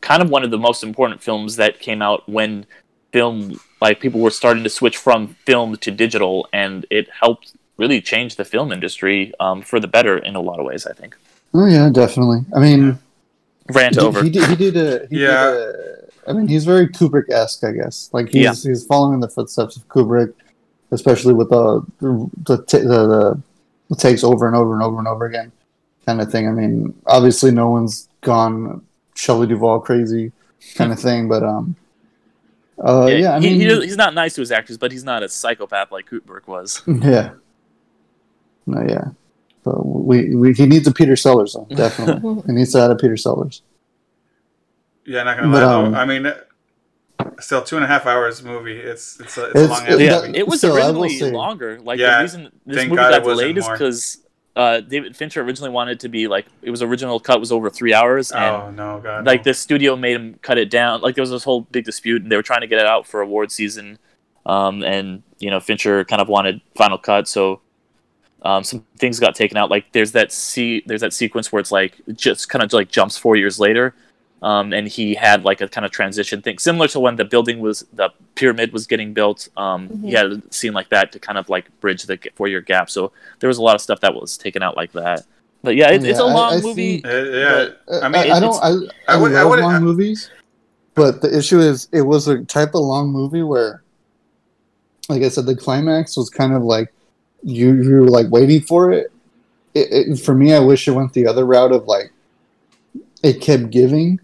kind 0.00 0.20
of 0.20 0.30
one 0.30 0.42
of 0.44 0.50
the 0.50 0.58
most 0.58 0.82
important 0.82 1.22
films 1.22 1.56
that 1.56 1.78
came 1.78 2.02
out 2.02 2.28
when 2.28 2.66
film 3.12 3.58
like 3.80 4.00
people 4.00 4.20
were 4.20 4.30
starting 4.30 4.62
to 4.64 4.68
switch 4.68 4.96
from 4.96 5.28
film 5.46 5.76
to 5.76 5.90
digital 5.90 6.46
and 6.52 6.84
it 6.90 7.08
helped 7.08 7.54
really 7.78 8.00
change 8.00 8.36
the 8.36 8.44
film 8.44 8.72
industry 8.72 9.32
um, 9.40 9.62
for 9.62 9.78
the 9.80 9.88
better 9.88 10.18
in 10.18 10.34
a 10.36 10.40
lot 10.40 10.58
of 10.60 10.66
ways 10.66 10.86
i 10.86 10.92
think 10.92 11.16
Oh 11.54 11.64
yeah, 11.66 11.88
definitely. 11.88 12.40
I 12.54 12.58
mean, 12.60 12.98
rant 13.72 13.94
he, 13.94 14.00
over 14.02 14.22
he 14.22 14.28
did. 14.28 14.46
He 14.50 14.56
did 14.56 14.76
a. 14.76 15.06
He 15.08 15.22
Yeah. 15.22 15.50
Did 15.50 15.56
a, 15.64 16.04
I 16.28 16.32
mean, 16.34 16.46
he's 16.46 16.66
very 16.66 16.86
Kubrick 16.88 17.30
esque, 17.30 17.64
I 17.64 17.72
guess. 17.72 18.10
Like 18.12 18.26
he's 18.28 18.42
Yeah. 18.44 18.52
he's 18.70 18.84
following 18.84 19.14
in 19.14 19.20
the 19.20 19.30
footsteps 19.30 19.74
of 19.78 19.88
Kubrick, 19.88 20.34
especially 20.90 21.32
with 21.32 21.48
the 21.48 21.80
the 22.00 22.30
the, 22.44 22.56
the 22.58 22.78
the 23.06 23.42
the 23.88 23.96
takes 23.96 24.22
over 24.22 24.46
and 24.46 24.54
over 24.54 24.74
and 24.74 24.82
over 24.82 24.98
and 24.98 25.08
over 25.08 25.24
again, 25.24 25.50
kind 26.04 26.20
of 26.20 26.30
thing. 26.30 26.46
I 26.46 26.52
mean, 26.52 26.92
obviously, 27.06 27.50
no 27.50 27.70
one's 27.70 28.10
gone 28.20 28.82
Shelley 29.14 29.46
Duvall 29.46 29.80
crazy, 29.80 30.32
kind 30.74 30.92
of 30.92 31.00
thing. 31.00 31.28
But 31.28 31.44
um, 31.44 31.76
uh, 32.78 33.06
yeah, 33.06 33.36
I 33.36 33.40
he, 33.40 33.56
mean, 33.56 33.60
he- 33.60 33.86
he's 33.86 33.96
not 33.96 34.12
nice 34.12 34.34
to 34.34 34.42
his 34.42 34.52
actors 34.52 34.76
but 34.76 34.92
he's 34.92 35.02
not 35.04 35.22
a 35.22 35.30
psychopath 35.30 35.90
like 35.90 36.10
Kubrick 36.10 36.46
was 36.46 36.82
yeah, 36.86 37.30
no, 38.68 38.82
yeah. 38.88 39.04
But 39.64 39.84
we, 39.84 40.34
we 40.34 40.52
he 40.52 40.66
needs 40.66 40.86
a 40.86 40.92
Peter 40.92 41.16
Sellers 41.16 41.54
though, 41.54 41.66
definitely. 41.74 42.42
he 42.46 42.52
needs 42.52 42.72
to 42.72 42.80
add 42.80 42.90
a 42.90 42.96
Peter 42.96 43.16
Sellers. 43.16 43.62
Yeah, 45.04 45.22
not 45.22 45.36
gonna 45.38 45.50
But, 45.52 45.62
lie. 45.62 45.68
though. 45.72 45.84
um, 45.86 45.94
I 45.94 46.04
mean, 46.04 46.32
still 47.40 47.62
two 47.62 47.76
and 47.76 47.84
a 47.84 47.88
half 47.88 48.06
hours 48.06 48.42
movie. 48.42 48.78
It's 48.78 49.18
it's 49.20 49.36
a, 49.38 49.46
it's 49.46 49.54
a 49.56 49.64
It's- 49.64 49.68
long. 49.70 49.86
it- 49.88 50.00
yeah 50.04 50.20
movie. 50.26 50.38
it 50.38 50.46
was 50.46 50.58
Still, 50.60 50.74
I 50.80 50.90
will 50.90 51.02
originally 51.02 51.32
longer 51.32 51.80
like 51.80 51.98
Yeah, 51.98 52.16
the 52.18 52.22
reason 52.22 52.42
this 52.66 52.76
movie 52.84 52.96
God 52.96 53.10
got 53.10 53.24
delayed 53.24 53.58
is 53.58 53.68
because 53.68 54.18
uh, 54.56 54.80
David 54.80 55.16
Fincher 55.16 55.40
originally 55.42 55.70
wanted 55.70 56.00
to 56.00 56.08
be 56.08 56.26
like 56.28 56.46
it 56.62 56.70
was 56.70 56.82
original 56.82 57.20
cut 57.20 57.38
was 57.40 57.52
over 57.52 57.70
three 57.70 57.94
hours, 57.94 58.32
and 58.32 58.44
Oh 58.44 58.70
no, 58.70 59.00
God. 59.00 59.24
like 59.26 59.40
no. 59.40 59.44
the 59.50 59.54
studio 59.54 59.96
made 59.96 60.16
him 60.16 60.34
cut 60.42 60.58
it 60.58 60.68
down. 60.70 61.00
Like 61.00 61.14
there 61.14 61.22
was 61.22 61.30
this 61.30 61.44
whole 61.44 61.62
big 61.62 61.84
dispute, 61.84 62.22
and 62.22 62.30
they 62.32 62.36
were 62.36 62.42
trying 62.42 62.62
to 62.62 62.66
get 62.66 62.78
it 62.78 62.86
out 62.86 63.06
for 63.06 63.20
award 63.20 63.50
season. 63.52 63.98
Um, 64.46 64.82
and 64.82 65.22
you 65.38 65.50
know 65.50 65.60
Fincher 65.60 66.04
kind 66.04 66.20
of 66.22 66.28
wanted 66.28 66.60
final 66.74 66.98
cut, 66.98 67.28
so 67.28 67.60
um, 68.42 68.62
some 68.64 68.84
things 68.98 69.18
got 69.20 69.34
taken 69.34 69.56
out. 69.56 69.70
Like 69.70 69.90
there's 69.92 70.12
that 70.12 70.32
see 70.32 70.82
there's 70.86 71.00
that 71.00 71.12
sequence 71.12 71.50
where 71.52 71.60
it's 71.60 71.72
like 71.72 71.94
just 72.14 72.48
kind 72.48 72.62
of 72.62 72.72
like 72.72 72.88
jumps 72.90 73.16
four 73.18 73.34
years 73.36 73.58
later, 73.58 73.94
um, 74.42 74.72
and 74.72 74.86
he 74.88 75.14
had 75.14 75.44
like 75.44 75.60
a 75.60 75.68
kind 75.68 75.84
of 75.84 75.90
transition 75.90 76.40
thing 76.42 76.58
similar 76.58 76.86
to 76.88 77.00
when 77.00 77.16
the 77.16 77.24
building 77.24 77.58
was 77.60 77.84
the 77.92 78.10
pyramid 78.36 78.72
was 78.72 78.86
getting 78.86 79.12
built. 79.12 79.48
Um, 79.56 79.88
He 80.02 80.12
had 80.12 80.26
a 80.26 80.42
scene 80.50 80.72
like 80.72 80.88
that 80.90 81.10
to 81.12 81.18
kind 81.18 81.36
of 81.38 81.48
like 81.48 81.66
bridge 81.80 82.04
the 82.04 82.18
four 82.36 82.46
year 82.48 82.60
gap. 82.60 82.88
So 82.90 83.10
there 83.40 83.48
was 83.48 83.58
a 83.58 83.62
lot 83.62 83.74
of 83.74 83.80
stuff 83.80 84.00
that 84.00 84.14
was 84.14 84.36
taken 84.38 84.62
out 84.62 84.76
like 84.76 84.92
that. 84.92 85.24
But 85.62 85.74
yeah, 85.74 85.90
it, 85.90 86.04
it's 86.04 86.20
a 86.20 86.22
Yeah, 86.22 86.28
I- 86.28 86.32
long 86.34 86.52
I 86.52 86.60
movie. 86.60 87.02
see- 87.02 87.04
Uh, 87.04 87.22
yeah, 87.24 87.68
Uh, 87.88 88.00
I 88.04 88.08
mean, 88.08 88.22
it- 88.26 88.30
I, 88.32 88.38
don't. 88.38 88.62
I, 88.62 88.68
I, 89.12 89.14
I 89.14 89.16
would- 89.20 89.32
I 89.34 89.42
love 89.42 89.50
would- 89.50 89.58
long 89.60 89.74
I- 89.74 89.80
movies, 89.80 90.30
but 90.94 91.20
the 91.20 91.36
issue 91.36 91.58
is 91.58 91.88
it 91.92 92.02
was 92.02 92.28
a 92.28 92.44
type 92.44 92.68
of 92.76 92.82
long 92.82 93.08
movie 93.10 93.42
where, 93.42 93.82
like 95.08 95.22
I 95.24 95.28
said, 95.28 95.46
the 95.46 95.56
climax 95.56 96.16
was 96.16 96.30
kind 96.30 96.52
of 96.54 96.62
like 96.62 96.92
you 97.42 97.74
you 97.82 97.90
were 98.00 98.08
like 98.08 98.30
waiting 98.30 98.60
for 98.62 98.92
it. 98.92 99.12
It, 99.74 99.88
it. 99.90 100.16
For 100.20 100.34
me, 100.34 100.52
I 100.54 100.58
wish 100.58 100.88
it 100.88 100.92
went 100.92 101.12
the 101.12 101.26
other 101.26 101.44
route 101.44 101.72
of 101.72 101.86
like 101.86 102.12
it 103.22 103.40
kept 103.40 103.70
giving. 103.70 104.20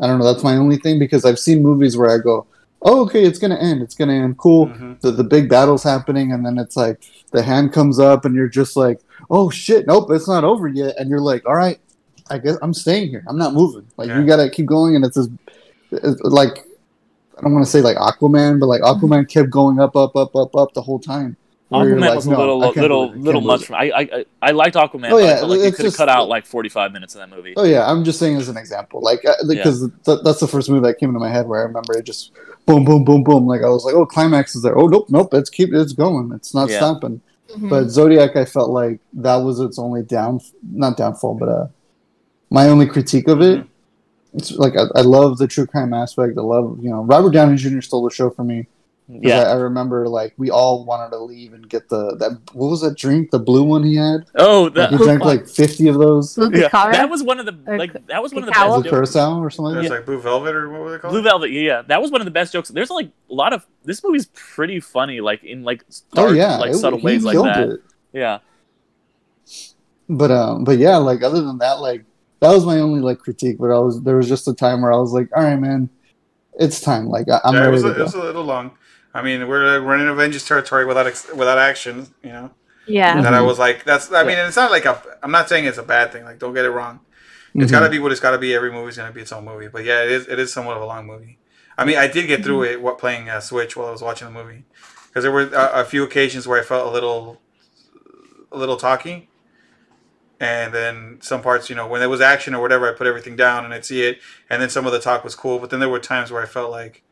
I 0.00 0.06
don't 0.06 0.18
know. 0.18 0.24
That's 0.30 0.44
my 0.44 0.56
only 0.56 0.76
thing 0.76 0.98
because 0.98 1.24
I've 1.24 1.38
seen 1.38 1.62
movies 1.62 1.96
where 1.96 2.10
I 2.10 2.18
go, 2.18 2.46
"Oh, 2.82 3.02
okay, 3.06 3.24
it's 3.24 3.38
gonna 3.38 3.56
end. 3.56 3.82
It's 3.82 3.94
gonna 3.94 4.12
end. 4.14 4.36
Cool." 4.38 4.68
Mhm. 4.68 5.00
The 5.00 5.10
the 5.10 5.24
big 5.24 5.48
battle's 5.48 5.82
happening, 5.82 6.32
and 6.32 6.44
then 6.44 6.58
it's 6.58 6.76
like 6.76 7.00
the 7.32 7.42
hand 7.42 7.72
comes 7.72 7.98
up, 7.98 8.24
and 8.24 8.34
you're 8.34 8.48
just 8.48 8.76
like, 8.76 9.00
"Oh 9.30 9.50
shit, 9.50 9.86
nope, 9.86 10.10
it's 10.10 10.28
not 10.28 10.44
over 10.44 10.68
yet." 10.68 10.94
And 10.98 11.08
you're 11.10 11.20
like, 11.20 11.46
"All 11.46 11.56
right, 11.56 11.78
I 12.30 12.38
guess 12.38 12.56
I'm 12.62 12.74
staying 12.74 13.08
here. 13.08 13.24
I'm 13.26 13.38
not 13.38 13.54
moving. 13.54 13.86
Like 13.96 14.08
Yeah. 14.08 14.20
you 14.20 14.26
gotta 14.26 14.48
keep 14.50 14.66
going." 14.66 14.96
And 14.96 15.04
it's 15.04 15.14
this, 15.16 15.28
it's 15.92 16.20
like 16.22 16.64
I 17.38 17.42
don't 17.42 17.52
want 17.52 17.64
to 17.66 17.70
say 17.70 17.80
like 17.82 17.96
Aquaman, 17.98 18.60
but 18.60 18.66
like 18.66 18.80
Aquaman 18.82 19.28
kept 19.28 19.50
going 19.50 19.78
up, 19.78 19.94
up, 19.96 20.16
up, 20.16 20.34
up, 20.34 20.56
up 20.56 20.72
the 20.74 20.80
whole 20.82 20.98
time. 20.98 21.36
Where 21.68 21.88
you're 21.88 21.96
Aquaman 21.96 22.00
like, 22.00 22.14
was 22.14 22.26
a 22.26 22.30
"No, 22.30 22.38
little 22.38 22.62
I 22.64 22.68
little. 22.80 23.10
I 23.10 23.14
little 23.14 23.40
much. 23.40 23.66
believe 23.66 23.66
For, 23.66 23.74
I, 23.74 23.84
I 23.86 24.00
I 24.00 24.24
I 24.42 24.50
liked 24.52 24.76
Aquaman. 24.76 25.10
Oh, 25.10 25.18
yeah, 25.18 25.38
felt 25.38 25.50
like 25.50 25.58
you 25.58 25.64
it's 25.64 25.76
could 25.76 25.84
have 25.86 25.90
just- 25.92 25.96
cut 25.98 26.08
out 26.08 26.28
like 26.28 26.46
forty 26.46 26.68
five 26.68 26.92
minutes 26.92 27.14
of 27.16 27.20
that 27.28 27.34
movie. 27.36 27.54
Oh 27.56 27.64
yeah, 27.64 27.90
I'm 27.90 28.04
just 28.04 28.20
saying 28.20 28.36
as 28.36 28.48
an 28.48 28.56
example, 28.56 29.00
like 29.00 29.24
uh, 29.24 29.32
because 29.48 29.80
th- 30.04 30.20
that's 30.22 30.38
the 30.38 30.46
first 30.46 30.70
movie 30.70 30.82
that 30.86 30.98
came 30.98 31.08
into 31.08 31.18
my 31.18 31.28
head 31.30 31.48
where 31.48 31.58
I 31.60 31.64
remember 31.64 31.96
it 31.98 32.04
just 32.04 32.30
boom, 32.66 32.84
boom, 32.84 33.04
boom, 33.04 33.24
boom. 33.24 33.46
Like 33.46 33.62
I 33.62 33.68
was 33.68 33.84
like, 33.84 33.94
"Oh, 33.94 34.06
climax 34.06 34.54
is 34.54 34.62
there." 34.62 34.78
Oh 34.78 34.86
nope, 34.86 35.06
nope, 35.10 35.34
it's 35.34 35.50
keep 35.50 35.74
it's 35.74 35.92
going. 35.92 36.30
It's 36.34 36.54
not 36.54 36.70
Yeah. 36.70 36.76
stopping. 36.76 37.20
Mhm. 37.50 37.68
But 37.68 37.88
Zodiac, 37.90 38.36
I 38.36 38.44
felt 38.44 38.70
like 38.70 39.00
that 39.14 39.36
was 39.36 39.58
its 39.58 39.78
only 39.78 40.02
down, 40.02 40.40
not 40.72 40.96
downfall, 40.96 41.34
but 41.34 41.48
uh, 41.48 41.66
my 42.50 42.68
only 42.68 42.86
critique 42.86 43.26
of 43.28 43.40
it. 43.40 43.64
It's 44.34 44.52
like 44.52 44.74
I, 44.76 44.82
I 44.94 45.00
love 45.02 45.38
the 45.38 45.46
true 45.48 45.66
crime 45.66 45.92
aspect. 45.94 46.38
I 46.38 46.42
love 46.42 46.78
you 46.80 46.90
know 46.90 47.02
Robert 47.02 47.30
Downey 47.32 47.56
Jr. 47.56 47.80
stole 47.80 48.04
the 48.04 48.14
show 48.14 48.30
for 48.30 48.44
me. 48.44 48.68
'Cause 49.08 49.20
Yeah. 49.22 49.42
I, 49.42 49.50
I 49.52 49.54
remember 49.54 50.08
like 50.08 50.34
we 50.36 50.50
all 50.50 50.84
wanted 50.84 51.10
to 51.10 51.18
leave 51.18 51.52
and 51.52 51.68
get 51.68 51.88
the 51.88 52.16
that 52.16 52.32
what 52.54 52.70
was 52.70 52.80
that 52.80 52.96
drink 52.98 53.30
the 53.30 53.38
blue 53.38 53.62
one 53.62 53.84
he 53.84 53.94
had. 53.94 54.24
Oh, 54.34 54.64
Like, 54.64 54.74
that, 54.74 54.90
he 54.90 54.96
drank 54.96 55.24
like 55.24 55.46
fifty 55.46 55.86
of 55.86 55.96
those. 55.98 56.36
Yeah. 56.36 56.68
That 56.72 57.08
was 57.08 57.22
one 57.22 57.38
of 57.38 57.46
the 57.46 57.56
Or 57.66 57.78
like 57.78 57.92
that 58.08 58.20
was 58.20 58.34
one 58.34 58.42
of 58.42 58.46
the 58.46 58.52
best. 58.52 58.66
Blue 58.66 58.82
jokes. 58.82 59.12
curacao 59.12 59.38
or 59.40 59.48
something 59.50 59.74
like 59.76 59.84
It's 59.84 59.90
that. 59.90 59.96
like 59.98 60.06
Blue 60.06 60.20
Velvet 60.20 60.54
or 60.56 60.68
what 60.70 60.80
were 60.80 60.90
they 60.90 60.98
called? 60.98 61.12
Blue 61.12 61.22
Velvet, 61.22 61.50
yeah, 61.52 61.60
yeah, 61.60 61.82
that 61.82 62.02
was 62.02 62.10
one 62.10 62.20
of 62.20 62.24
the 62.24 62.32
best 62.32 62.52
jokes. 62.52 62.68
There's 62.68 62.90
like 62.90 63.10
a 63.30 63.32
lot 63.34 63.52
of 63.52 63.64
this 63.84 64.02
movie's 64.02 64.26
pretty 64.34 64.80
funny, 64.80 65.20
like 65.20 65.44
in 65.44 65.62
like 65.62 65.84
Oh 66.16 66.26
dark, 66.26 66.36
yeah, 66.36 66.56
like 66.56 66.72
it- 66.72 66.78
subtle 66.78 67.00
ways 67.00 67.22
like 67.22 67.36
that. 67.36 67.68
it. 67.70 67.80
Yeah, 68.12 68.38
But 70.08 70.30
um, 70.32 70.64
but 70.64 70.78
yeah, 70.78 70.96
like 70.96 71.22
other 71.22 71.42
than 71.42 71.58
that, 71.58 71.80
like 71.80 72.04
that 72.40 72.50
was 72.50 72.66
my 72.66 72.78
only 72.80 73.00
like 73.00 73.18
critique. 73.18 73.58
But 73.58 73.70
I 73.70 73.78
was 73.78 74.02
there 74.02 74.16
was 74.16 74.28
just 74.28 74.48
a 74.48 74.52
time 74.54 74.82
where 74.82 74.92
I 74.92 74.96
was 74.96 75.12
like, 75.12 75.28
all 75.36 75.42
right, 75.44 75.56
man, 75.60 75.90
it's 76.58 76.80
time. 76.80 77.06
Like 77.08 77.28
I, 77.28 77.40
I'm 77.44 77.54
yeah, 77.54 77.60
it 77.60 77.64
ready 77.66 77.72
was, 77.74 77.82
to 77.82 77.88
a, 77.88 77.92
it 77.92 77.96
go. 77.98 78.02
was 78.04 78.14
a 78.14 78.22
little 78.22 78.44
long. 78.44 78.72
I 79.16 79.22
mean, 79.22 79.48
we're 79.48 79.82
we're 79.84 79.96
in 79.96 80.08
Avengers 80.08 80.44
territory 80.46 80.84
without 80.84 81.06
ex- 81.06 81.32
without 81.34 81.58
action. 81.58 82.08
You 82.22 82.30
know, 82.30 82.50
yeah. 82.86 83.20
that 83.22 83.32
I 83.34 83.38
Mhm. 83.40 83.46
was 83.46 83.58
like, 83.58 83.84
that's. 83.84 84.12
I 84.12 84.22
mean, 84.24 84.38
it's 84.38 84.56
not 84.56 84.70
like 84.70 84.84
a. 84.84 85.00
I'm 85.22 85.30
not 85.30 85.48
saying 85.48 85.64
it's 85.64 85.78
a 85.78 85.82
bad 85.82 86.12
thing. 86.12 86.24
Like, 86.24 86.38
don't 86.38 86.54
get 86.54 86.64
it 86.64 86.70
wrong. 86.70 87.00
It's 87.54 87.70
Mhm. 87.70 87.74
got 87.76 87.80
to 87.80 87.90
be 87.90 87.98
what 87.98 88.12
it's 88.12 88.20
got 88.20 88.32
to 88.32 88.38
be. 88.38 88.54
Every 88.54 88.70
movie's 88.70 88.96
gonna 88.98 89.12
be 89.12 89.22
its 89.22 89.32
own 89.32 89.44
movie. 89.44 89.68
But 89.68 89.84
yeah, 89.84 90.02
it 90.02 90.10
is. 90.10 90.28
It 90.28 90.38
is 90.38 90.52
somewhat 90.52 90.76
of 90.76 90.82
a 90.82 90.86
long 90.86 91.06
movie. 91.06 91.38
I 91.78 91.84
mean, 91.84 91.96
I 91.98 92.06
did 92.06 92.26
get 92.26 92.44
through 92.44 92.64
it 92.64 92.80
what 92.82 92.98
playing 92.98 93.28
uh, 93.28 93.40
Switch 93.40 93.76
while 93.76 93.88
I 93.88 93.90
was 93.90 94.02
watching 94.02 94.26
the 94.28 94.32
movie, 94.34 94.64
because 95.08 95.22
there 95.24 95.32
were 95.32 95.42
a, 95.52 95.80
a 95.80 95.84
few 95.84 96.02
occasions 96.04 96.46
where 96.48 96.58
I 96.60 96.62
felt 96.64 96.86
a 96.86 96.90
little, 96.90 97.40
a 98.52 98.56
little 98.58 98.76
talky. 98.76 99.28
And 100.38 100.74
then 100.74 101.18
some 101.22 101.40
parts, 101.40 101.70
you 101.70 101.76
know, 101.76 101.86
when 101.86 102.00
there 102.00 102.10
was 102.10 102.20
action 102.20 102.54
or 102.54 102.60
whatever, 102.60 102.86
I 102.86 102.92
put 102.94 103.06
everything 103.06 103.36
down 103.36 103.64
and 103.64 103.72
I'd 103.72 103.86
see 103.86 104.02
it. 104.02 104.20
And 104.50 104.60
then 104.60 104.68
some 104.68 104.84
of 104.84 104.92
the 104.92 105.00
talk 105.00 105.24
was 105.24 105.34
cool, 105.34 105.58
but 105.58 105.70
then 105.70 105.80
there 105.80 105.88
were 105.88 105.98
times 105.98 106.30
where 106.30 106.42
I 106.42 106.46
felt 106.46 106.70
like, 106.70 107.02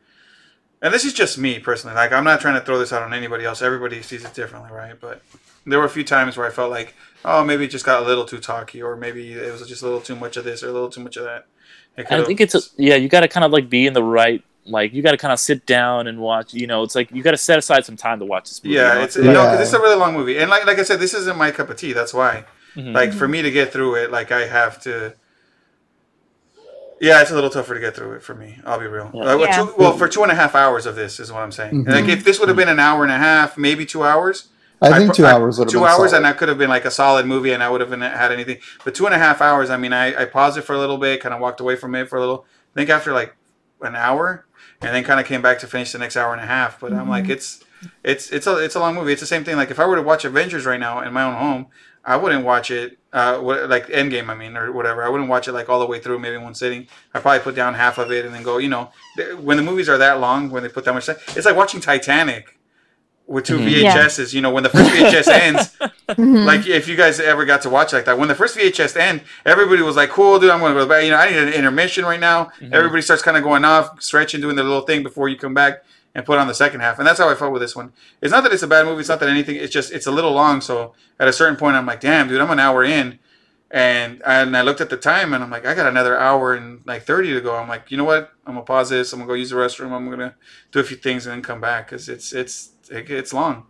and 0.81 0.93
this 0.93 1.05
is 1.05 1.13
just 1.13 1.37
me 1.37 1.59
personally. 1.59 1.95
Like 1.95 2.11
I'm 2.11 2.23
not 2.23 2.41
trying 2.41 2.59
to 2.59 2.65
throw 2.65 2.77
this 2.77 2.93
out 2.93 3.01
on 3.03 3.13
anybody 3.13 3.45
else. 3.45 3.61
Everybody 3.61 4.01
sees 4.01 4.23
it 4.23 4.33
differently, 4.33 4.71
right? 4.71 4.99
But 4.99 5.21
there 5.65 5.79
were 5.79 5.85
a 5.85 5.89
few 5.89 6.03
times 6.03 6.37
where 6.37 6.47
I 6.47 6.51
felt 6.51 6.71
like, 6.71 6.93
oh, 7.23 7.43
maybe 7.43 7.65
it 7.65 7.69
just 7.69 7.85
got 7.85 8.03
a 8.03 8.05
little 8.05 8.25
too 8.25 8.39
talky, 8.39 8.81
or 8.81 8.95
maybe 8.95 9.33
it 9.33 9.51
was 9.51 9.67
just 9.67 9.81
a 9.81 9.85
little 9.85 10.01
too 10.01 10.15
much 10.15 10.37
of 10.37 10.43
this 10.43 10.63
or 10.63 10.69
a 10.69 10.73
little 10.73 10.89
too 10.89 11.01
much 11.01 11.17
of 11.17 11.23
that. 11.25 11.47
I 11.97 12.23
think 12.23 12.41
it's 12.41 12.55
a, 12.55 12.59
yeah. 12.77 12.95
You 12.95 13.07
got 13.07 13.21
to 13.21 13.27
kind 13.27 13.45
of 13.45 13.51
like 13.51 13.69
be 13.69 13.87
in 13.87 13.93
the 13.93 14.03
right. 14.03 14.43
Like 14.65 14.93
you 14.93 15.01
got 15.01 15.11
to 15.11 15.17
kind 15.17 15.31
of 15.31 15.39
sit 15.39 15.65
down 15.65 16.07
and 16.07 16.19
watch. 16.19 16.53
You 16.53 16.67
know, 16.67 16.83
it's 16.83 16.95
like 16.95 17.11
you 17.11 17.23
got 17.23 17.31
to 17.31 17.37
set 17.37 17.57
aside 17.57 17.85
some 17.85 17.95
time 17.95 18.19
to 18.19 18.25
watch 18.25 18.49
this 18.49 18.63
movie. 18.63 18.75
you 18.75 18.81
yeah, 18.81 18.95
know? 18.95 19.01
it's 19.01 19.15
Yeah. 19.15 19.31
no, 19.31 19.43
because 19.45 19.61
it's 19.61 19.73
a 19.73 19.79
really 19.79 19.95
long 19.95 20.13
movie, 20.13 20.37
and 20.37 20.49
like 20.49 20.65
like 20.65 20.79
I 20.79 20.83
said, 20.83 20.99
this 20.99 21.13
isn't 21.13 21.37
my 21.37 21.51
cup 21.51 21.69
of 21.69 21.77
tea. 21.77 21.93
That's 21.93 22.13
why. 22.13 22.45
Mhm. 22.75 22.93
Like 22.93 23.13
for 23.13 23.27
me 23.27 23.41
to 23.41 23.51
get 23.51 23.71
through 23.71 23.95
it, 23.95 24.11
like 24.11 24.31
I 24.31 24.47
have 24.47 24.81
to. 24.81 25.13
Yeah, 27.05 27.21
it's 27.21 27.31
a 27.31 27.35
little 27.35 27.49
tougher 27.49 27.73
to 27.75 27.79
get 27.79 27.95
through 27.95 28.13
it 28.13 28.23
for 28.23 28.33
me. 28.33 28.59
I'll 28.65 28.79
be 28.79 28.87
real. 28.87 29.11
Yeah. 29.13 29.21
Uh, 29.21 29.37
well, 29.37 29.39
Yeah. 29.41 29.57
two, 29.57 29.73
well, 29.77 29.95
for 29.97 30.07
two 30.07 30.23
and 30.23 30.31
a 30.31 30.35
half 30.35 30.55
hours 30.55 30.85
of 30.85 30.95
this 30.95 31.19
is 31.19 31.31
what 31.31 31.41
I'm 31.43 31.51
saying. 31.51 31.85
Mhm. 31.85 31.89
Like 31.91 32.07
if 32.07 32.23
this 32.23 32.39
would 32.39 32.47
have 32.49 32.57
been 32.57 32.69
an 32.69 32.79
hour 32.79 33.03
and 33.03 33.11
a 33.11 33.17
half, 33.17 33.57
maybe 33.57 33.85
two 33.85 34.03
hours, 34.03 34.47
I 34.81 34.91
think 34.97 35.05
pro- 35.09 35.13
two 35.13 35.25
hours 35.25 35.57
would 35.59 35.67
have 35.67 35.71
two 35.71 35.79
been 35.79 35.87
hours, 35.87 35.95
solid. 36.11 36.13
and 36.15 36.25
that 36.25 36.37
could 36.37 36.49
have 36.49 36.57
been 36.57 36.69
like 36.69 36.83
a 36.85 36.91
solid 36.91 37.25
movie, 37.25 37.51
and 37.53 37.61
I 37.63 37.69
would 37.69 37.79
have 37.81 37.89
been, 37.89 38.01
had 38.01 38.31
anything. 38.31 38.57
But 38.83 38.95
two 38.95 39.05
and 39.05 39.13
a 39.15 39.17
half 39.17 39.41
hours, 39.41 39.69
I 39.69 39.77
mean, 39.77 39.93
I, 39.93 40.23
I 40.23 40.25
paused 40.25 40.57
it 40.57 40.63
for 40.63 40.73
a 40.73 40.79
little 40.79 40.97
bit, 40.97 41.21
kind 41.21 41.33
of 41.33 41.39
walked 41.39 41.59
away 41.59 41.75
from 41.75 41.93
it 41.95 42.09
for 42.09 42.17
a 42.17 42.19
little. 42.19 42.45
I 42.75 42.79
think 42.79 42.89
after 42.89 43.13
like 43.13 43.35
an 43.81 43.95
hour, 43.95 44.45
and 44.81 44.93
then 44.95 45.03
kind 45.03 45.19
of 45.19 45.25
came 45.25 45.41
back 45.41 45.59
to 45.59 45.67
finish 45.67 45.91
the 45.91 45.99
next 45.99 46.17
hour 46.17 46.33
and 46.33 46.41
a 46.41 46.45
half. 46.47 46.79
But 46.79 46.91
I'm 46.91 47.09
like, 47.09 47.29
it's 47.29 47.63
it's 48.03 48.31
it's 48.31 48.47
a 48.47 48.57
it's 48.57 48.75
a 48.75 48.79
long 48.79 48.95
movie. 48.95 49.11
It's 49.11 49.21
the 49.21 49.27
same 49.27 49.43
thing. 49.43 49.55
Like 49.57 49.69
if 49.71 49.79
I 49.79 49.85
were 49.85 49.95
to 49.95 50.01
watch 50.01 50.25
Avengers 50.25 50.65
right 50.65 50.79
now 50.79 51.01
in 51.01 51.13
my 51.13 51.23
own 51.23 51.35
home, 51.35 51.67
I 52.05 52.15
wouldn't 52.17 52.45
watch 52.45 52.69
it. 52.71 52.97
Uh, 53.11 53.39
like 53.41 53.87
Endgame, 53.87 54.29
I 54.29 54.35
mean, 54.35 54.57
or 54.57 54.71
whatever. 54.73 55.01
I 55.03 55.09
wouldn't 55.09 55.29
watch 55.29 55.47
it 55.47 55.53
like 55.53 55.69
all 55.69 55.79
the 55.79 55.85
way 55.87 55.99
through, 55.99 56.19
maybe 56.19 56.35
in 56.35 56.43
one 56.43 56.53
sitting. 56.53 56.87
I 57.13 57.19
probably 57.19 57.39
put 57.39 57.55
down 57.55 57.73
half 57.73 57.97
of 57.97 58.11
it 58.11 58.25
and 58.25 58.35
then 58.35 58.43
go. 58.43 58.57
You 58.57 58.67
know, 58.69 58.91
when 59.39 59.57
the 59.57 59.63
movies 59.63 59.87
are 59.89 59.97
that 59.97 60.19
long, 60.19 60.49
when 60.51 60.63
they 60.63 60.69
put 60.69 60.83
that 60.85 60.93
much 60.93 61.05
time, 61.05 61.15
it's 61.29 61.45
like 61.45 61.55
watching 61.55 61.79
Titanic 61.79 62.59
with 63.25 63.45
2 63.45 63.57
Mhm. 63.57 63.81
Yeah. 63.83 63.93
VHSs. 63.95 64.33
You 64.33 64.41
know, 64.41 64.51
when 64.51 64.63
the 64.63 64.69
first 64.69 64.91
VHS 64.91 65.27
ends, 65.31 65.77
Mhm. 66.09 66.45
like 66.45 66.67
if 66.67 66.87
you 66.87 66.95
guys 66.95 67.19
ever 67.19 67.45
got 67.45 67.61
to 67.63 67.69
watch 67.69 67.91
like 67.93 68.05
that, 68.05 68.17
when 68.19 68.27
the 68.27 68.35
first 68.35 68.55
VHS 68.55 68.95
end, 68.95 69.21
everybody 69.45 69.81
was 69.81 69.95
like, 69.95 70.09
"Cool, 70.09 70.39
dude, 70.39 70.51
I'm 70.51 70.59
going 70.59 70.73
to 70.73 70.79
go 70.79 70.87
back." 70.87 71.03
You 71.03 71.09
know, 71.11 71.17
I 71.17 71.29
need 71.29 71.37
an 71.37 71.49
intermission 71.53 72.05
right 72.05 72.19
now. 72.19 72.51
Mhm. 72.61 72.73
Everybody 72.73 73.01
starts 73.01 73.21
kind 73.23 73.35
of 73.37 73.43
going 73.43 73.65
off, 73.65 74.01
stretching, 74.01 74.39
doing 74.41 74.55
their 74.55 74.65
little 74.65 74.81
thing 74.83 75.01
before 75.03 75.29
you 75.29 75.35
come 75.37 75.53
back 75.53 75.83
and 76.13 76.23
put 76.25 76.37
on 76.37 76.47
the 76.47 76.53
second 76.53 76.81
half. 76.81 76.99
And 76.99 77.07
that's 77.07 77.19
how 77.19 77.27
I 77.29 77.35
felt 77.35 77.51
with 77.53 77.61
this 77.61 77.75
one. 77.75 77.91
It's 78.21 78.31
not 78.31 78.43
that 78.43 78.53
it's 78.53 78.63
a 78.63 78.67
bad 78.67 78.85
movie. 78.85 78.99
It's 78.99 79.09
not 79.09 79.19
that 79.19 79.29
anything. 79.29 79.55
It's 79.55 79.73
just 79.73 79.91
it's 79.91 80.05
a 80.07 80.11
little 80.11 80.31
long. 80.31 80.61
So 80.61 80.93
at 81.19 81.27
a 81.27 81.33
certain 81.33 81.55
point, 81.55 81.75
I'm 81.75 81.85
like, 81.87 82.01
"Damn, 82.01 82.27
dude, 82.27 82.39
I'm 82.39 82.51
an 82.51 82.59
hour 82.59 82.83
in." 82.83 83.19
And 83.71 84.21
and 84.25 84.55
I 84.55 84.61
looked 84.61 84.79
at 84.81 84.89
the 84.91 84.95
time 84.97 85.33
and 85.33 85.43
I'm 85.43 85.49
like, 85.49 85.65
I 85.65 85.73
got 85.73 85.87
another 85.87 86.17
hour 86.19 86.53
and 86.53 86.81
like 86.85 87.03
30 87.03 87.33
to 87.33 87.41
go. 87.41 87.55
I'm 87.55 87.67
like, 87.67 87.89
you 87.89 87.97
know 87.97 88.03
what? 88.03 88.31
I'm 88.45 88.53
gonna 88.53 88.65
pause 88.65 88.89
this. 88.91 89.11
I'm 89.11 89.19
gonna 89.19 89.27
go 89.27 89.33
use 89.33 89.49
the 89.49 89.55
restroom. 89.55 89.91
I'm 89.91 90.07
gonna 90.09 90.35
do 90.71 90.79
a 90.79 90.83
few 90.83 90.95
things 90.97 91.25
and 91.25 91.33
then 91.33 91.41
come 91.41 91.59
back 91.61 91.87
because 91.89 92.07
it's 92.07 92.31
it's 92.31 92.69
it, 92.91 93.09
it's 93.09 93.33
long. 93.33 93.65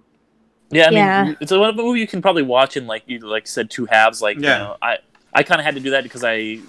Yeah, 0.72 0.86
I 0.86 0.90
mean, 0.90 0.98
Yeah. 0.98 1.34
it's 1.40 1.52
a 1.52 1.74
movie 1.74 2.00
you 2.00 2.08
can 2.08 2.22
probably 2.22 2.44
watch 2.44 2.76
in 2.78 2.88
like 2.88 3.04
you 3.06 3.20
like 3.20 3.48
said 3.48 3.70
two 3.70 3.86
halves. 3.86 4.22
Like 4.22 4.38
Yeah. 4.40 4.42
you 4.58 4.64
know, 4.66 4.78
I 4.82 4.98
I 5.34 5.44
kind 5.44 5.60
of 5.60 5.66
had 5.66 5.76
to 5.76 5.82
do 5.82 5.90
that 5.92 6.04
because 6.04 6.24
I 6.24 6.60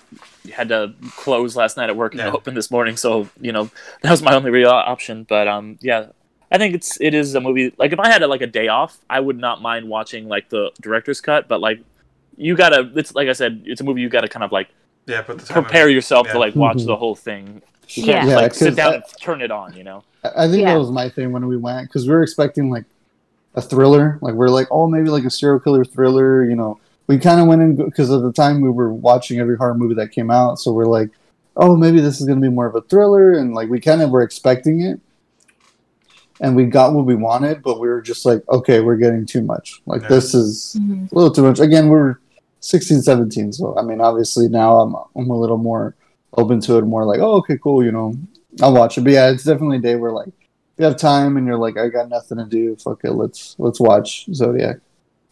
had 0.52 0.68
to 0.70 0.92
close 1.16 1.54
last 1.56 1.76
night 1.76 1.88
at 1.88 1.96
work 1.96 2.12
and 2.12 2.20
Yeah. 2.20 2.32
open 2.32 2.54
this 2.54 2.70
morning. 2.70 2.96
So 2.96 3.28
you 3.40 3.52
know 3.52 3.70
that 4.02 4.10
was 4.10 4.22
my 4.22 4.34
only 4.34 4.50
real 4.50 4.70
option. 4.70 5.24
But 5.28 5.48
um, 5.48 5.78
yeah, 5.80 6.06
I 6.52 6.58
think 6.58 6.74
it's 6.74 7.00
it 7.00 7.14
is 7.14 7.34
a 7.34 7.40
movie. 7.40 7.72
Like 7.78 7.92
if 7.92 7.98
I 8.00 8.08
had 8.10 8.22
a, 8.22 8.26
like 8.28 8.42
a 8.42 8.46
day 8.46 8.68
off, 8.68 8.98
I 9.08 9.20
would 9.20 9.38
not 9.38 9.62
mind 9.62 9.88
watching 9.88 10.28
like 10.28 10.48
the 10.50 10.70
director's 10.80 11.20
cut. 11.20 11.48
But 11.48 11.60
like 11.60 11.80
you 12.36 12.54
gotta, 12.54 12.90
it's 12.94 13.14
like 13.14 13.28
I 13.28 13.32
said, 13.32 13.62
it's 13.64 13.80
a 13.80 13.84
movie 13.84 14.02
you 14.02 14.08
gotta 14.10 14.28
kind 14.28 14.44
of 14.44 14.52
like 14.52 14.68
Yeah, 15.06 15.22
put 15.22 15.38
the 15.38 15.46
time. 15.46 15.58
in. 15.58 15.64
prepare 15.64 15.88
yourself 15.88 16.26
Yeah. 16.26 16.34
to 16.34 16.38
like 16.38 16.54
watch 16.54 16.78
Mhm. 16.78 16.86
the 16.86 16.96
whole 16.96 17.14
thing. 17.14 17.62
You 17.90 18.02
Yeah. 18.04 18.12
can't 18.14 18.28
Yeah, 18.28 18.36
like 18.36 18.52
sit 18.54 18.66
'cause 18.68 18.76
down 18.76 18.92
I- 18.92 18.96
and 18.96 19.04
turn 19.22 19.40
it 19.42 19.50
on. 19.50 19.74
You 19.74 19.84
know. 19.84 20.02
I 20.24 20.44
I 20.44 20.48
think 20.48 20.62
Yeah. 20.62 20.72
that 20.74 20.78
was 20.80 20.90
my 20.90 21.08
thing 21.08 21.32
when 21.32 21.46
we 21.46 21.56
went 21.56 21.88
because 21.88 22.06
we 22.06 22.12
were 22.12 22.22
expecting 22.22 22.68
like 22.68 22.84
a 23.56 23.62
thriller. 23.62 24.18
Like 24.20 24.34
we're 24.34 24.48
like, 24.48 24.68
oh, 24.70 24.86
maybe 24.86 25.08
like 25.08 25.24
a 25.24 25.30
serial 25.30 25.58
killer 25.60 25.84
thriller. 25.84 26.44
You 26.44 26.56
know, 26.56 26.78
we 27.06 27.18
kind 27.18 27.40
of 27.40 27.46
went 27.46 27.62
in 27.62 27.76
because 27.76 28.10
at 28.10 28.22
the 28.22 28.32
time 28.32 28.60
we 28.60 28.70
were 28.70 28.92
watching 28.92 29.40
every 29.40 29.56
horror 29.56 29.74
movie 29.74 29.94
that 29.94 30.12
came 30.12 30.30
out, 30.30 30.58
so 30.58 30.72
we're 30.72 30.84
like, 30.86 31.10
oh, 31.56 31.74
maybe 31.76 32.00
this 32.00 32.20
is 32.20 32.26
gonna 32.26 32.40
be 32.40 32.48
more 32.50 32.66
of 32.66 32.74
a 32.76 32.82
thriller, 32.82 33.32
and 33.32 33.54
like 33.54 33.68
we 33.68 33.80
kind 33.80 34.02
of 34.02 34.10
were 34.10 34.22
expecting 34.22 34.82
it. 34.82 35.00
and 36.38 36.54
we 36.54 36.66
got 36.66 36.92
what 36.92 37.06
we 37.06 37.14
wanted, 37.14 37.62
but 37.62 37.80
we 37.80 37.88
were 37.88 38.02
just 38.02 38.26
like, 38.26 38.42
okay, 38.50 38.80
we're 38.82 38.96
getting 38.98 39.24
too 39.24 39.40
much. 39.40 39.80
Like 39.86 40.02
Yeah. 40.02 40.08
this 40.08 40.34
is 40.34 40.76
Mhm. 40.78 41.10
a 41.10 41.14
little 41.14 41.30
too 41.30 41.42
much. 41.42 41.58
Again, 41.60 41.88
we're 41.88 42.16
16, 42.60 43.00
17, 43.00 43.54
so 43.54 43.74
I 43.78 43.82
mean, 43.82 44.02
obviously 44.02 44.46
now 44.46 44.80
I'm 44.80 44.94
I'm 45.16 45.30
a 45.30 45.38
little 45.38 45.56
more 45.56 45.94
open 46.36 46.60
to 46.60 46.76
it, 46.76 46.84
more 46.84 47.06
like, 47.06 47.20
oh, 47.20 47.36
okay, 47.36 47.56
cool, 47.56 47.82
you 47.82 47.90
know, 47.90 48.12
I'll 48.60 48.74
watch 48.74 48.98
it. 48.98 49.04
But 49.04 49.14
yeah, 49.14 49.30
it's 49.30 49.44
definitely 49.44 49.78
a 49.78 49.80
day 49.80 49.96
where 49.96 50.12
like 50.12 50.28
you 50.78 50.84
have 50.84 50.96
time 50.96 51.36
and 51.36 51.46
you're 51.46 51.58
like, 51.58 51.78
I 51.78 51.88
got 51.88 52.08
nothing 52.08 52.38
to 52.38 52.44
do. 52.44 52.76
Fuck 52.76 53.00
it, 53.04 53.12
let's 53.12 53.56
let's 53.58 53.80
watch 53.80 54.26
Zodiac. 54.32 54.78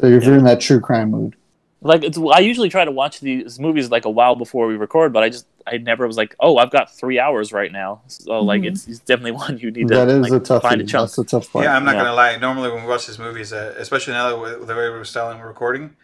So 0.01 0.07
if 0.07 0.25
you're 0.25 0.39
in 0.39 0.45
that 0.45 0.61
true 0.61 0.81
crime 0.81 1.11
mood. 1.11 1.37
Like 1.83 2.03
it's, 2.03 2.19
I 2.19 2.39
usually 2.39 2.71
try 2.71 2.87
to 2.87 2.91
watch 2.91 3.21
these 3.21 3.61
movies 3.61 3.91
like 3.91 4.07
a 4.07 4.11
while 4.11 4.37
before 4.37 4.67
we 4.67 4.77
record, 4.77 5.13
but 5.13 5.23
I 5.23 5.29
just 5.29 5.47
I 5.67 5.77
never 5.77 6.07
was 6.07 6.17
like, 6.17 6.35
oh, 6.41 6.57
I've 6.57 6.71
got 6.71 6.95
three 6.97 7.19
hours 7.19 7.53
right 7.53 7.71
now. 7.71 8.01
So 8.09 8.43
like 8.43 8.63
Mhm. 8.63 8.69
it's, 8.69 8.89
it's 8.89 9.01
definitely 9.01 9.33
one 9.45 9.59
you 9.59 9.71
need 9.71 9.89
to 9.89 9.95
That 9.95 10.09
is 10.09 10.23
like, 10.23 10.33
a 10.33 10.41
tough 10.41 10.63
find 10.63 10.81
a 10.81 10.85
chunk. 10.85 11.11
That's 11.11 11.19
a 11.19 11.25
tough 11.25 11.53
part. 11.53 11.65
Yeah, 11.67 11.77
I'm 11.77 11.85
not 11.85 11.93
Yeah. 11.93 12.05
gonna 12.05 12.15
lie. 12.15 12.37
Normally, 12.39 12.71
when 12.71 12.85
we 12.85 12.89
watch 12.89 13.07
these 13.07 13.19
movies, 13.19 13.53
uh, 13.53 13.75
especially 13.77 14.15
now 14.15 14.41
with 14.41 14.67
the 14.67 14.75
way 14.75 14.89
we're 14.89 15.05
styling 15.05 15.39
we're 15.39 15.49
recording, 15.49 15.97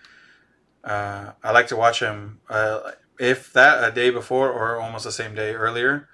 uh, 0.85 1.33
I 1.43 1.53
like 1.53 1.69
to 1.69 1.77
watch 1.77 2.01
them 2.01 2.41
uh, 2.51 2.93
if 3.19 3.53
that 3.55 3.83
a 3.87 3.93
day 3.93 4.11
before 4.11 4.51
or 4.51 4.77
almost 4.81 5.05
the 5.05 5.13
same 5.13 5.35
day 5.35 5.55
earlier. 5.55 6.09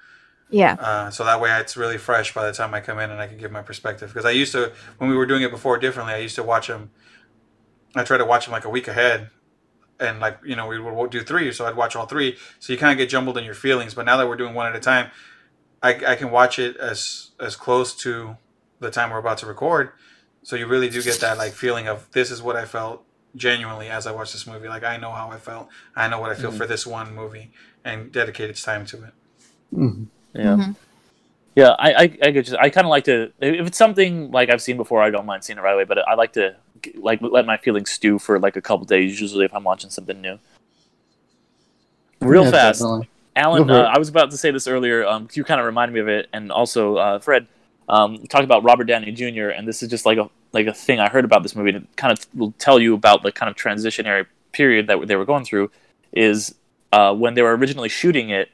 Yeah. 0.48 0.74
Uh, 0.74 1.10
so 1.10 1.24
that 1.24 1.40
way, 1.40 1.50
it's 1.60 1.76
really 1.76 1.98
fresh 1.98 2.32
by 2.32 2.46
the 2.46 2.52
time 2.52 2.72
I 2.74 2.80
come 2.80 2.98
in 2.98 3.10
and 3.10 3.20
I 3.20 3.26
can 3.26 3.36
give 3.38 3.50
my 3.50 3.62
perspective. 3.62 4.10
Because 4.10 4.24
I 4.24 4.30
used 4.30 4.52
to, 4.52 4.72
when 4.98 5.10
we 5.10 5.16
were 5.16 5.26
doing 5.26 5.42
it 5.42 5.50
before 5.50 5.78
differently, 5.78 6.14
I 6.14 6.18
used 6.18 6.36
to 6.36 6.42
watch 6.42 6.68
them. 6.68 6.90
I 7.94 8.04
try 8.04 8.18
to 8.18 8.24
watch 8.24 8.44
them 8.46 8.52
like 8.52 8.64
a 8.64 8.68
week 8.68 8.88
ahead, 8.88 9.30
and 9.98 10.20
like 10.20 10.38
you 10.44 10.54
know 10.54 10.66
we 10.66 10.78
would 10.78 11.10
do 11.10 11.22
three, 11.22 11.50
so 11.52 11.64
I'd 11.66 11.76
watch 11.76 11.96
all 11.96 12.06
three. 12.06 12.36
So 12.60 12.72
you 12.72 12.78
kind 12.78 12.92
of 12.92 12.98
get 12.98 13.08
jumbled 13.08 13.38
in 13.38 13.44
your 13.44 13.54
feelings. 13.54 13.94
But 13.94 14.04
now 14.04 14.16
that 14.18 14.28
we're 14.28 14.36
doing 14.36 14.54
one 14.54 14.66
at 14.66 14.76
a 14.76 14.80
time, 14.80 15.10
I, 15.82 15.94
I 16.06 16.14
can 16.16 16.30
watch 16.30 16.58
it 16.58 16.76
as 16.76 17.30
as 17.40 17.56
close 17.56 17.94
to 17.96 18.36
the 18.80 18.90
time 18.90 19.10
we're 19.10 19.18
about 19.18 19.38
to 19.38 19.46
record. 19.46 19.90
So 20.42 20.54
you 20.54 20.66
really 20.66 20.88
do 20.88 21.02
get 21.02 21.18
that 21.20 21.38
like 21.38 21.52
feeling 21.54 21.88
of 21.88 22.08
this 22.12 22.30
is 22.30 22.40
what 22.42 22.54
I 22.54 22.66
felt 22.66 23.02
genuinely 23.34 23.88
as 23.88 24.06
I 24.06 24.12
watched 24.12 24.32
this 24.32 24.46
movie. 24.46 24.68
Like 24.68 24.84
I 24.84 24.96
know 24.96 25.10
how 25.10 25.30
I 25.30 25.38
felt. 25.38 25.68
I 25.96 26.06
know 26.08 26.20
what 26.20 26.30
I 26.30 26.34
feel 26.34 26.52
for 26.52 26.66
this 26.66 26.86
one 26.86 27.14
movie, 27.14 27.50
and 27.84 28.12
dedicate 28.12 28.50
its 28.50 28.62
time 28.62 28.84
to 28.86 29.04
it. 29.04 29.12
Mhm. 29.74 30.06
Yeah. 30.36 30.56
Mhm. 30.56 30.76
Yeah, 31.56 31.70
I 31.78 31.92
I, 31.92 32.02
I, 32.02 32.32
could 32.32 32.44
just, 32.44 32.56
I 32.58 32.68
kind 32.68 32.84
of 32.84 32.90
like 32.90 33.04
to 33.04 33.32
if 33.40 33.66
it's 33.66 33.78
something 33.78 34.30
like 34.30 34.50
I've 34.50 34.60
seen 34.60 34.76
before, 34.76 35.02
I 35.02 35.10
don't 35.10 35.24
mind 35.24 35.42
seeing 35.42 35.58
it 35.58 35.62
right 35.62 35.72
away. 35.72 35.84
But 35.84 36.06
I 36.06 36.14
like 36.14 36.34
to 36.34 36.54
like 36.96 37.20
let 37.22 37.46
my 37.46 37.56
feelings 37.56 37.90
stew 37.90 38.18
for 38.18 38.38
like 38.38 38.56
a 38.56 38.60
couple 38.60 38.84
days. 38.84 39.20
Usually, 39.20 39.46
if 39.46 39.54
I'm 39.54 39.64
watching 39.64 39.90
something 39.90 40.20
new. 40.20 40.38
Real 42.20 42.44
Yeah, 42.44 42.50
fast, 42.50 42.80
definitely. 42.80 43.08
Alan. 43.36 43.70
Uh. 43.70 43.82
I 43.82 43.98
was 43.98 44.08
about 44.08 44.30
to 44.30 44.36
say 44.36 44.50
this 44.50 44.66
earlier. 44.66 45.06
Um, 45.06 45.28
you 45.32 45.44
kind 45.44 45.60
of 45.60 45.66
reminded 45.66 45.94
me 45.94 46.00
of 46.00 46.08
it, 46.08 46.28
and 46.32 46.52
also 46.52 46.96
uh, 46.96 47.18
Fred 47.20 47.46
um, 47.88 48.22
talked 48.26 48.44
about 48.44 48.62
Robert 48.62 48.84
Downey 48.84 49.12
Jr. 49.12 49.48
And 49.48 49.66
this 49.66 49.82
is 49.82 49.88
just 49.88 50.04
like 50.04 50.18
a 50.18 50.28
like 50.52 50.66
a 50.66 50.74
thing 50.74 51.00
I 51.00 51.08
heard 51.08 51.24
about 51.24 51.42
this 51.42 51.56
movie. 51.56 51.70
And 51.70 51.84
it 51.84 51.96
kind 51.96 52.12
of 52.12 52.26
will 52.34 52.52
tell 52.58 52.78
you 52.78 52.94
about 52.94 53.22
the 53.22 53.32
kind 53.32 53.48
of 53.48 53.56
transitionary 53.56 54.26
period 54.52 54.86
that 54.88 55.06
they 55.06 55.16
were 55.16 55.24
going 55.24 55.44
through. 55.44 55.70
Is 56.12 56.54
uh, 56.92 57.14
when 57.14 57.34
they 57.34 57.42
were 57.42 57.56
originally 57.56 57.88
shooting 57.88 58.28
it 58.30 58.50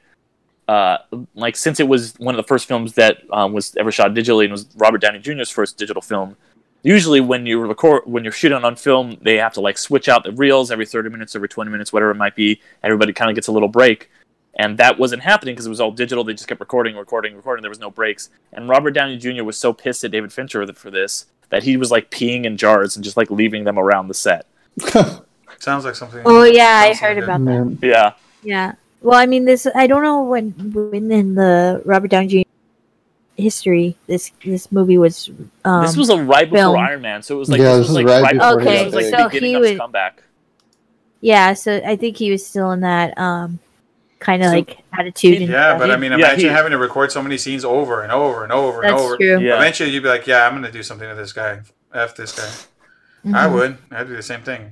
uh, 0.67 0.97
like 1.35 1.55
since 1.55 1.79
it 1.79 1.87
was 1.87 2.13
one 2.17 2.35
of 2.35 2.37
the 2.37 2.47
first 2.47 2.67
films 2.67 2.93
that 2.93 3.17
um, 3.31 3.53
was 3.53 3.75
ever 3.75 3.91
shot 3.91 4.11
digitally 4.13 4.43
and 4.43 4.51
was 4.51 4.67
Robert 4.75 5.01
Downey 5.01 5.19
Jr.'s 5.19 5.49
first 5.49 5.77
digital 5.77 6.01
film. 6.01 6.35
Usually, 6.83 7.21
when 7.21 7.45
you 7.45 7.61
record, 7.61 8.03
when 8.05 8.23
you're 8.23 8.33
shooting 8.33 8.63
on 8.63 8.75
film, 8.75 9.17
they 9.21 9.37
have 9.37 9.53
to 9.53 9.61
like 9.61 9.77
switch 9.77 10.09
out 10.09 10.23
the 10.23 10.33
reels 10.33 10.69
every 10.69 10.85
30 10.85 11.09
minutes, 11.09 11.35
every 11.35 11.47
20 11.47 11.71
minutes, 11.71 11.93
whatever 11.93 12.11
it 12.11 12.15
might 12.15 12.35
be. 12.35 12.61
Everybody 12.83 13.13
kind 13.13 13.31
of 13.31 13.35
gets 13.35 13.47
a 13.47 13.53
little 13.53 13.69
break, 13.69 14.09
and 14.55 14.77
that 14.77 14.99
wasn't 14.99 15.21
happening 15.21 15.55
because 15.55 15.65
it 15.65 15.69
was 15.69 15.79
all 15.79 15.91
digital. 15.91 16.25
They 16.25 16.33
just 16.33 16.47
kept 16.47 16.59
recording, 16.59 16.97
recording, 16.97 17.35
recording. 17.35 17.61
There 17.61 17.69
was 17.69 17.79
no 17.79 17.89
breaks, 17.89 18.29
and 18.51 18.67
Robert 18.67 18.91
Downey 18.91 19.17
Jr. 19.17 19.43
was 19.43 19.57
so 19.57 19.71
pissed 19.71 20.03
at 20.03 20.11
David 20.11 20.33
Fincher 20.33 20.65
for 20.73 20.91
this 20.91 21.27
that 21.49 21.63
he 21.63 21.77
was 21.77 21.91
like 21.91 22.09
peeing 22.09 22.45
in 22.45 22.57
jars 22.57 22.95
and 22.95 23.03
just 23.03 23.15
like 23.15 23.29
leaving 23.29 23.63
them 23.63 23.77
around 23.79 24.07
the 24.07 24.13
set. 24.13 24.47
Sounds 25.59 25.85
like 25.85 25.95
something. 25.95 26.21
Oh 26.25 26.43
yeah, 26.43 26.81
I 26.83 26.93
heard 26.93 27.17
about 27.17 27.45
that. 27.45 27.77
Yeah, 27.81 28.13
Yeah. 28.43 28.73
Well, 29.03 29.19
I 29.19 29.25
mean, 29.27 29.45
this 29.45 29.67
I 29.75 29.85
don't 29.87 30.01
know 30.03 30.23
when 30.23 30.51
when 30.73 31.11
in 31.11 31.35
the 31.35 31.81
Robert 31.85 32.09
Downey 32.09 32.27
Jr. 32.27 32.49
history 33.35 33.95
this 34.07 34.31
this 34.45 34.71
movie 34.71 34.97
was. 34.97 35.29
Um, 35.65 35.83
this 35.83 35.95
was 35.97 36.09
a 36.09 36.17
right 36.23 36.49
before 36.49 36.57
film. 36.75 36.77
Iron 36.77 37.01
Man, 37.01 37.21
so 37.21 37.35
it 37.35 37.39
was 37.39 37.49
like 37.49 37.59
Yeah, 37.59 37.75
this 37.77 37.87
this 37.87 37.89
was 37.89 37.89
is 37.89 37.95
like 37.95 38.05
right 38.07 38.21
right 38.23 38.33
before 38.33 38.57
before 38.59 38.71
he 38.71 38.77
this 38.85 38.93
was 38.95 39.03
like 39.11 39.11
got 39.11 39.31
beginning 39.31 39.53
So 39.53 39.57
of 39.57 39.63
he 39.63 39.69
his 39.69 39.71
would- 39.73 39.79
comeback. 39.79 40.23
yeah. 41.21 41.53
So 41.53 41.81
I 41.85 41.95
think 41.97 42.17
he 42.17 42.31
was 42.31 42.45
still 42.45 42.71
in 42.71 42.79
that 42.81 43.17
um 43.17 43.59
kind 44.19 44.41
of 44.41 44.47
So- 44.49 44.53
like 44.55 44.77
attitude. 44.97 45.41
And 45.41 45.51
Yeah, 45.51 45.69
stuff. 45.71 45.79
but 45.79 45.91
I 45.91 45.97
mean, 45.97 46.11
Yeah, 46.11 46.17
imagine 46.19 46.39
he- 46.39 46.45
having 46.47 46.71
to 46.71 46.77
record 46.77 47.11
so 47.11 47.21
many 47.21 47.37
scenes 47.37 47.65
over 47.65 48.03
and 48.03 48.11
over 48.11 48.43
and 48.43 48.53
over 48.53 48.81
and 48.83 48.93
that's 48.93 49.01
over. 49.03 49.17
true. 49.17 49.39
Yeah. 49.39 49.57
Eventually, 49.57 49.89
you'd 49.89 50.03
be 50.03 50.09
like, 50.09 50.25
"Yeah, 50.27 50.47
I'm 50.47 50.53
gonna 50.53 50.71
do 50.71 50.81
something 50.83 51.09
to 51.09 51.15
this 51.15 51.33
guy. 51.33 51.59
F 51.93 52.15
this 52.15 52.31
guy." 52.39 52.49
I 53.37 53.47
Mhm. 53.47 53.53
would. 53.53 53.77
I'd 53.91 54.07
do 54.07 54.15
the 54.15 54.23
same 54.23 54.41
thing. 54.41 54.71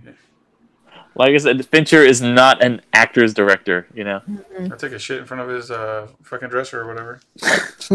Like 1.15 1.33
I 1.33 1.37
said, 1.37 1.65
Fincher 1.65 2.03
is 2.03 2.21
not 2.21 2.63
an 2.63 2.81
actor's 2.93 3.33
director. 3.33 3.85
You 3.93 4.05
know, 4.05 4.21
I'd 4.59 4.79
take 4.79 4.93
a 4.93 4.99
shit 4.99 5.19
in 5.19 5.25
front 5.25 5.41
of 5.41 5.49
his 5.49 5.69
uh, 5.69 6.07
fucking 6.23 6.49
dresser 6.49 6.81
or 6.81 6.87
whatever. 6.87 7.19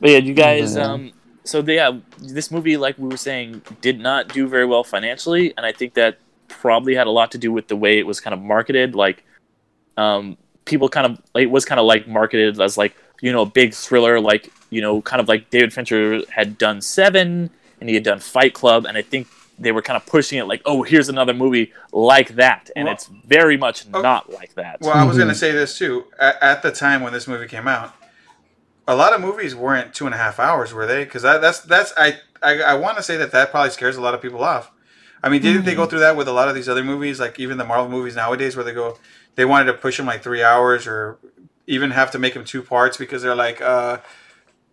but 0.00 0.10
yeah, 0.10 0.18
you 0.18 0.34
guys. 0.34 0.74
Yeah. 0.74 0.82
Um, 0.82 1.12
so 1.44 1.62
the, 1.62 1.74
yeah, 1.74 1.98
this 2.18 2.50
movie, 2.50 2.76
like 2.76 2.98
we 2.98 3.08
were 3.08 3.16
saying, 3.16 3.62
did 3.80 4.00
not 4.00 4.28
do 4.28 4.48
very 4.48 4.66
well 4.66 4.84
financially, 4.84 5.54
and 5.56 5.64
I 5.64 5.72
think 5.72 5.94
that 5.94 6.18
probably 6.48 6.94
had 6.94 7.06
a 7.06 7.10
lot 7.10 7.30
to 7.32 7.38
do 7.38 7.52
with 7.52 7.68
the 7.68 7.76
way 7.76 7.98
it 7.98 8.06
was 8.06 8.20
kind 8.20 8.34
of 8.34 8.40
marketed. 8.40 8.94
Like, 8.94 9.24
um, 9.96 10.36
people 10.64 10.88
kind 10.88 11.06
of 11.06 11.22
it 11.34 11.50
was 11.50 11.64
kind 11.64 11.78
of 11.78 11.86
like 11.86 12.06
marketed 12.08 12.60
as 12.60 12.76
like 12.76 12.94
you 13.20 13.32
know 13.32 13.42
a 13.42 13.46
big 13.46 13.72
thriller, 13.72 14.20
like 14.20 14.52
you 14.70 14.80
know, 14.80 15.00
kind 15.02 15.20
of 15.20 15.28
like 15.28 15.50
David 15.50 15.72
Fincher 15.72 16.20
had 16.30 16.58
done 16.58 16.80
Seven 16.80 17.50
and 17.80 17.88
he 17.88 17.94
had 17.94 18.04
done 18.04 18.18
Fight 18.18 18.54
Club, 18.54 18.86
and 18.86 18.98
I 18.98 19.02
think 19.02 19.28
they 19.58 19.72
were 19.72 19.82
kind 19.82 19.96
of 19.96 20.06
pushing 20.06 20.38
it 20.38 20.44
like, 20.44 20.62
oh, 20.64 20.82
here's 20.82 21.08
another 21.08 21.34
movie 21.34 21.72
like 21.92 22.36
that, 22.36 22.70
and 22.76 22.86
Well- 22.86 22.94
it's 22.94 23.06
very 23.26 23.56
much 23.56 23.84
Oh. 23.92 24.00
not 24.00 24.32
like 24.32 24.54
that. 24.54 24.78
Well, 24.80 24.92
I 24.94 25.04
was 25.04 25.16
Mhm. 25.16 25.20
gonna 25.20 25.34
say 25.34 25.52
this 25.52 25.76
too. 25.78 26.06
At, 26.18 26.40
at 26.42 26.62
the 26.62 26.70
time 26.72 27.02
when 27.02 27.12
this 27.12 27.26
movie 27.26 27.46
came 27.48 27.66
out, 27.68 27.92
a 28.86 28.94
lot 28.96 29.12
of 29.12 29.20
movies 29.20 29.54
weren't 29.54 29.92
two 29.94 30.06
and 30.06 30.14
a 30.14 30.18
half 30.18 30.38
hours, 30.38 30.72
were 30.72 30.86
they? 30.86 31.04
Because 31.04 31.22
that's 31.22 31.60
that's 31.60 31.92
I 31.96 32.18
I, 32.42 32.60
I 32.62 32.74
want 32.74 32.96
to 32.98 33.02
say 33.02 33.16
that 33.16 33.32
that 33.32 33.50
probably 33.50 33.70
scares 33.70 33.96
a 33.96 34.00
lot 34.00 34.14
of 34.14 34.22
people 34.22 34.42
off. 34.44 34.70
I 35.22 35.28
mean, 35.28 35.42
didn't 35.42 35.64
they 35.64 35.74
go 35.74 35.84
through 35.86 35.98
that 35.98 36.14
with 36.16 36.28
a 36.28 36.32
lot 36.32 36.48
of 36.48 36.54
these 36.54 36.68
other 36.68 36.84
movies, 36.84 37.18
like 37.18 37.40
even 37.40 37.58
the 37.58 37.64
Marvel 37.64 37.88
movies 37.90 38.14
nowadays, 38.14 38.54
where 38.54 38.64
they 38.64 38.72
go, 38.72 38.96
they 39.34 39.44
wanted 39.44 39.64
to 39.66 39.72
push 39.72 39.96
them 39.96 40.06
like 40.06 40.22
three 40.22 40.44
hours, 40.44 40.86
or 40.86 41.18
even 41.66 41.90
have 41.90 42.12
to 42.12 42.18
make 42.20 42.34
them 42.34 42.44
two 42.44 42.62
parts 42.62 42.96
because 42.96 43.22
they're 43.22 43.34
like, 43.34 43.60
uh, 43.60 43.98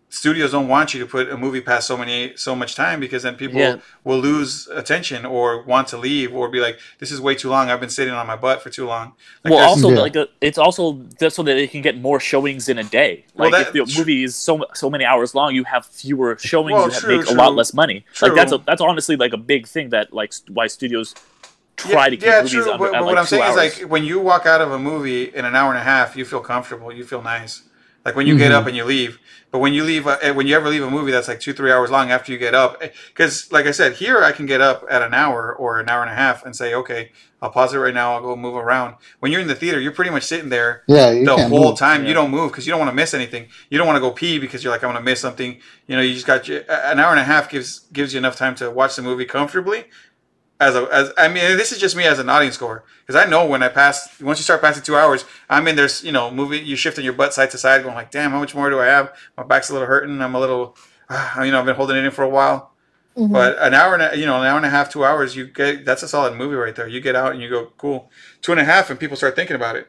studios 0.08 0.52
don't 0.52 0.68
want 0.68 0.94
you 0.94 1.00
to 1.00 1.06
put 1.06 1.28
a 1.28 1.36
movie 1.36 1.60
past 1.60 1.86
so 1.86 1.96
many 1.96 2.32
so 2.36 2.54
much 2.54 2.74
time 2.76 3.00
because 3.00 3.24
then 3.24 3.34
people 3.34 3.58
Yeah. 3.60 3.76
will 4.04 4.18
lose 4.18 4.66
attention 4.68 5.26
or 5.26 5.62
want 5.62 5.88
to 5.88 5.96
leave 5.98 6.32
or 6.34 6.48
be 6.48 6.60
like, 6.60 6.78
this 7.00 7.10
is 7.10 7.20
way 7.20 7.34
too 7.34 7.50
long. 7.50 7.68
I've 7.70 7.80
been 7.80 7.90
sitting 7.90 8.14
on 8.14 8.26
my 8.26 8.36
butt 8.36 8.62
for 8.62 8.70
too 8.70 8.86
long. 8.86 9.12
Like, 9.44 9.52
well, 9.54 9.68
also 9.68 9.90
Yeah. 9.90 9.98
like 10.00 10.16
uh, 10.16 10.26
it's 10.40 10.58
also 10.58 10.92
that's 11.18 11.34
so 11.34 11.42
that 11.42 11.54
they 11.54 11.66
can 11.66 11.82
get 11.82 11.98
more 12.00 12.20
showings 12.20 12.68
in 12.68 12.78
a 12.78 12.84
day. 12.84 13.24
Well, 13.34 13.50
Like 13.50 13.66
that- 13.72 13.76
if 13.76 13.88
the 13.92 13.98
movie 13.98 14.22
is 14.24 14.36
so 14.36 14.64
so 14.74 14.88
many 14.88 15.04
hours 15.04 15.34
long, 15.34 15.54
you 15.54 15.64
have 15.64 15.84
fewer 15.86 16.38
showings. 16.38 16.72
Well, 16.74 16.86
you 16.86 16.92
have, 16.92 17.00
true, 17.02 17.18
make 17.18 17.30
a 17.30 17.34
lot 17.34 17.54
less 17.54 17.74
money. 17.74 18.04
True. 18.14 18.28
Like 18.28 18.36
that's 18.36 18.52
a, 18.52 18.58
that's 18.58 18.80
honestly 18.80 19.16
like 19.16 19.32
a 19.32 19.38
big 19.38 19.66
thing 19.66 19.90
that 19.90 20.12
like 20.12 20.32
why 20.48 20.68
studios 20.68 21.14
try 21.76 22.08
to 22.08 22.16
keep 22.16 22.24
yeah, 22.24 22.38
movies 22.38 22.52
true. 22.52 22.72
under, 22.72 22.78
But, 22.78 22.84
at 22.86 22.92
but 22.92 23.00
like 23.02 23.04
what 23.06 23.18
I'm 23.18 23.24
two 23.24 23.28
saying 23.30 23.42
hours. 23.42 23.50
is 23.74 23.80
like 23.82 23.90
when 23.90 24.04
you 24.04 24.18
walk 24.20 24.46
out 24.46 24.60
of 24.62 24.70
a 24.72 24.78
movie 24.78 25.24
in 25.24 25.44
an 25.44 25.54
hour 25.54 25.70
and 25.70 25.78
a 25.78 25.82
half, 25.82 26.16
you 26.16 26.24
feel 26.24 26.40
comfortable. 26.40 26.90
You 26.92 27.04
feel 27.04 27.22
nice. 27.22 27.62
Like 28.06 28.16
when 28.16 28.26
you 28.26 28.38
get 28.38 28.52
Mm-hmm. 28.52 28.60
up 28.60 28.66
and 28.68 28.76
you 28.76 28.84
leave. 28.84 29.18
But 29.52 29.58
when 29.60 29.74
you 29.74 29.84
leave, 29.84 30.06
uh, 30.06 30.34
when 30.34 30.46
you 30.46 30.56
ever 30.56 30.68
leave 30.68 30.82
a 30.82 30.90
movie 30.90 31.12
that's 31.12 31.28
like 31.28 31.40
two, 31.40 31.52
three 31.52 31.72
hours 31.72 31.90
long 31.90 32.10
after 32.10 32.32
you 32.32 32.38
get 32.38 32.54
up, 32.54 32.80
because 33.08 33.50
like 33.52 33.66
I 33.66 33.70
said, 33.72 33.94
here 33.94 34.22
I 34.22 34.32
can 34.32 34.46
get 34.46 34.60
up 34.60 34.84
at 34.90 35.02
an 35.02 35.14
hour 35.14 35.54
or 35.54 35.80
an 35.80 35.88
hour 35.88 36.02
and 36.02 36.10
a 36.10 36.14
half 36.14 36.44
and 36.44 36.54
say, 36.54 36.74
okay, 36.74 37.12
I'll 37.40 37.50
pause 37.50 37.72
it 37.74 37.78
right 37.78 37.94
now. 37.94 38.14
I'll 38.14 38.22
go 38.22 38.36
move 38.36 38.56
around. 38.56 38.96
When 39.20 39.30
you're 39.32 39.40
in 39.40 39.46
the 39.48 39.54
theater, 39.54 39.80
you're 39.80 39.92
pretty 39.92 40.10
much 40.10 40.24
sitting 40.24 40.50
there 40.50 40.82
Yeah, 40.88 41.12
the 41.12 41.36
whole 41.48 41.70
move. 41.70 41.78
time. 41.78 42.02
Yeah. 42.02 42.08
You 42.08 42.14
don't 42.14 42.30
move 42.30 42.50
because 42.52 42.66
you 42.66 42.72
don't 42.72 42.80
want 42.80 42.90
to 42.90 42.96
miss 42.96 43.14
anything. 43.14 43.48
You 43.70 43.78
don't 43.78 43.86
want 43.86 43.96
to 43.96 44.00
go 44.00 44.10
pee 44.10 44.38
because 44.38 44.62
you're 44.64 44.72
like, 44.72 44.82
I'm 44.84 44.90
going 44.92 45.02
to 45.04 45.10
miss 45.10 45.20
something. 45.20 45.58
You 45.86 45.96
know, 45.96 46.02
you 46.02 46.14
just 46.14 46.26
got 46.26 46.48
your, 46.48 46.62
an 46.68 46.98
hour 47.00 47.12
and 47.12 47.20
a 47.20 47.24
half 47.24 47.48
gives 47.50 47.80
gives 47.92 48.12
you 48.14 48.18
enough 48.18 48.36
time 48.36 48.54
to 48.56 48.70
watch 48.70 48.96
the 48.96 49.02
movie 49.02 49.24
comfortably. 49.26 49.84
As 50.58 50.74
a, 50.74 50.88
as 50.90 51.12
I 51.18 51.28
mean, 51.28 51.56
this 51.58 51.70
is 51.70 51.78
just 51.78 51.94
me 51.96 52.04
as 52.04 52.18
an 52.18 52.30
audience 52.30 52.54
score 52.54 52.84
because 53.06 53.14
I 53.22 53.28
know 53.28 53.44
when 53.44 53.62
I 53.62 53.68
pass, 53.68 54.18
once 54.22 54.38
you 54.38 54.42
start 54.42 54.62
passing 54.62 54.82
two 54.82 54.96
hours, 54.96 55.26
I'm 55.50 55.68
in 55.68 55.76
there's 55.76 56.02
you 56.02 56.12
know 56.12 56.30
moving, 56.30 56.64
you 56.64 56.76
shifting 56.76 57.04
your 57.04 57.12
butt 57.12 57.34
side 57.34 57.50
to 57.50 57.58
side, 57.58 57.82
going 57.82 57.94
like, 57.94 58.10
damn, 58.10 58.30
how 58.30 58.38
much 58.40 58.54
more 58.54 58.70
do 58.70 58.80
I 58.80 58.86
have? 58.86 59.14
My 59.36 59.42
back's 59.42 59.68
a 59.68 59.74
little 59.74 59.86
hurting. 59.86 60.22
I'm 60.22 60.34
a 60.34 60.40
little, 60.40 60.74
ah, 61.10 61.42
you 61.42 61.50
know, 61.52 61.58
I've 61.60 61.66
been 61.66 61.76
holding 61.76 61.96
it 61.98 62.04
in 62.04 62.10
for 62.10 62.24
a 62.24 62.28
while. 62.28 62.72
Mhm. 63.18 63.32
But 63.32 63.58
an 63.58 63.74
hour 63.74 63.92
and 63.94 64.02
a, 64.02 64.16
you 64.18 64.24
know 64.24 64.40
an 64.40 64.46
hour 64.46 64.56
and 64.56 64.64
a 64.64 64.70
half, 64.70 64.90
two 64.90 65.04
hours, 65.04 65.36
you 65.36 65.46
get 65.46 65.84
that's 65.84 66.02
a 66.02 66.08
solid 66.08 66.34
movie 66.36 66.54
right 66.56 66.74
there. 66.74 66.88
You 66.88 67.00
get 67.02 67.16
out 67.16 67.32
and 67.32 67.42
you 67.42 67.50
go 67.50 67.72
cool, 67.76 68.10
two 68.40 68.52
and 68.52 68.60
a 68.60 68.64
half, 68.64 68.88
and 68.88 68.98
people 68.98 69.16
start 69.18 69.36
thinking 69.36 69.56
about 69.56 69.76
it. 69.76 69.88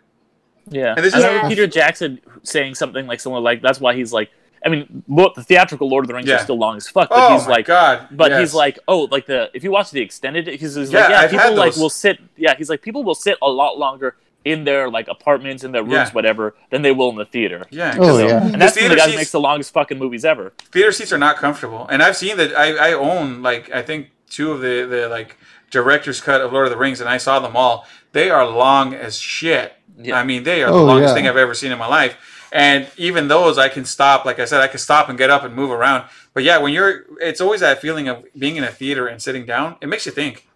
yeah, 0.70 0.96
and 0.98 1.06
this 1.06 1.14
I 1.14 1.20
is- 1.20 1.24
remember 1.24 1.48
Peter 1.50 1.68
Jackson 1.68 2.20
saying 2.44 2.76
something 2.76 3.08
like 3.08 3.22
someone 3.22 3.42
like 3.42 3.62
that's 3.62 3.80
why 3.80 3.96
he's 3.96 4.12
like. 4.12 4.32
I 4.68 4.70
mean, 4.70 5.04
look, 5.08 5.36
the 5.36 5.44
theatrical 5.44 5.88
Lord 5.90 6.04
of 6.04 6.08
the 6.10 6.14
Rings 6.14 6.28
Yeah. 6.28 6.36
are 6.36 6.40
still 6.40 6.58
long 6.58 6.76
as 6.76 6.88
fuck, 6.90 7.08
but 7.10 7.18
oh 7.18 7.34
he's 7.38 7.46
my 7.48 7.54
like, 7.54 7.66
god! 7.68 8.08
But 8.12 8.32
yes. 8.32 8.40
he's 8.42 8.54
like, 8.54 8.78
oh, 8.88 9.08
like 9.10 9.26
the 9.26 9.50
if 9.54 9.64
you 9.64 9.72
watch 9.72 9.92
the 9.92 10.02
extended, 10.02 10.46
he's, 10.48 10.76
he's 10.76 10.92
Yeah, 10.92 11.00
like, 11.02 11.10
yeah, 11.10 11.20
I've 11.22 11.32
people 11.32 11.56
like 11.56 11.76
will 11.78 11.90
sit. 11.90 12.20
Yeah, 12.36 12.54
he's 12.58 12.70
like, 12.70 12.82
people 12.82 13.04
will 13.04 13.16
sit 13.16 13.38
a 13.42 13.50
lot 13.50 13.78
longer 13.80 14.18
in 14.44 14.64
their 14.66 14.90
like 14.90 15.08
apartments, 15.08 15.64
in 15.64 15.72
their 15.72 15.84
rooms, 15.84 15.94
Yeah. 15.94 16.12
whatever, 16.12 16.56
than 16.70 16.82
they 16.82 16.92
will 16.92 17.10
in 17.10 17.16
the 17.16 17.26
theater. 17.26 17.66
Yeah. 17.70 17.96
Oh, 17.98 18.00
'cause 18.02 18.20
yeah. 18.22 18.44
And 18.46 18.62
that's 18.62 18.76
The 18.76 18.82
one 18.84 18.92
of 18.92 18.92
the 18.92 18.96
theater 18.96 18.96
who 18.96 19.00
seats- 19.08 19.18
makes 19.18 19.32
the 19.32 19.40
longest 19.40 19.74
fucking 19.74 19.98
movies 19.98 20.26
ever. 20.26 20.54
theater 20.72 20.92
seats 20.92 21.12
are 21.14 21.18
not 21.18 21.38
comfortable, 21.38 21.88
and 21.90 22.04
I've 22.04 22.18
seen 22.18 22.36
that. 22.38 22.54
I, 22.58 22.90
I 22.90 22.94
own 22.94 23.42
like 23.42 23.72
I 23.74 23.82
think 23.82 24.10
two 24.30 24.52
of 24.52 24.60
the 24.62 24.86
the 24.86 25.08
like 25.10 25.38
director's 25.72 26.22
cut 26.22 26.42
of 26.42 26.52
Lord 26.54 26.66
of 26.68 26.72
the 26.72 26.78
Rings, 26.78 27.00
and 27.02 27.10
I 27.10 27.18
saw 27.18 27.40
them 27.40 27.56
all. 27.56 27.86
They 28.14 28.30
are 28.30 28.46
long 28.46 28.94
as 28.94 29.18
shit. 29.18 29.74
Yeah. 30.00 30.16
I 30.20 30.24
mean, 30.24 30.44
they 30.44 30.62
are 30.64 30.70
Oh, 30.70 30.78
the 30.80 30.84
longest 30.84 31.12
yeah. 31.12 31.16
thing 31.16 31.28
I've 31.28 31.38
ever 31.38 31.54
seen 31.54 31.72
in 31.72 31.78
my 31.80 31.88
life. 31.88 32.16
And 32.52 32.90
even 32.98 33.28
those, 33.28 33.58
I 33.58 33.70
can 33.70 33.86
stop. 33.86 34.26
Like 34.26 34.40
I 34.40 34.46
said, 34.46 34.62
I 34.62 34.68
can 34.68 34.80
stop 34.80 35.10
and 35.10 35.18
get 35.18 35.30
up 35.30 35.44
and 35.44 35.54
move 35.54 35.72
around. 35.72 36.06
But 36.34 36.44
yeah, 36.44 36.58
when 36.60 36.74
you're, 36.74 37.06
it's 37.20 37.42
always 37.42 37.62
that 37.62 37.82
feeling 37.82 38.08
of 38.08 38.26
being 38.38 38.56
in 38.56 38.64
a 38.64 38.72
theater 38.72 39.08
and 39.08 39.22
sitting 39.22 39.46
down. 39.46 39.76
It 39.82 39.88
makes 39.88 40.06
you 40.06 40.12
think. 40.12 40.48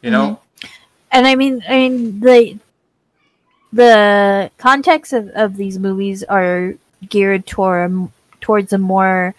You 0.00 0.12
know, 0.12 0.40
and 1.10 1.26
I 1.26 1.34
mean, 1.34 1.60
I 1.68 1.88
mean 1.88 2.20
the 2.20 2.58
the 3.72 4.50
context 4.56 5.12
of, 5.12 5.28
of 5.30 5.56
these 5.56 5.76
movies 5.76 6.22
are 6.22 6.74
geared 7.08 7.46
toward 7.46 8.08
towards 8.40 8.72
a 8.72 8.78
more 8.78 9.34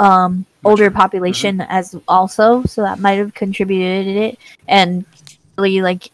um, 0.00 0.44
older 0.64 0.90
population 0.90 1.60
as 1.60 1.94
also, 2.08 2.64
so 2.64 2.82
that 2.82 2.98
might 2.98 3.12
have 3.12 3.32
contributed 3.34 4.16
it. 4.16 4.38
And 4.66 5.04
really, 5.56 5.82
like 5.82 6.10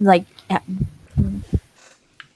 like 0.00 0.26
the 0.48 0.60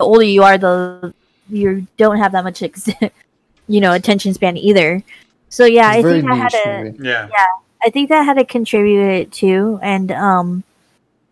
older 0.01 0.25
you 0.25 0.45
are, 0.45 0.57
the 0.57 1.13
you 1.49 1.87
don't 1.97 2.19
have 2.19 2.33
that 2.33 2.45
much 2.45 2.63
ex- 2.63 2.89
you 3.69 3.81
know 3.81 3.93
attention 3.93 4.35
span 4.35 4.57
either. 4.57 5.03
So 5.49 5.65
yeah, 5.65 5.95
It's 5.95 6.07
I 6.07 6.11
think 6.13 6.31
I 6.31 6.35
had 6.35 6.53
niche 6.53 6.63
a 6.67 6.85
movie. 6.85 6.99
yeah, 7.05 7.47
I 7.83 7.91
think 7.91 8.09
that 8.11 8.25
had 8.25 8.35
to 8.35 8.45
contribute 8.45 9.33
too, 9.33 9.79
and 9.83 10.13
um, 10.13 10.65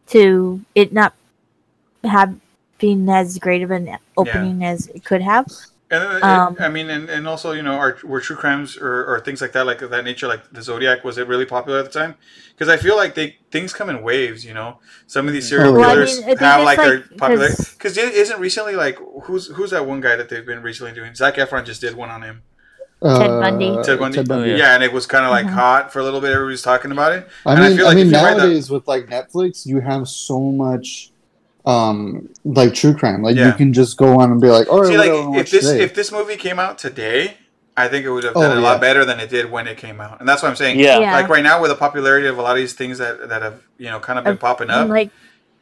to 0.08 0.60
it 0.74 0.92
not 0.92 1.14
have 2.04 2.34
been 2.78 3.08
as 3.08 3.38
great 3.38 3.62
of 3.62 3.70
an 3.70 3.98
opening 4.16 4.64
as 4.64 4.88
it 4.88 5.04
could 5.04 5.22
have. 5.22 5.46
And 5.88 6.02
then, 6.02 6.24
Um, 6.24 6.56
I 6.58 6.68
mean, 6.68 6.90
and, 6.90 7.08
and 7.08 7.28
also, 7.28 7.52
you 7.52 7.62
know, 7.62 7.74
are, 7.74 7.96
were 8.02 8.20
true 8.20 8.34
crimes 8.34 8.76
or, 8.76 9.04
or 9.04 9.20
things 9.20 9.40
like 9.40 9.52
that, 9.52 9.66
like 9.66 9.82
of 9.82 9.90
that 9.90 10.04
nature, 10.04 10.26
like 10.26 10.42
the 10.50 10.60
Zodiac, 10.60 11.04
was 11.04 11.16
it 11.16 11.28
really 11.28 11.44
popular 11.46 11.78
at 11.78 11.84
the 11.92 11.96
time? 11.96 12.16
Because 12.50 12.68
I 12.68 12.76
feel 12.76 12.96
like 12.96 13.14
they 13.14 13.36
things 13.52 13.72
come 13.72 13.88
in 13.88 14.02
waves, 14.02 14.44
you 14.44 14.52
know. 14.52 14.78
Some 15.06 15.28
of 15.28 15.32
these 15.32 15.48
serial 15.48 15.68
Oh, 15.68 15.78
yeah. 15.78 15.80
Well, 15.80 15.90
I 15.90 15.94
killers 15.94 16.16
mean, 16.16 16.22
I 16.24 16.26
think 16.26 16.40
have 16.40 16.60
it's 16.60 16.64
like 16.66 16.76
their 16.78 16.98
like- 16.98 17.16
popular. 17.18 17.48
'cause- 17.48 17.74
Because 17.74 17.96
isn't 17.98 18.40
recently 18.40 18.74
like 18.74 18.98
who's 19.24 19.46
who's 19.48 19.70
that 19.70 19.86
one 19.86 20.00
guy 20.00 20.16
that 20.16 20.28
they've 20.28 20.44
been 20.44 20.62
recently 20.62 20.92
doing? 20.92 21.14
Zac 21.14 21.36
Efron 21.36 21.64
just 21.64 21.80
did 21.80 21.94
one 21.94 22.10
on 22.10 22.22
him. 22.22 22.42
Ted 23.02 23.28
Bundy. 23.28 23.76
Ted 23.84 23.98
Bundy. 24.00 24.18
Oh, 24.18 24.42
yeah. 24.44 24.56
yeah. 24.56 24.74
and 24.74 24.82
it 24.82 24.92
was 24.92 25.06
kind 25.06 25.24
of 25.24 25.30
like 25.30 25.46
Mhm. 25.46 25.50
hot 25.50 25.92
for 25.92 26.00
a 26.00 26.02
little 26.02 26.20
bit. 26.20 26.32
Everybody's 26.32 26.62
talking 26.62 26.90
about 26.90 27.12
it. 27.12 27.28
I 27.44 27.52
And 27.52 27.62
I 27.62 27.68
mean, 27.68 27.76
feel 27.76 27.86
I, 27.88 27.90
mean, 27.94 27.98
if 27.98 28.04
you 28.06 28.12
that- 28.12 28.36
nowadays 28.38 28.70
with 28.70 28.88
like 28.88 29.06
Netflix, 29.06 29.66
you 29.66 29.80
have 29.80 30.08
so 30.08 30.40
much, 30.40 31.12
um, 31.66 32.28
like 32.44 32.74
true 32.74 32.94
crime. 32.94 33.22
Like 33.22 33.36
Yeah. 33.36 33.48
you 33.48 33.52
can 33.54 33.72
just 33.72 33.96
go 33.96 34.20
on 34.20 34.30
and 34.32 34.40
be 34.40 34.48
like, 34.48 34.68
all 34.68 34.80
right, 34.82 34.88
See, 34.88 34.96
like 34.98 35.10
do 35.10 35.16
I 35.16 35.26
wanna 35.26 35.40
if 35.40 35.50
this 35.50 35.68
today? 35.68 35.82
if 35.82 35.94
this 35.94 36.12
movie 36.12 36.36
came 36.36 36.58
out 36.58 36.78
today, 36.78 37.34
I 37.76 37.88
think 37.88 38.04
it 38.06 38.10
would 38.10 38.24
have 38.24 38.34
Oh, 38.36 38.42
done 38.42 38.56
a 38.56 38.60
yeah. 38.60 38.66
lot 38.66 38.80
better 38.80 39.04
than 39.04 39.18
it 39.20 39.28
did 39.28 39.50
when 39.50 39.66
it 39.66 39.76
came 39.76 40.00
out. 40.00 40.20
And 40.20 40.28
that's 40.28 40.42
what 40.42 40.48
I'm 40.48 40.56
saying. 40.56 40.78
Yeah. 40.78 40.98
Yeah. 41.00 41.12
Like 41.12 41.28
right 41.28 41.42
now, 41.42 41.60
with 41.60 41.70
the 41.70 41.76
popularity 41.76 42.26
of 42.28 42.38
a 42.38 42.42
lot 42.42 42.52
of 42.52 42.58
these 42.58 42.74
things 42.74 42.98
that 42.98 43.28
that 43.28 43.42
have 43.42 43.60
you 43.78 43.86
know 43.90 43.98
kind 44.00 44.18
of 44.18 44.24
been 44.24 44.34
Of- 44.34 44.40
popping 44.40 44.70
up. 44.70 44.88
like 44.88 45.10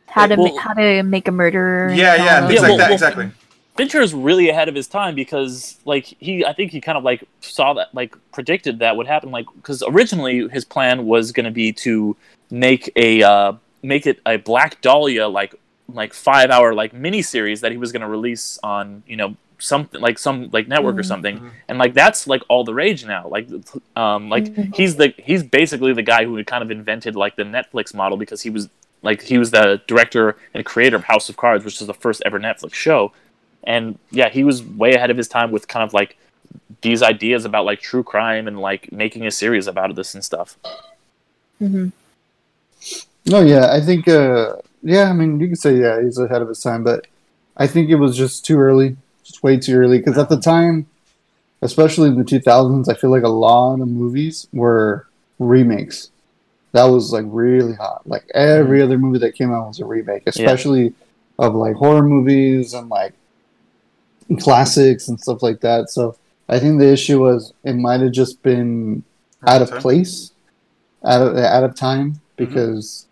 how 0.07 0.26
to 0.26 0.36
Well- 0.36 0.55
ma- 0.55 0.61
how 0.61 0.74
to 0.74 1.02
make 1.02 1.26
a 1.26 1.32
murderer. 1.32 1.90
Yeah, 1.92 2.14
yeah, 2.16 2.40
things 2.46 2.55
Yeah, 2.55 2.61
like 2.61 2.68
well, 2.68 2.78
that. 2.78 2.84
well, 2.84 2.92
exactly. 2.92 3.30
Fincher 3.76 4.00
is 4.00 4.14
really 4.14 4.48
ahead 4.50 4.68
of 4.68 4.74
his 4.76 4.86
time 4.86 5.16
because 5.16 5.78
like 5.84 6.05
he 6.20 6.44
I 6.44 6.52
think 6.52 6.70
he 6.70 6.80
kind 6.80 6.96
of 6.96 7.02
like 7.02 7.24
saw 7.40 7.72
that 7.74 7.88
like 7.94 8.14
predicted 8.30 8.78
that 8.78 8.96
would 8.96 9.09
happen 9.09 9.32
like 9.32 9.46
because 9.57 9.82
originally 9.88 10.46
his 10.48 10.64
plan 10.64 11.07
was 11.07 11.32
going 11.32 11.46
to 11.46 11.50
be 11.50 11.72
to 11.72 12.14
make 12.52 12.92
a 12.94 13.22
uh, 13.24 13.52
make 13.82 14.07
it 14.07 14.20
a 14.26 14.36
Black 14.36 14.80
Dahlia 14.82 15.26
like 15.26 15.57
like 15.93 16.14
five 16.14 16.51
hour 16.51 16.74
like 16.74 16.93
mini 16.95 17.22
series 17.22 17.61
that 17.61 17.70
he 17.72 17.78
was 17.78 17.93
going 17.93 18.01
to 18.03 18.09
release 18.09 18.59
on 18.62 19.03
you 19.07 19.16
know 19.16 19.37
something 19.59 20.01
like 20.01 20.18
some 20.18 20.49
like 20.53 20.66
network 20.66 20.97
or 20.97 21.03
Mhm. 21.03 21.07
something 21.07 21.53
and 21.68 21.78
like 21.78 21.95
that's 21.95 22.26
like 22.26 22.43
all 22.49 22.64
the 22.64 22.74
rage 22.74 23.05
now 23.05 23.28
like 23.28 23.49
um 23.97 24.28
like 24.28 24.45
Mhm. 24.47 24.74
he's 24.74 24.97
the 24.97 25.14
he's 25.18 25.43
basically 25.43 25.93
the 25.93 26.03
guy 26.03 26.24
who 26.24 26.43
kind 26.45 26.62
of 26.62 26.70
invented 26.70 27.14
like 27.16 27.37
the 27.37 27.45
Netflix 27.45 27.95
model 27.95 28.16
because 28.16 28.43
he 28.43 28.51
was 28.51 28.68
like 29.03 29.22
he 29.22 29.37
was 29.39 29.51
the 29.51 29.80
director 29.87 30.37
and 30.55 30.64
creator 30.64 30.97
of 30.97 31.05
House 31.05 31.28
of 31.28 31.37
Cards 31.37 31.64
which 31.64 31.80
is 31.80 31.87
the 31.87 31.95
first 31.95 32.22
ever 32.26 32.41
Netflix 32.41 32.74
show 32.74 33.12
and 33.62 33.99
yeah 34.11 34.28
he 34.28 34.43
was 34.43 34.62
way 34.62 34.95
ahead 34.95 35.11
of 35.11 35.16
his 35.16 35.28
time 35.28 35.51
with 35.53 35.68
kind 35.68 35.82
of 35.85 35.93
like 35.95 36.16
these 36.80 37.03
ideas 37.03 37.45
about 37.45 37.64
like 37.64 37.80
true 37.80 38.03
crime 38.03 38.49
and 38.49 38.59
like 38.61 38.91
making 38.93 39.26
a 39.26 39.30
series 39.30 39.66
about 39.66 39.95
this 39.95 40.14
and 40.14 40.24
stuff 40.24 40.57
Mhm. 41.62 41.93
No, 43.26 43.41
yeah, 43.41 43.72
I 43.72 43.80
think, 43.80 44.07
uh, 44.07 44.57
yeah, 44.85 45.11
I 45.11 45.12
mean, 45.12 45.41
you 45.41 45.49
can 45.49 45.57
say, 45.57 45.76
yeah, 45.76 46.01
he's 46.03 46.18
ahead 46.18 46.43
of 46.43 46.49
his 46.49 46.61
time, 46.61 46.85
but 46.85 47.07
I 47.57 47.66
think 47.66 47.91
it 47.91 47.97
was 47.97 48.16
just 48.16 48.45
too 48.45 48.59
early, 48.59 48.97
just 49.22 49.43
way 49.43 49.57
too 49.57 49.76
early. 49.76 49.99
Because 49.99 50.18
at 50.18 50.28
the 50.28 50.39
time, 50.41 50.87
especially 51.62 52.09
in 52.09 52.18
the 52.18 52.24
2000s, 52.24 52.89
I 52.89 52.95
feel 52.95 53.11
like 53.11 53.22
a 53.22 53.28
lot 53.28 53.80
of 53.80 53.89
movies 53.89 54.47
were 54.53 55.07
remakes. 55.39 56.11
That 56.72 56.85
was 56.85 57.12
like 57.12 57.24
really 57.28 57.74
hot. 57.74 58.07
Like 58.07 58.28
every 58.35 58.78
mm-hmm. 58.78 58.85
other 58.85 58.99
movie 58.99 59.18
that 59.20 59.35
came 59.35 59.53
out 59.53 59.68
was 59.68 59.80
a 59.80 59.85
remake, 59.87 60.24
especially 60.26 60.93
of 61.39 61.55
like 61.55 61.76
horror 61.76 62.03
movies 62.03 62.74
and 62.74 62.89
like 62.89 63.14
classics 64.41 65.09
and 65.09 65.18
stuff 65.20 65.43
like 65.43 65.61
that. 65.61 65.91
So 65.91 66.16
I 66.49 66.59
think 66.59 66.78
the 66.78 66.93
issue 66.93 67.20
was 67.20 67.53
it 67.64 67.74
might 67.74 68.01
have 68.01 68.12
just 68.12 68.43
been 68.43 69.03
out 69.47 69.62
of 69.62 69.70
Time. 69.70 69.80
place, 69.80 70.32
out 71.05 71.22
of 71.22 71.37
out 71.37 71.64
of 71.64 71.74
time 71.74 72.12
mm-hmm. 72.12 72.20
because, 72.37 73.07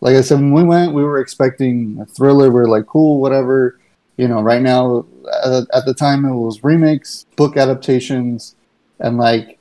like 0.00 0.16
I 0.16 0.20
said, 0.20 0.36
when 0.36 0.52
we 0.52 0.64
went, 0.64 0.94
we 0.94 1.02
were 1.02 1.18
expecting 1.18 1.98
a 2.00 2.06
thriller. 2.06 2.50
We 2.50 2.60
are 2.60 2.68
like, 2.68 2.86
cool, 2.86 3.20
whatever. 3.20 3.78
You 4.16 4.28
know, 4.28 4.40
right 4.40 4.62
now 4.62 5.06
at, 5.44 5.86
the 5.86 5.94
time 5.94 6.24
it 6.24 6.34
was 6.34 6.64
remakes, 6.64 7.26
book 7.36 7.56
adaptations, 7.56 8.56
and 8.98 9.16
like 9.16 9.58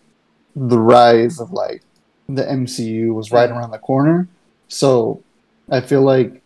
the 0.55 0.79
rise 0.79 1.39
of 1.39 1.51
like 1.51 1.83
the 2.27 2.43
MCU 2.43 3.13
was 3.13 3.31
right 3.31 3.49
around 3.49 3.71
the 3.71 3.77
corner. 3.77 4.27
So 4.67 5.23
I 5.69 5.81
feel 5.81 6.01
like 6.01 6.41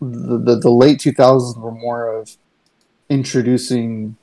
the 0.00 0.38
the, 0.38 0.58
the 0.58 0.70
late 0.70 0.98
2000s 0.98 1.56
were 1.56 1.70
more 1.70 2.08
of 2.08 2.36
introducing 3.08 4.16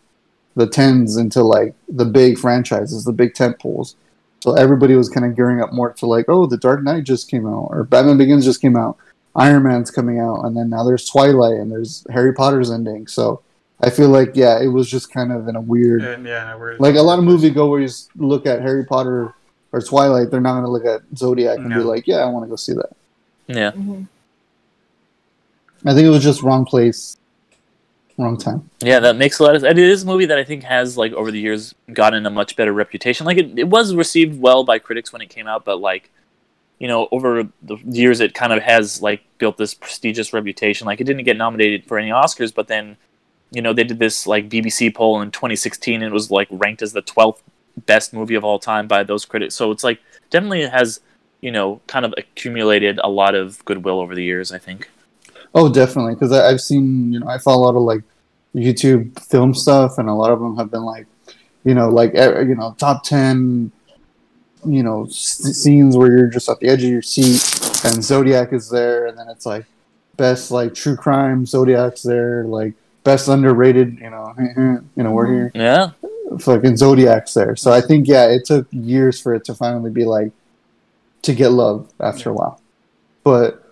the 0.56 0.68
tens 0.68 1.16
into 1.16 1.42
like 1.42 1.74
the 1.88 2.06
big 2.06 2.38
franchises, 2.38 3.06
the 3.06 3.14
big 3.14 3.34
tent 3.34 3.60
poles. 3.60 3.96
So 4.42 4.54
everybody 4.54 4.96
was 4.96 5.10
kind 5.10 5.26
of 5.26 5.36
gearing 5.36 5.62
up 5.62 5.74
more 5.74 5.94
to 5.94 6.06
like, 6.06 6.26
oh, 6.28 6.46
The 6.46 6.58
Dark 6.58 6.84
Knight 6.84 7.04
just 7.04 7.30
came 7.30 7.46
out, 7.46 7.68
or 7.72 7.84
Batman 7.84 8.18
Begins 8.18 8.46
just 8.46 8.62
came 8.62 8.76
out, 8.76 8.98
Iron 9.40 9.64
Man's 9.64 9.90
coming 9.92 10.20
out, 10.20 10.42
and 10.46 10.56
then 10.56 10.70
now 10.70 10.84
there's 10.84 11.10
Twilight 11.10 11.60
and 11.60 11.72
there's 11.72 12.06
Harry 12.12 12.34
Potter's 12.34 12.70
ending. 12.72 13.08
So 13.08 13.42
I 13.82 13.90
feel 13.90 14.10
like 14.10 14.32
yeah, 14.36 14.62
it 14.62 14.68
was 14.68 14.90
just 14.90 15.12
kind 15.12 15.32
of 15.32 15.48
in 15.48 15.56
a 15.56 15.62
weird, 15.62 16.02
And 16.04 16.26
yeah, 16.26 16.56
we're 16.56 16.76
like 16.78 16.96
a 16.96 17.02
lot 17.02 17.20
of 17.20 17.26
moviegoers 17.26 18.10
look 18.18 18.46
at 18.46 18.62
Harry 18.62 18.86
Potter 18.86 19.34
or 19.72 19.82
Twilight, 19.82 20.32
they're 20.32 20.42
not 20.42 20.54
going 20.54 20.64
to 20.66 20.70
look 20.72 20.86
at 20.86 21.02
Zodiac 21.16 21.60
and 21.60 21.70
be 21.70 21.76
like, 21.82 22.08
yeah, 22.08 22.18
I 22.18 22.26
want 22.26 22.44
to 22.46 22.50
go 22.50 22.56
see 22.56 22.74
that. 22.74 22.90
yeah 23.48 23.72
Mhm. 23.72 24.08
I 25.86 25.94
think 25.94 26.06
it 26.06 26.10
was 26.10 26.24
just 26.24 26.42
wrong 26.42 26.66
place, 26.66 27.16
wrong 28.18 28.36
time. 28.38 28.70
Yeah, 28.82 29.00
that 29.00 29.16
makes 29.16 29.40
a 29.40 29.44
lot 29.44 29.56
of 29.56 29.62
sense. 29.62 29.72
It 29.72 29.78
is 29.78 30.04
a 30.04 30.06
movie 30.06 30.26
that 30.26 30.38
I 30.38 30.44
think 30.44 30.64
has 30.64 30.98
like 30.98 31.14
over 31.14 31.32
the 31.32 31.40
years 31.40 31.74
gotten 31.94 32.26
a 32.26 32.30
much 32.30 32.56
better 32.58 32.74
reputation. 32.74 33.26
Like 33.26 33.38
it, 33.38 33.58
it 33.58 33.70
was 33.70 33.96
received 33.96 34.42
well 34.42 34.64
by 34.66 34.78
critics 34.80 35.14
when 35.14 35.22
it 35.22 35.30
came 35.30 35.48
out, 35.48 35.64
but 35.64 35.80
like 35.80 36.12
you 36.80 36.88
know, 36.88 37.08
over 37.12 37.48
the 37.62 37.78
years 37.86 38.20
it 38.20 38.34
kind 38.34 38.54
of 38.54 38.64
has 38.64 39.02
like 39.02 39.22
built 39.38 39.58
this 39.58 39.74
prestigious 39.74 40.34
reputation. 40.34 40.86
Like 40.86 41.02
it 41.02 41.06
didn't 41.06 41.24
get 41.24 41.38
nominated 41.38 41.86
for 41.86 41.98
any 41.98 42.10
Oscars, 42.10 42.54
but 42.54 42.68
then 42.68 42.98
you 43.52 43.62
know, 43.62 43.74
they 43.74 43.84
did 43.84 44.00
this 44.00 44.28
like 44.28 44.50
BBC 44.50 44.94
poll 44.94 45.22
in 45.22 45.32
2016 45.32 45.96
and 45.96 46.04
it 46.04 46.14
was 46.14 46.30
like 46.30 46.48
ranked 46.52 46.82
as 46.82 46.94
the 46.94 47.02
12th 47.02 47.40
best 47.86 48.14
movie 48.14 48.36
of 48.36 48.44
all 48.44 48.60
time 48.60 48.88
by 48.88 49.04
those 49.04 49.26
critics. 49.26 49.56
So 49.56 49.72
it's 49.72 49.84
like 49.84 50.00
definitely 50.30 50.68
has, 50.68 51.00
you 51.42 51.52
know, 51.52 51.82
kind 51.88 52.06
of 52.06 52.14
accumulated 52.18 53.00
a 53.04 53.10
lot 53.10 53.36
of 53.36 53.64
goodwill 53.66 54.00
over 54.00 54.14
the 54.14 54.24
years, 54.24 54.52
I 54.52 54.60
think. 54.60 54.90
Oh, 55.56 55.72
definitely. 55.72 56.14
Because 56.14 56.32
I've 56.32 56.62
seen, 56.62 57.12
you 57.14 57.20
know, 57.20 57.28
I 57.28 57.38
follow 57.40 57.64
a 57.64 57.66
lot 57.66 57.76
of 57.76 57.84
like 57.84 58.04
YouTube 58.56 59.20
film 59.26 59.54
stuff, 59.54 59.98
and 59.98 60.08
a 60.10 60.14
lot 60.14 60.32
of 60.32 60.40
them 60.40 60.58
have 60.58 60.72
been 60.72 60.84
like, 60.84 61.08
you 61.64 61.74
know, 61.74 61.90
like 61.90 62.14
you 62.14 62.56
know, 62.56 62.76
top 62.78 63.04
ten, 63.04 63.72
you 64.66 64.84
know, 64.84 65.05
s- 65.05 65.38
scenes 65.62 65.95
where 65.97 66.12
you're 66.16 66.28
just 66.28 66.49
at 66.49 66.60
the 66.60 66.68
edge 66.68 66.84
of 66.84 66.89
your 66.89 67.01
seat, 67.01 67.41
and 67.86 68.03
Zodiac 68.03 68.53
is 68.53 68.70
there, 68.70 69.05
and 69.07 69.18
then 69.18 69.28
it's 69.30 69.45
like 69.45 69.66
best 70.18 70.51
like 70.51 70.74
true 70.74 70.95
crime 70.95 71.45
Zodiac's 71.45 72.03
there, 72.03 72.43
like 72.43 72.74
best 73.03 73.28
underrated, 73.28 73.97
you 73.99 74.10
know, 74.10 74.34
you 74.95 75.03
know, 75.03 75.12
we're 75.12 75.28
here, 75.28 75.51
Yeah. 75.55 75.91
fucking 76.39 76.78
Zodiac's 76.78 77.34
there. 77.34 77.55
So 77.55 77.72
I 77.72 77.82
think 77.82 78.07
yeah, 78.07 78.28
it 78.28 78.45
took 78.45 78.68
years 78.72 79.20
for 79.22 79.34
it 79.34 79.45
to 79.45 79.53
finally 79.55 79.89
be 79.91 80.05
like 80.05 80.32
to 81.24 81.34
get 81.34 81.49
love 81.49 81.89
after 81.99 82.30
a 82.30 82.34
while, 82.34 82.62
but. 83.24 83.66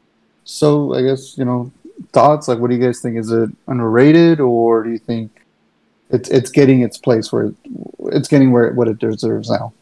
So 0.49 0.93
I 0.93 1.01
guess 1.01 1.38
you 1.38 1.43
know 1.43 1.73
thoughts. 2.13 2.47
Like, 2.47 2.59
what 2.59 2.69
do 2.69 2.77
you 2.77 2.81
guys 2.81 3.01
think? 3.01 3.17
Is 3.17 3.33
it 3.33 3.49
underrated, 3.67 4.39
or 4.39 4.81
do 4.85 4.89
you 4.91 4.97
think 4.97 5.29
it's 6.09 6.29
it's 6.29 6.49
getting 6.49 6.83
its 6.83 6.97
place 6.97 7.33
where 7.33 7.47
it, 7.47 7.55
it's 8.13 8.29
getting 8.29 8.53
where 8.53 8.63
it, 8.63 8.75
what 8.75 8.88
it 8.88 8.97
deserves 8.97 9.49
now? 9.49 9.73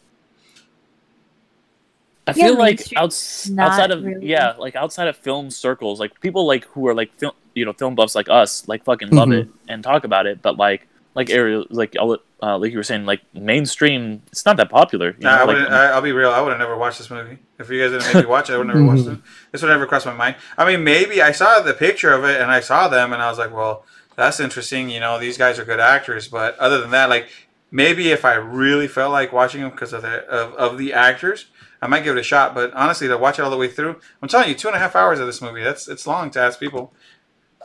I 2.26 2.32
Yeah, 2.34 2.46
feel 2.46 2.58
like 2.58 2.80
outs- 2.96 3.50
outside 3.56 3.90
of 3.92 4.02
really. 4.04 4.26
yeah, 4.26 4.54
like 4.58 4.74
outside 4.76 5.08
of 5.08 5.16
film 5.16 5.50
circles, 5.50 6.00
like 6.00 6.20
people 6.20 6.46
like 6.46 6.64
who 6.68 6.88
are 6.88 6.94
like 6.94 7.12
film 7.18 7.32
you 7.54 7.64
know 7.64 7.72
film 7.72 7.94
buffs 7.94 8.14
like 8.14 8.28
us 8.28 8.66
like 8.68 8.84
fucking 8.84 9.10
love 9.10 9.28
Mhm. 9.28 9.40
it 9.42 9.48
and 9.68 9.82
talk 9.84 10.04
about 10.04 10.26
it, 10.26 10.42
but 10.42 10.56
like 10.56 10.86
like 11.14 11.30
Ariel, 11.30 11.64
like 11.70 11.94
uh, 12.42 12.58
like 12.58 12.70
you 12.72 12.76
were 12.76 12.82
saying, 12.82 13.06
like 13.06 13.22
mainstream, 13.32 14.20
it's 14.30 14.44
not 14.44 14.58
that 14.58 14.68
popular. 14.68 15.08
You 15.18 15.24
Nah, 15.24 15.30
know? 15.30 15.34
I 15.36 15.38
like, 15.38 15.46
wouldn't, 15.48 15.72
I, 15.72 15.86
I'll 15.86 16.02
be 16.02 16.12
real. 16.12 16.30
I 16.30 16.40
would 16.42 16.50
have 16.50 16.58
never 16.58 16.76
watched 16.76 16.98
this 16.98 17.08
movie. 17.10 17.38
If 17.58 17.70
you 17.70 17.80
guys 17.80 17.92
didn't 17.92 18.14
make 18.14 18.24
me 18.26 18.30
watch 18.30 18.50
it, 18.50 18.52
I 18.54 18.58
would 18.58 18.66
never 18.66 18.84
watched 18.84 19.06
it. 19.06 19.18
This 19.50 19.62
would 19.62 19.68
never 19.68 19.86
cross 19.86 20.04
my 20.04 20.12
mind. 20.12 20.36
I 20.58 20.66
mean, 20.70 20.84
maybe 20.84 21.22
I 21.22 21.32
saw 21.32 21.60
the 21.60 21.72
picture 21.72 22.12
of 22.12 22.24
it 22.24 22.38
and 22.42 22.50
I 22.50 22.60
saw 22.60 22.88
them 22.88 23.14
and 23.14 23.22
I 23.22 23.30
was 23.30 23.38
like, 23.38 23.54
well, 23.54 23.86
that's 24.14 24.40
interesting. 24.40 24.90
You 24.90 25.00
know, 25.00 25.18
these 25.18 25.38
guys 25.38 25.58
are 25.58 25.64
good 25.64 25.80
actors. 25.80 26.28
But 26.28 26.58
other 26.58 26.82
than 26.82 26.90
that, 26.90 27.08
like 27.08 27.28
maybe 27.70 28.10
if 28.10 28.26
I 28.26 28.34
really 28.34 28.86
felt 28.88 29.12
like 29.12 29.32
watching 29.32 29.62
them 29.62 29.70
because 29.70 29.94
of 29.94 30.02
the 30.02 30.26
of, 30.28 30.52
of 30.56 30.76
the 30.76 30.92
actors, 30.92 31.46
I 31.82 31.86
might 31.86 32.04
give 32.04 32.16
it 32.16 32.20
a 32.20 32.24
shot. 32.24 32.54
But 32.54 32.72
honestly, 32.74 33.08
to 33.08 33.16
watch 33.18 33.38
it 33.38 33.42
all 33.42 33.50
the 33.50 33.56
way 33.56 33.68
through, 33.68 34.00
I'm 34.22 34.28
telling 34.28 34.48
you, 34.48 34.54
two 34.54 34.68
and 34.68 34.76
a 34.76 34.80
half 34.80 34.96
hours 34.96 35.18
of 35.20 35.26
this 35.26 35.40
movie. 35.42 35.62
That's 35.62 35.88
it's 35.88 36.06
long 36.06 36.30
to 36.30 36.40
ask 36.40 36.58
people. 36.60 36.92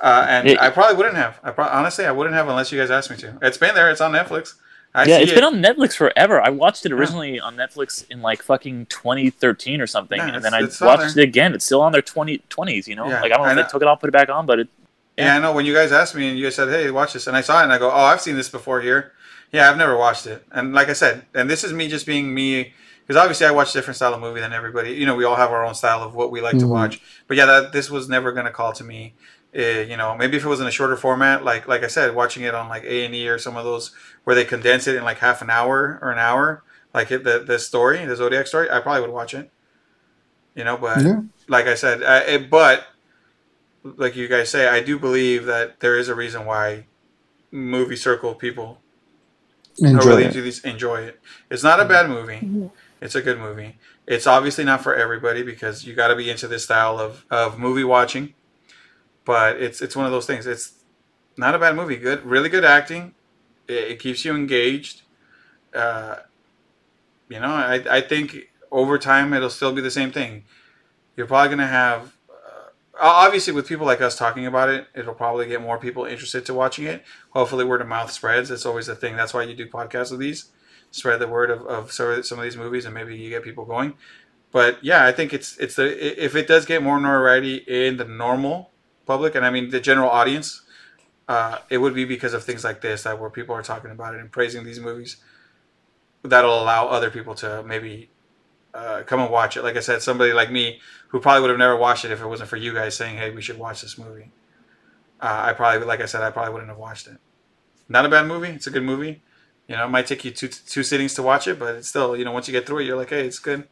Uh, 0.02 0.26
and 0.28 0.48
It- 0.48 0.60
I 0.62 0.70
probably 0.70 0.96
wouldn't 0.98 1.16
have. 1.16 1.40
I 1.44 1.52
pro- 1.52 1.66
honestly, 1.68 2.06
I 2.06 2.12
wouldn't 2.12 2.36
have 2.36 2.48
unless 2.50 2.72
you 2.72 2.80
guys 2.80 2.90
asked 2.90 3.12
me 3.12 3.18
to. 3.18 3.38
It's 3.42 3.58
been 3.58 3.76
there. 3.76 3.90
It's 3.92 4.02
on 4.02 4.12
Netflix. 4.12 4.56
I 4.94 5.06
yeah, 5.06 5.20
it's 5.20 5.32
it. 5.32 5.36
been 5.36 5.44
on 5.46 5.62
Netflix 5.62 5.96
forever. 5.96 6.42
I 6.42 6.50
watched 6.50 6.86
it 6.86 6.92
originally 6.92 7.40
on 7.40 7.56
Netflix 7.56 8.06
in 8.10 8.22
like 8.22 8.42
fucking 8.42 8.88
2013 8.88 9.80
or 9.80 9.88
something, 9.88 10.18
Yeah, 10.18 10.36
and 10.36 10.44
then 10.44 10.54
I 10.54 10.58
it's- 10.58 10.74
it's 10.74 10.82
on 10.82 10.88
watched 10.88 11.16
it 11.18 11.22
again. 11.24 11.54
It's 11.54 11.64
still 11.66 11.82
on 11.82 11.94
their 11.94 12.02
2020s, 12.02 12.88
you 12.88 12.96
know. 12.96 13.08
Yeah, 13.08 13.22
like 13.22 13.32
I 13.32 13.36
don't 13.38 13.46
know 13.46 13.52
I 13.54 13.60
if 13.62 13.68
they 13.68 13.72
took 13.72 13.82
it 13.82 13.88
off, 13.88 14.02
put 14.02 14.10
it 14.10 14.12
back 14.12 14.28
on, 14.30 14.46
but 14.46 14.60
it, 14.60 14.68
Yeah, 15.18 15.36
I 15.36 15.40
know. 15.40 15.54
When 15.54 15.66
you 15.66 15.74
guys 15.74 15.92
asked 15.92 16.16
me 16.16 16.28
and 16.30 16.38
you 16.38 16.50
said, 16.52 16.68
"Hey, 16.70 16.90
watch 16.92 17.14
this," 17.14 17.28
and 17.28 17.38
I 17.38 17.42
saw 17.42 17.62
it 17.62 17.64
and 17.66 17.72
I 17.74 17.78
go, 17.78 17.90
"Oh, 17.92 17.96
I've 17.96 18.22
seen 18.22 18.36
this 18.36 18.50
before 18.50 18.82
here." 18.82 19.12
Yeah, 19.52 19.70
I've 19.70 19.78
never 19.78 19.96
watched 19.96 20.26
it, 20.28 20.44
and 20.52 20.74
like 20.74 20.90
I 20.90 20.94
said, 20.94 21.24
and 21.34 21.50
this 21.50 21.64
is 21.64 21.72
me 21.74 21.88
just 21.90 22.06
being 22.06 22.34
me 22.34 22.74
because 23.12 23.22
obviously 23.22 23.46
I 23.46 23.52
watch 23.52 23.74
different 23.74 23.98
style 23.98 24.14
of 24.14 24.22
movie 24.22 24.40
than 24.40 24.54
everybody. 24.54 24.94
You 24.94 25.06
know, 25.06 25.16
we 25.16 25.26
all 25.26 25.36
have 25.36 25.52
our 25.52 25.66
own 25.66 25.76
style 25.76 26.02
of 26.02 26.16
what 26.16 26.32
we 26.32 26.40
like 26.40 26.58
to 26.60 26.66
Mhm. 26.66 26.70
watch. 26.70 27.02
But 27.28 27.36
yeah, 27.36 27.46
that 27.46 27.74
this 27.74 27.92
was 27.92 28.08
never 28.08 28.32
gonna 28.32 28.52
call 28.52 28.72
to 28.72 28.86
me. 28.86 29.16
Uh, 29.54 29.82
you 29.84 29.98
know, 29.98 30.16
maybe 30.16 30.38
if 30.38 30.46
it 30.46 30.48
was 30.48 30.62
in 30.62 30.68
a 30.68 30.72
shorter 30.72 30.96
format, 30.96 31.44
like 31.44 31.68
like 31.68 31.84
I 31.84 31.88
said, 31.88 32.16
watching 32.16 32.44
it 32.44 32.56
on 32.56 32.70
like 32.70 32.86
A 32.86 33.04
and 33.04 33.14
E 33.14 33.28
or 33.28 33.38
some 33.38 33.58
of 33.58 33.66
those 33.66 33.92
where 34.24 34.34
they 34.34 34.46
condense 34.46 34.88
it 34.88 34.96
in 34.96 35.04
like 35.04 35.18
half 35.18 35.42
an 35.42 35.50
hour 35.50 36.00
or 36.02 36.10
an 36.10 36.20
hour, 36.20 36.64
like 36.94 37.12
it, 37.12 37.26
the 37.26 37.40
the 37.40 37.60
story, 37.60 38.06
the 38.06 38.16
Zodiac 38.16 38.48
story, 38.48 38.72
I 38.72 38.80
probably 38.80 39.02
would 39.02 39.10
watch 39.12 39.34
it. 39.34 39.52
You 40.56 40.64
know, 40.64 40.78
but 40.78 41.02
Yeah. 41.06 41.20
like 41.50 41.68
I 41.68 41.76
said, 41.76 42.02
uh, 42.04 42.22
it, 42.26 42.50
but 42.50 42.86
like 43.84 44.16
you 44.16 44.30
guys 44.30 44.48
say, 44.50 44.70
I 44.70 44.80
do 44.80 44.98
believe 44.98 45.44
that 45.48 45.82
there 45.82 45.98
is 45.98 46.08
a 46.08 46.16
reason 46.16 46.46
why 46.46 46.86
movie 47.52 47.98
circle 47.98 48.36
people 48.36 48.78
are 49.84 49.88
Enjoy 49.88 50.06
really 50.12 50.24
it. 50.24 50.28
into 50.28 50.42
these 50.42 50.64
enjoy 50.64 51.02
it. 51.02 51.20
It's 51.50 51.64
not 51.64 51.82
a 51.82 51.86
bad 51.86 52.08
movie. 52.08 52.72
It's 53.02 53.16
a 53.16 53.22
good 53.22 53.40
movie. 53.40 53.78
It's 54.06 54.28
obviously 54.28 54.64
not 54.64 54.82
for 54.82 54.94
everybody 54.94 55.42
because 55.42 55.86
you 55.86 55.96
got 55.96 56.10
to 56.10 56.16
be 56.16 56.30
into 56.30 56.48
this 56.48 56.64
style 56.64 57.00
of, 57.00 57.26
of 57.32 57.58
movie 57.58 57.84
watching. 57.84 58.36
But 59.26 59.60
it's 59.62 59.82
it's 59.82 59.96
one 59.96 60.06
of 60.06 60.12
those 60.12 60.28
things. 60.28 60.46
It's 60.46 60.74
not 61.38 61.56
a 61.56 61.60
bad 61.60 61.76
movie. 61.76 61.96
Good, 61.96 62.24
really 62.24 62.50
good 62.50 62.66
acting. 62.66 63.16
It, 63.68 63.92
it 63.92 64.00
keeps 64.00 64.24
you 64.24 64.36
engaged. 64.36 65.02
Uh, 65.74 66.18
you 67.30 67.40
know, 67.40 67.48
I 67.48 67.84
I 67.90 68.02
think 68.02 68.50
over 68.72 68.98
time 68.98 69.34
it'll 69.34 69.50
still 69.50 69.74
be 69.74 69.82
the 69.82 69.92
same 69.92 70.12
thing. 70.12 70.44
You're 71.16 71.28
probably 71.28 71.50
gonna 71.50 71.68
have. 71.68 72.16
Uh, 72.30 72.70
obviously, 73.00 73.54
with 73.54 73.68
people 73.68 73.86
like 73.86 74.02
us 74.02 74.18
talking 74.18 74.46
about 74.46 74.70
it, 74.70 74.88
it'll 74.96 75.14
probably 75.14 75.48
get 75.48 75.62
more 75.62 75.78
people 75.78 76.06
interested 76.06 76.46
to 76.48 76.54
watching 76.54 76.86
it. 76.86 77.04
Hopefully, 77.32 77.66
word 77.66 77.82
of 77.82 77.88
mouth 77.88 78.12
spreads. 78.12 78.50
It's 78.52 78.66
always 78.66 78.88
the 78.88 78.96
thing. 78.96 79.16
That's 79.16 79.34
why 79.34 79.44
you 79.44 79.56
do 79.56 79.68
podcasts 79.68 80.12
of 80.12 80.20
these 80.20 80.52
spread 80.92 81.20
the 81.20 81.28
word 81.28 81.50
of, 81.50 81.66
of 81.66 81.92
some 81.92 82.40
of 82.40 82.44
these 82.44 82.58
movies 82.58 82.86
and 82.86 82.94
maybe 82.94 83.18
you 83.18 83.30
get 83.30 83.44
people 83.44 83.66
going. 83.66 83.94
But 84.52 84.84
yeah 84.84 85.06
i 85.06 85.12
think 85.14 85.34
it's 85.34 85.58
it's 85.58 85.76
the 85.76 86.24
if 86.24 86.36
it 86.36 86.46
does 86.46 86.66
get 86.66 86.84
more 86.84 87.00
notoriety 87.00 87.56
in 87.56 87.98
the 87.98 88.04
normal 88.06 88.70
public 89.06 89.34
and 89.34 89.46
i 89.46 89.50
mean 89.50 89.70
the 89.70 89.80
general 89.80 90.10
audience 90.10 90.62
uh, 91.28 91.60
it 91.70 91.78
would 91.78 91.94
be 91.94 92.04
because 92.04 92.34
of 92.34 92.44
things 92.44 92.66
like 92.66 92.82
this 92.82 93.04
that 93.04 93.18
where 93.18 93.30
people 93.30 93.56
are 93.56 93.64
talking 93.64 93.90
about 93.90 94.14
it 94.14 94.20
and 94.20 94.30
praising 94.30 94.66
these 94.66 94.82
movies 94.82 95.16
that'll 96.24 96.62
allow 96.62 96.88
other 96.88 97.10
people 97.10 97.34
to 97.36 97.64
maybe 97.64 98.10
uh, 98.74 99.04
come 99.04 99.22
and 99.22 99.32
watch 99.32 99.56
it. 99.56 99.64
Like 99.64 99.78
i 99.78 99.80
said 99.80 100.02
somebody 100.02 100.34
like 100.34 100.52
me 100.52 100.82
who 101.08 101.22
probably 101.22 101.42
would 101.42 101.50
have 101.50 101.60
never 101.60 101.78
watched 101.78 102.04
it 102.04 102.12
if 102.12 102.22
it 102.22 102.28
wasn't 102.28 102.50
for 102.50 102.58
you 102.58 102.74
guys 102.74 102.98
saying 102.98 103.18
hey 103.18 103.32
we 103.32 103.42
should 103.42 103.58
watch 103.58 103.82
this 103.82 103.98
movie. 103.98 104.32
Uh, 105.22 105.44
i 105.46 105.54
probably 105.54 105.86
like 105.88 106.02
i 106.02 106.06
said 106.06 106.22
i 106.22 106.32
probably 106.32 106.52
wouldn't 106.52 106.70
have 106.70 106.78
watched 106.78 107.08
it. 107.08 107.18
Not 107.88 108.06
a 108.06 108.10
bad 108.10 108.28
movie. 108.28 108.50
It's 108.50 108.68
a 108.68 108.72
good 108.72 108.84
movie 108.84 109.22
you 109.68 109.76
know, 109.76 109.86
it 109.86 109.90
might 109.90 110.08
take 110.08 110.26
you 110.26 110.32
two 110.32 110.48
two 110.48 110.84
sittings 110.84 111.14
to 111.16 111.24
watch 111.24 111.48
it, 111.48 111.60
but 111.60 111.76
it's 111.76 111.88
still, 111.88 112.16
you 112.16 112.26
know, 112.26 112.32
once 112.32 112.48
you 112.48 112.52
get 112.52 112.66
through 112.66 112.80
it, 112.80 112.86
you're 112.86 112.98
like, 112.98 113.10
hey, 113.10 113.26
it's 113.26 113.40
good. 113.40 113.68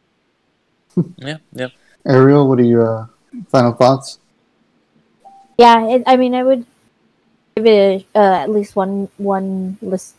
yeah, 1.16 1.38
yeah. 1.52 1.68
Ariel, 2.06 2.48
what 2.48 2.58
are 2.58 2.64
your 2.64 3.02
uh, 3.02 3.06
final 3.48 3.72
thoughts? 3.72 4.18
Yeah, 5.58 5.86
it, 5.88 6.02
I 6.06 6.16
mean, 6.16 6.34
I 6.34 6.42
would 6.42 6.64
give 7.56 7.66
it 7.66 8.06
uh, 8.14 8.34
at 8.34 8.50
least 8.50 8.76
one 8.76 9.08
one 9.18 9.76
list, 9.82 10.14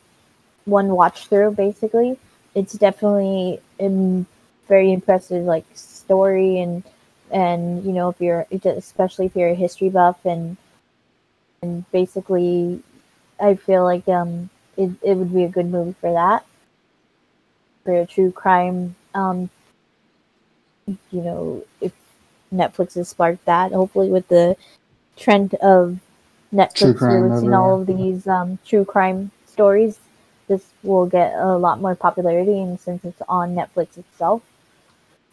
one 0.66 0.90
watch 0.90 1.28
through. 1.28 1.52
Basically, 1.52 2.18
it's 2.54 2.74
definitely 2.74 3.60
a 3.80 4.26
very 4.68 4.94
impressive 4.94 5.44
like 5.46 5.66
story 5.74 6.60
and 6.60 6.84
and 7.32 7.84
you 7.84 7.92
know 7.92 8.10
if 8.10 8.22
you're 8.22 8.46
especially 8.52 9.26
if 9.26 9.36
you're 9.36 9.50
a 9.50 9.56
history 9.56 9.90
buff 9.90 10.24
and 10.26 10.58
and 11.64 11.90
basically, 11.92 12.82
I 13.40 13.56
feel 13.56 13.84
like 13.84 14.08
um 14.08 14.50
it 14.78 14.92
it 15.02 15.16
would 15.16 15.34
be 15.34 15.44
a 15.44 15.50
good 15.50 15.68
movie 15.68 15.96
for 16.02 16.12
that 16.14 16.46
for 17.84 17.96
a 18.02 18.06
true 18.06 18.32
crime 18.32 18.96
um 19.14 19.50
you 20.88 21.22
know 21.22 21.64
if 21.82 21.94
Netflix 22.54 22.96
has 22.96 23.10
sparked 23.10 23.46
that 23.46 23.72
hopefully 23.72 24.10
with 24.10 24.28
the 24.28 24.56
trend 25.18 25.54
of 25.56 26.00
Netflix 26.54 27.08
releasing 27.08 27.54
all 27.54 27.80
of 27.80 27.88
these 27.88 28.28
um, 28.28 28.60
true 28.66 28.86
crime 28.86 29.32
stories, 29.46 30.00
this 30.48 30.66
will 30.84 31.06
get 31.06 31.34
a 31.36 31.58
lot 31.58 31.80
more 31.82 31.96
popularity. 31.96 32.60
And 32.62 32.80
since 32.80 33.04
it's 33.06 33.22
on 33.30 33.56
Netflix 33.56 33.98
itself, 33.98 34.42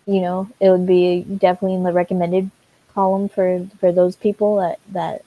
you 0.07 0.20
know, 0.20 0.49
it 0.61 0.70
would 0.70 0.86
be 0.86 1.22
definitely 1.22 1.76
in 1.76 1.84
the 1.84 1.93
recommended 1.93 2.51
column 2.95 3.28
for 3.28 3.66
for 3.80 3.93
those 3.93 4.16
people 4.16 4.57
that 4.57 4.78
that 4.93 5.22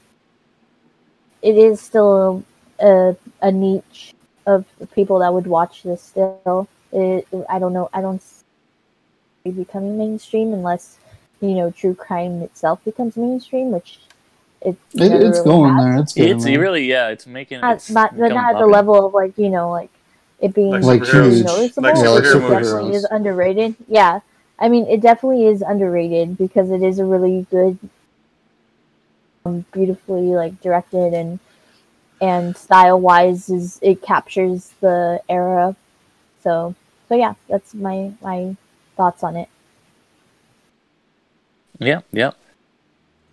it 1.41 1.57
is 1.57 1.81
still 1.81 2.43
a, 2.81 3.15
a 3.41 3.51
niche 3.51 4.13
of 4.45 4.65
people 4.95 5.19
that 5.19 5.33
would 5.33 5.47
watch 5.47 5.83
this. 5.83 6.01
Still, 6.01 6.67
it, 6.91 7.27
I 7.49 7.59
don't 7.59 7.73
know. 7.73 7.89
I 7.93 8.01
don't 8.01 8.21
see 8.21 8.43
it 9.45 9.55
becoming 9.55 9.97
mainstream 9.97 10.53
unless 10.53 10.97
you 11.41 11.55
know 11.55 11.71
true 11.71 11.95
crime 11.95 12.41
itself 12.41 12.83
becomes 12.85 13.17
mainstream, 13.17 13.71
which 13.71 13.99
it 14.61 14.75
It, 14.93 15.11
it's 15.11 15.39
really 15.39 15.49
going 15.49 15.75
has. 15.75 15.93
there. 15.93 16.01
It's 16.01 16.13
It's 16.13 16.45
there. 16.45 16.59
really 16.59 16.85
yeah. 16.85 17.07
It's 17.09 17.27
making 17.27 17.61
Not, 17.61 17.75
it's 17.75 17.89
not, 17.89 18.17
but 18.17 18.29
not 18.29 18.55
at 18.55 18.59
the 18.59 18.67
level 18.67 19.05
of 19.05 19.13
like 19.13 19.37
you 19.37 19.49
know 19.49 19.71
like 19.71 19.89
it 20.39 20.53
being 20.53 20.71
Like 20.71 20.83
Like 20.83 21.01
superheroes. 21.01 21.43
huge. 21.43 21.45
noticeable. 21.45 21.87
Like 21.87 21.97
Yeah, 21.97 22.09
like 22.09 22.25
it 22.25 22.33
definitely 22.49 22.95
is 22.95 23.03
underrated. 23.05 23.75
Yeah, 23.87 24.19
I 24.59 24.69
mean 24.69 24.85
it 24.87 25.01
definitely 25.01 25.45
is 25.47 25.61
underrated 25.61 26.37
because 26.37 26.71
it 26.71 26.81
is 26.83 26.99
a 26.99 27.05
really 27.05 27.45
good, 27.49 27.77
um, 29.45 29.65
beautifully 29.71 30.33
like 30.35 30.59
directed 30.61 31.13
and 31.13 31.39
and 32.21 32.55
style 32.55 32.99
wise 32.99 33.49
is 33.49 33.79
it 33.81 34.01
captures 34.01 34.71
the 34.79 35.21
era. 35.27 35.75
So 36.43 36.75
so 37.09 37.15
yeah, 37.15 37.33
that's 37.49 37.73
my 37.73 38.13
my 38.21 38.55
thoughts 38.95 39.23
on 39.23 39.35
it. 39.35 39.49
Yeah, 41.79 42.01
yeah. 42.11 42.31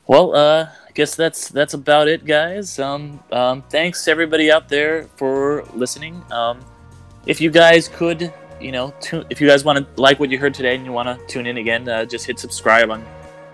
Well, 0.06 0.34
uh, 0.34 0.70
I 0.88 0.90
guess 0.94 1.14
that's 1.14 1.48
that's 1.48 1.74
about 1.74 2.08
it, 2.08 2.24
guys. 2.24 2.78
Um, 2.78 3.22
um, 3.30 3.62
thanks 3.68 4.08
everybody 4.08 4.50
out 4.50 4.68
there 4.68 5.04
for 5.16 5.64
listening. 5.74 6.24
Um, 6.32 6.64
if 7.26 7.42
you 7.42 7.50
guys 7.50 7.88
could, 7.88 8.32
you 8.58 8.72
know, 8.72 8.94
tune, 9.00 9.26
if 9.28 9.38
you 9.38 9.46
guys 9.46 9.64
want 9.64 9.78
to 9.78 10.00
like 10.00 10.18
what 10.18 10.30
you 10.30 10.38
heard 10.38 10.54
today 10.54 10.74
and 10.74 10.86
you 10.86 10.92
want 10.92 11.08
to 11.08 11.26
tune 11.26 11.46
in 11.46 11.58
again, 11.58 11.86
uh, 11.88 12.06
just 12.06 12.24
hit 12.24 12.38
subscribe 12.38 12.90
on 12.90 13.02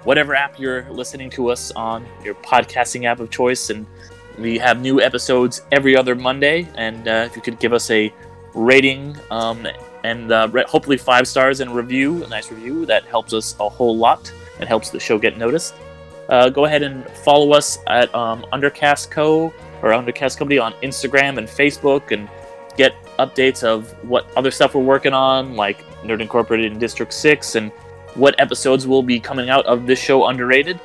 whatever 0.05 0.35
app 0.35 0.61
you're 0.61 0.89
listening 0.93 1.29
to 1.31 1.51
us 1.51 1.73
on, 1.73 2.07
your 2.23 2.35
podcasting 2.37 3.05
app 3.05 3.19
of 3.19 3.31
choice, 3.31 3.71
and 3.71 3.85
we 4.39 4.59
have 4.59 4.81
new 4.81 5.01
episodes 5.01 5.63
every 5.73 5.97
other 5.97 6.15
Monday. 6.15 6.69
And 6.77 7.07
uh, 7.09 7.27
if 7.27 7.37
you 7.37 7.43
could 7.43 7.59
give 7.59 7.73
us 7.73 7.91
a 7.91 8.13
rating 8.55 9.17
um, 9.31 9.67
and 10.05 10.33
uh, 10.33 10.49
hopefully 10.67 10.97
five 10.97 11.27
stars 11.27 11.61
and 11.61 11.71
a 11.71 11.75
review, 11.75 12.25
a 12.25 12.29
nice 12.29 12.51
review, 12.51 12.87
that 12.87 13.05
helps 13.05 13.33
us 13.33 13.57
a 13.61 13.69
whole 13.69 13.97
lot. 13.97 14.33
It 14.61 14.69
helps 14.69 14.91
the 14.91 15.01
show 15.01 15.19
get 15.19 15.39
noticed. 15.39 15.75
Uh, 16.29 16.49
go 16.49 16.65
ahead 16.65 16.83
and 16.83 17.09
follow 17.11 17.53
us 17.53 17.79
at 17.87 18.15
um, 18.15 18.45
Undercast 18.53 19.11
Co. 19.11 19.53
or 19.83 19.91
Undercast 19.91 20.39
Company 20.39 20.59
on 20.59 20.73
Instagram 20.75 21.39
and 21.39 21.47
Facebook 21.47 22.13
and 22.13 22.29
get 22.77 22.95
updates 23.19 23.63
of 23.63 23.93
what 24.09 24.27
other 24.37 24.51
stuff 24.51 24.75
we're 24.75 24.83
working 24.83 25.13
on, 25.13 25.55
like 25.55 25.85
Nerd 26.03 26.21
Incorporated 26.21 26.73
in 26.73 26.79
District 26.79 27.13
6, 27.13 27.55
and 27.57 27.71
what 28.15 28.39
episodes 28.41 28.87
will 28.87 29.03
be 29.03 29.21
coming 29.21 29.51
out 29.51 29.67
of 29.67 29.87
this 29.87 29.99
show, 29.99 30.27
Underrated. 30.27 30.81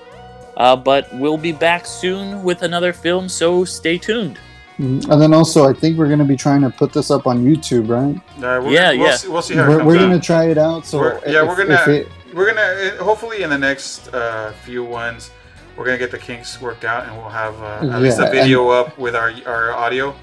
Uh, 0.59 0.75
but 0.75 1.07
we'll 1.13 1.37
be 1.37 1.51
back 1.53 1.85
soon 1.85 2.43
with 2.43 2.61
another 2.63 2.91
film, 2.93 3.29
so 3.29 3.63
stay 3.63 3.97
tuned. 3.97 4.37
Mhm. 4.77 5.09
And 5.09 5.21
then 5.21 5.33
also, 5.33 5.67
I 5.67 5.73
think 5.73 5.97
we're 5.97 6.07
going 6.07 6.19
to 6.19 6.25
be 6.25 6.35
trying 6.37 6.61
to 6.61 6.69
put 6.69 6.91
this 6.93 7.09
up 7.11 7.27
on 7.27 7.43
YouTube, 7.45 7.89
right? 7.89 8.15
Uh, 8.37 8.61
we're, 8.61 8.71
Yeah, 8.71 8.91
we'll 8.91 8.99
yeah. 9.07 9.15
See, 9.15 9.27
we'll 9.29 9.41
see 9.41 9.55
how 9.55 9.63
it 9.63 9.69
We're, 9.69 9.83
we're 9.85 9.97
going 9.97 10.11
to 10.11 10.25
try 10.25 10.45
it 10.49 10.57
out. 10.57 10.85
So 10.85 10.99
We're- 10.99 11.19
yeah, 11.25 11.41
if- 11.41 11.47
we're 11.47 11.55
gonna- 11.55 11.91
it- 11.91 12.07
we're 12.33 12.45
gonna 12.45 12.61
uh, 12.99 13.03
hopefully 13.03 13.41
in 13.41 13.49
the 13.49 13.57
next 13.57 14.13
uh, 14.13 14.51
few 14.63 14.83
ones 14.83 15.31
we're 15.75 15.83
gonna 15.85 15.97
get 15.97 16.11
the 16.11 16.17
kinks 16.19 16.61
worked 16.61 16.85
out, 16.85 17.07
and 17.07 17.17
we'll 17.17 17.27
have 17.29 17.55
uh, 17.63 17.89
at 17.95 18.01
least 18.03 18.19
a 18.19 18.29
video 18.29 18.69
up 18.69 18.95
with 18.99 19.15
our 19.15 19.31
our 19.47 19.71
audio, 19.73 20.13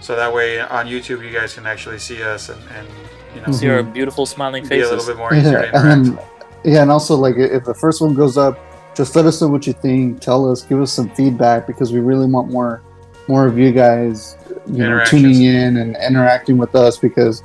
so 0.00 0.16
that 0.16 0.32
way 0.34 0.58
on 0.60 0.86
YouTube 0.86 1.22
you 1.22 1.30
guys 1.30 1.54
can 1.54 1.64
actually 1.64 1.98
see 2.00 2.22
us 2.24 2.48
and, 2.48 2.60
and 2.76 2.88
you 3.36 3.40
know 3.46 3.52
See 3.52 3.68
our 3.68 3.84
beautiful 3.84 4.26
smiling 4.26 4.66
be 4.66 4.80
a 4.80 4.82
little 4.82 4.94
faces. 4.98 5.06
bit 5.08 5.16
more 5.16 5.32
easier 5.32 5.60
to 5.62 5.66
Yeah, 5.72 5.80
and 5.92 6.06
interact. 6.08 6.28
then, 6.64 6.72
yeah, 6.72 6.82
and 6.82 6.90
also 6.90 7.14
like 7.14 7.36
if 7.36 7.62
the 7.64 7.74
first 7.74 8.00
one 8.00 8.14
goes 8.14 8.36
up, 8.36 8.58
just 8.94 9.14
let 9.16 9.24
us 9.26 9.40
know 9.40 9.48
what 9.48 9.66
you 9.66 9.72
think. 9.72 10.20
Tell 10.20 10.50
us, 10.50 10.62
give 10.62 10.80
us 10.80 10.92
some 10.92 11.10
feedback 11.10 11.66
because 11.66 11.92
we 11.92 12.00
really 12.00 12.26
want 12.26 12.50
more, 12.50 12.82
more 13.28 13.46
of 13.46 13.58
you 13.58 13.72
guys, 13.72 14.36
you 14.66 14.78
know, 14.78 15.04
tuning 15.04 15.42
in 15.42 15.76
and 15.78 15.96
interacting 15.96 16.56
with 16.58 16.74
us 16.74 16.96
because, 16.98 17.42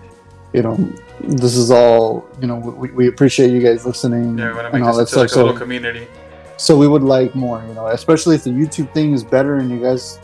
you 0.53 0.61
know, 0.61 0.75
this 1.21 1.55
is 1.55 1.69
all 1.71 2.25
you 2.39 2.47
know. 2.47 2.55
We, 2.55 2.91
we 2.91 3.07
appreciate 3.07 3.51
you 3.51 3.61
guys 3.61 3.85
listening 3.85 4.37
Yeah, 4.37 4.49
we 4.49 4.53
want 4.55 4.67
to 4.69 4.75
and 4.75 4.83
all 4.85 4.95
that 4.95 5.03
this 5.03 5.11
into 5.11 5.19
like 5.21 5.29
stuff. 5.29 5.37
a 5.37 5.43
little 5.43 5.55
So, 5.55 5.59
community. 5.61 6.07
so 6.57 6.77
we 6.77 6.87
would 6.87 7.03
like 7.03 7.35
more, 7.35 7.61
you 7.67 7.73
know, 7.73 7.87
especially 7.87 8.35
if 8.35 8.43
the 8.45 8.51
YouTube 8.51 8.93
thing 8.93 9.13
is 9.13 9.23
better 9.23 9.55
and 9.55 9.69
you 9.69 9.79
guys 9.81 10.17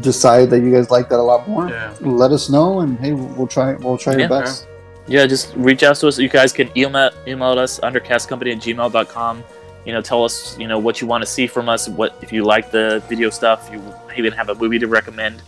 decide 0.00 0.50
that 0.50 0.60
you 0.60 0.70
guys 0.72 0.90
like 0.90 1.08
that 1.08 1.18
a 1.18 1.22
lot 1.22 1.48
more. 1.48 1.68
Yeah. 1.68 1.94
Let 2.00 2.32
us 2.32 2.50
know, 2.50 2.80
and 2.80 2.98
hey, 2.98 3.12
we'll 3.12 3.46
try. 3.46 3.74
We'll 3.74 3.96
try 3.98 4.12
Yeah. 4.14 4.18
your 4.20 4.28
best. 4.28 4.66
Yeah, 5.08 5.24
just 5.26 5.54
reach 5.56 5.82
out 5.84 5.96
to 5.96 6.08
us. 6.08 6.18
You 6.18 6.28
guys 6.28 6.52
can 6.52 6.68
email 6.76 7.10
email 7.26 7.58
us 7.58 7.78
undercastcompany 7.80 8.52
at 8.52 8.58
gmail.com. 8.58 9.44
You 9.86 9.92
know, 9.92 10.02
tell 10.02 10.24
us, 10.24 10.58
you 10.58 10.66
know, 10.66 10.78
what 10.78 11.00
you 11.00 11.06
want 11.06 11.22
to 11.22 11.26
see 11.26 11.46
from 11.46 11.68
us, 11.68 11.88
what 11.88 12.18
if 12.20 12.32
you 12.32 12.44
like 12.44 12.70
the 12.70 13.02
video 13.08 13.30
stuff, 13.30 13.70
you 13.72 13.80
even 14.16 14.32
have 14.32 14.48
a 14.48 14.54
movie 14.54 14.78
to 14.80 14.88
recommend. 14.88 15.42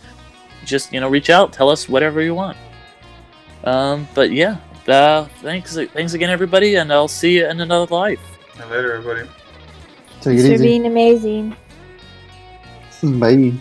Just, 0.65 0.93
you 0.93 0.99
know, 0.99 1.09
reach 1.09 1.29
out, 1.29 1.51
tell 1.53 1.69
us 1.69 1.89
whatever 1.89 2.21
you 2.21 2.33
want. 2.33 2.57
Um, 3.65 4.07
but 4.15 4.31
yeah, 4.31 4.57
uh, 4.87 5.25
thanks 5.41 5.75
thanks 5.75 6.13
again 6.13 6.29
everybody 6.29 6.75
and 6.75 6.91
I'll 6.91 7.09
see 7.09 7.37
you 7.37 7.47
in 7.47 7.59
another 7.59 7.93
life. 7.93 8.21
Later, 8.57 8.93
everybody. 8.93 9.29
Take 10.21 10.39
Thanks 10.39 10.43
it 10.43 10.57
for 10.57 10.63
being 10.63 10.85
amazing. 10.85 11.55
Bye. 13.03 13.53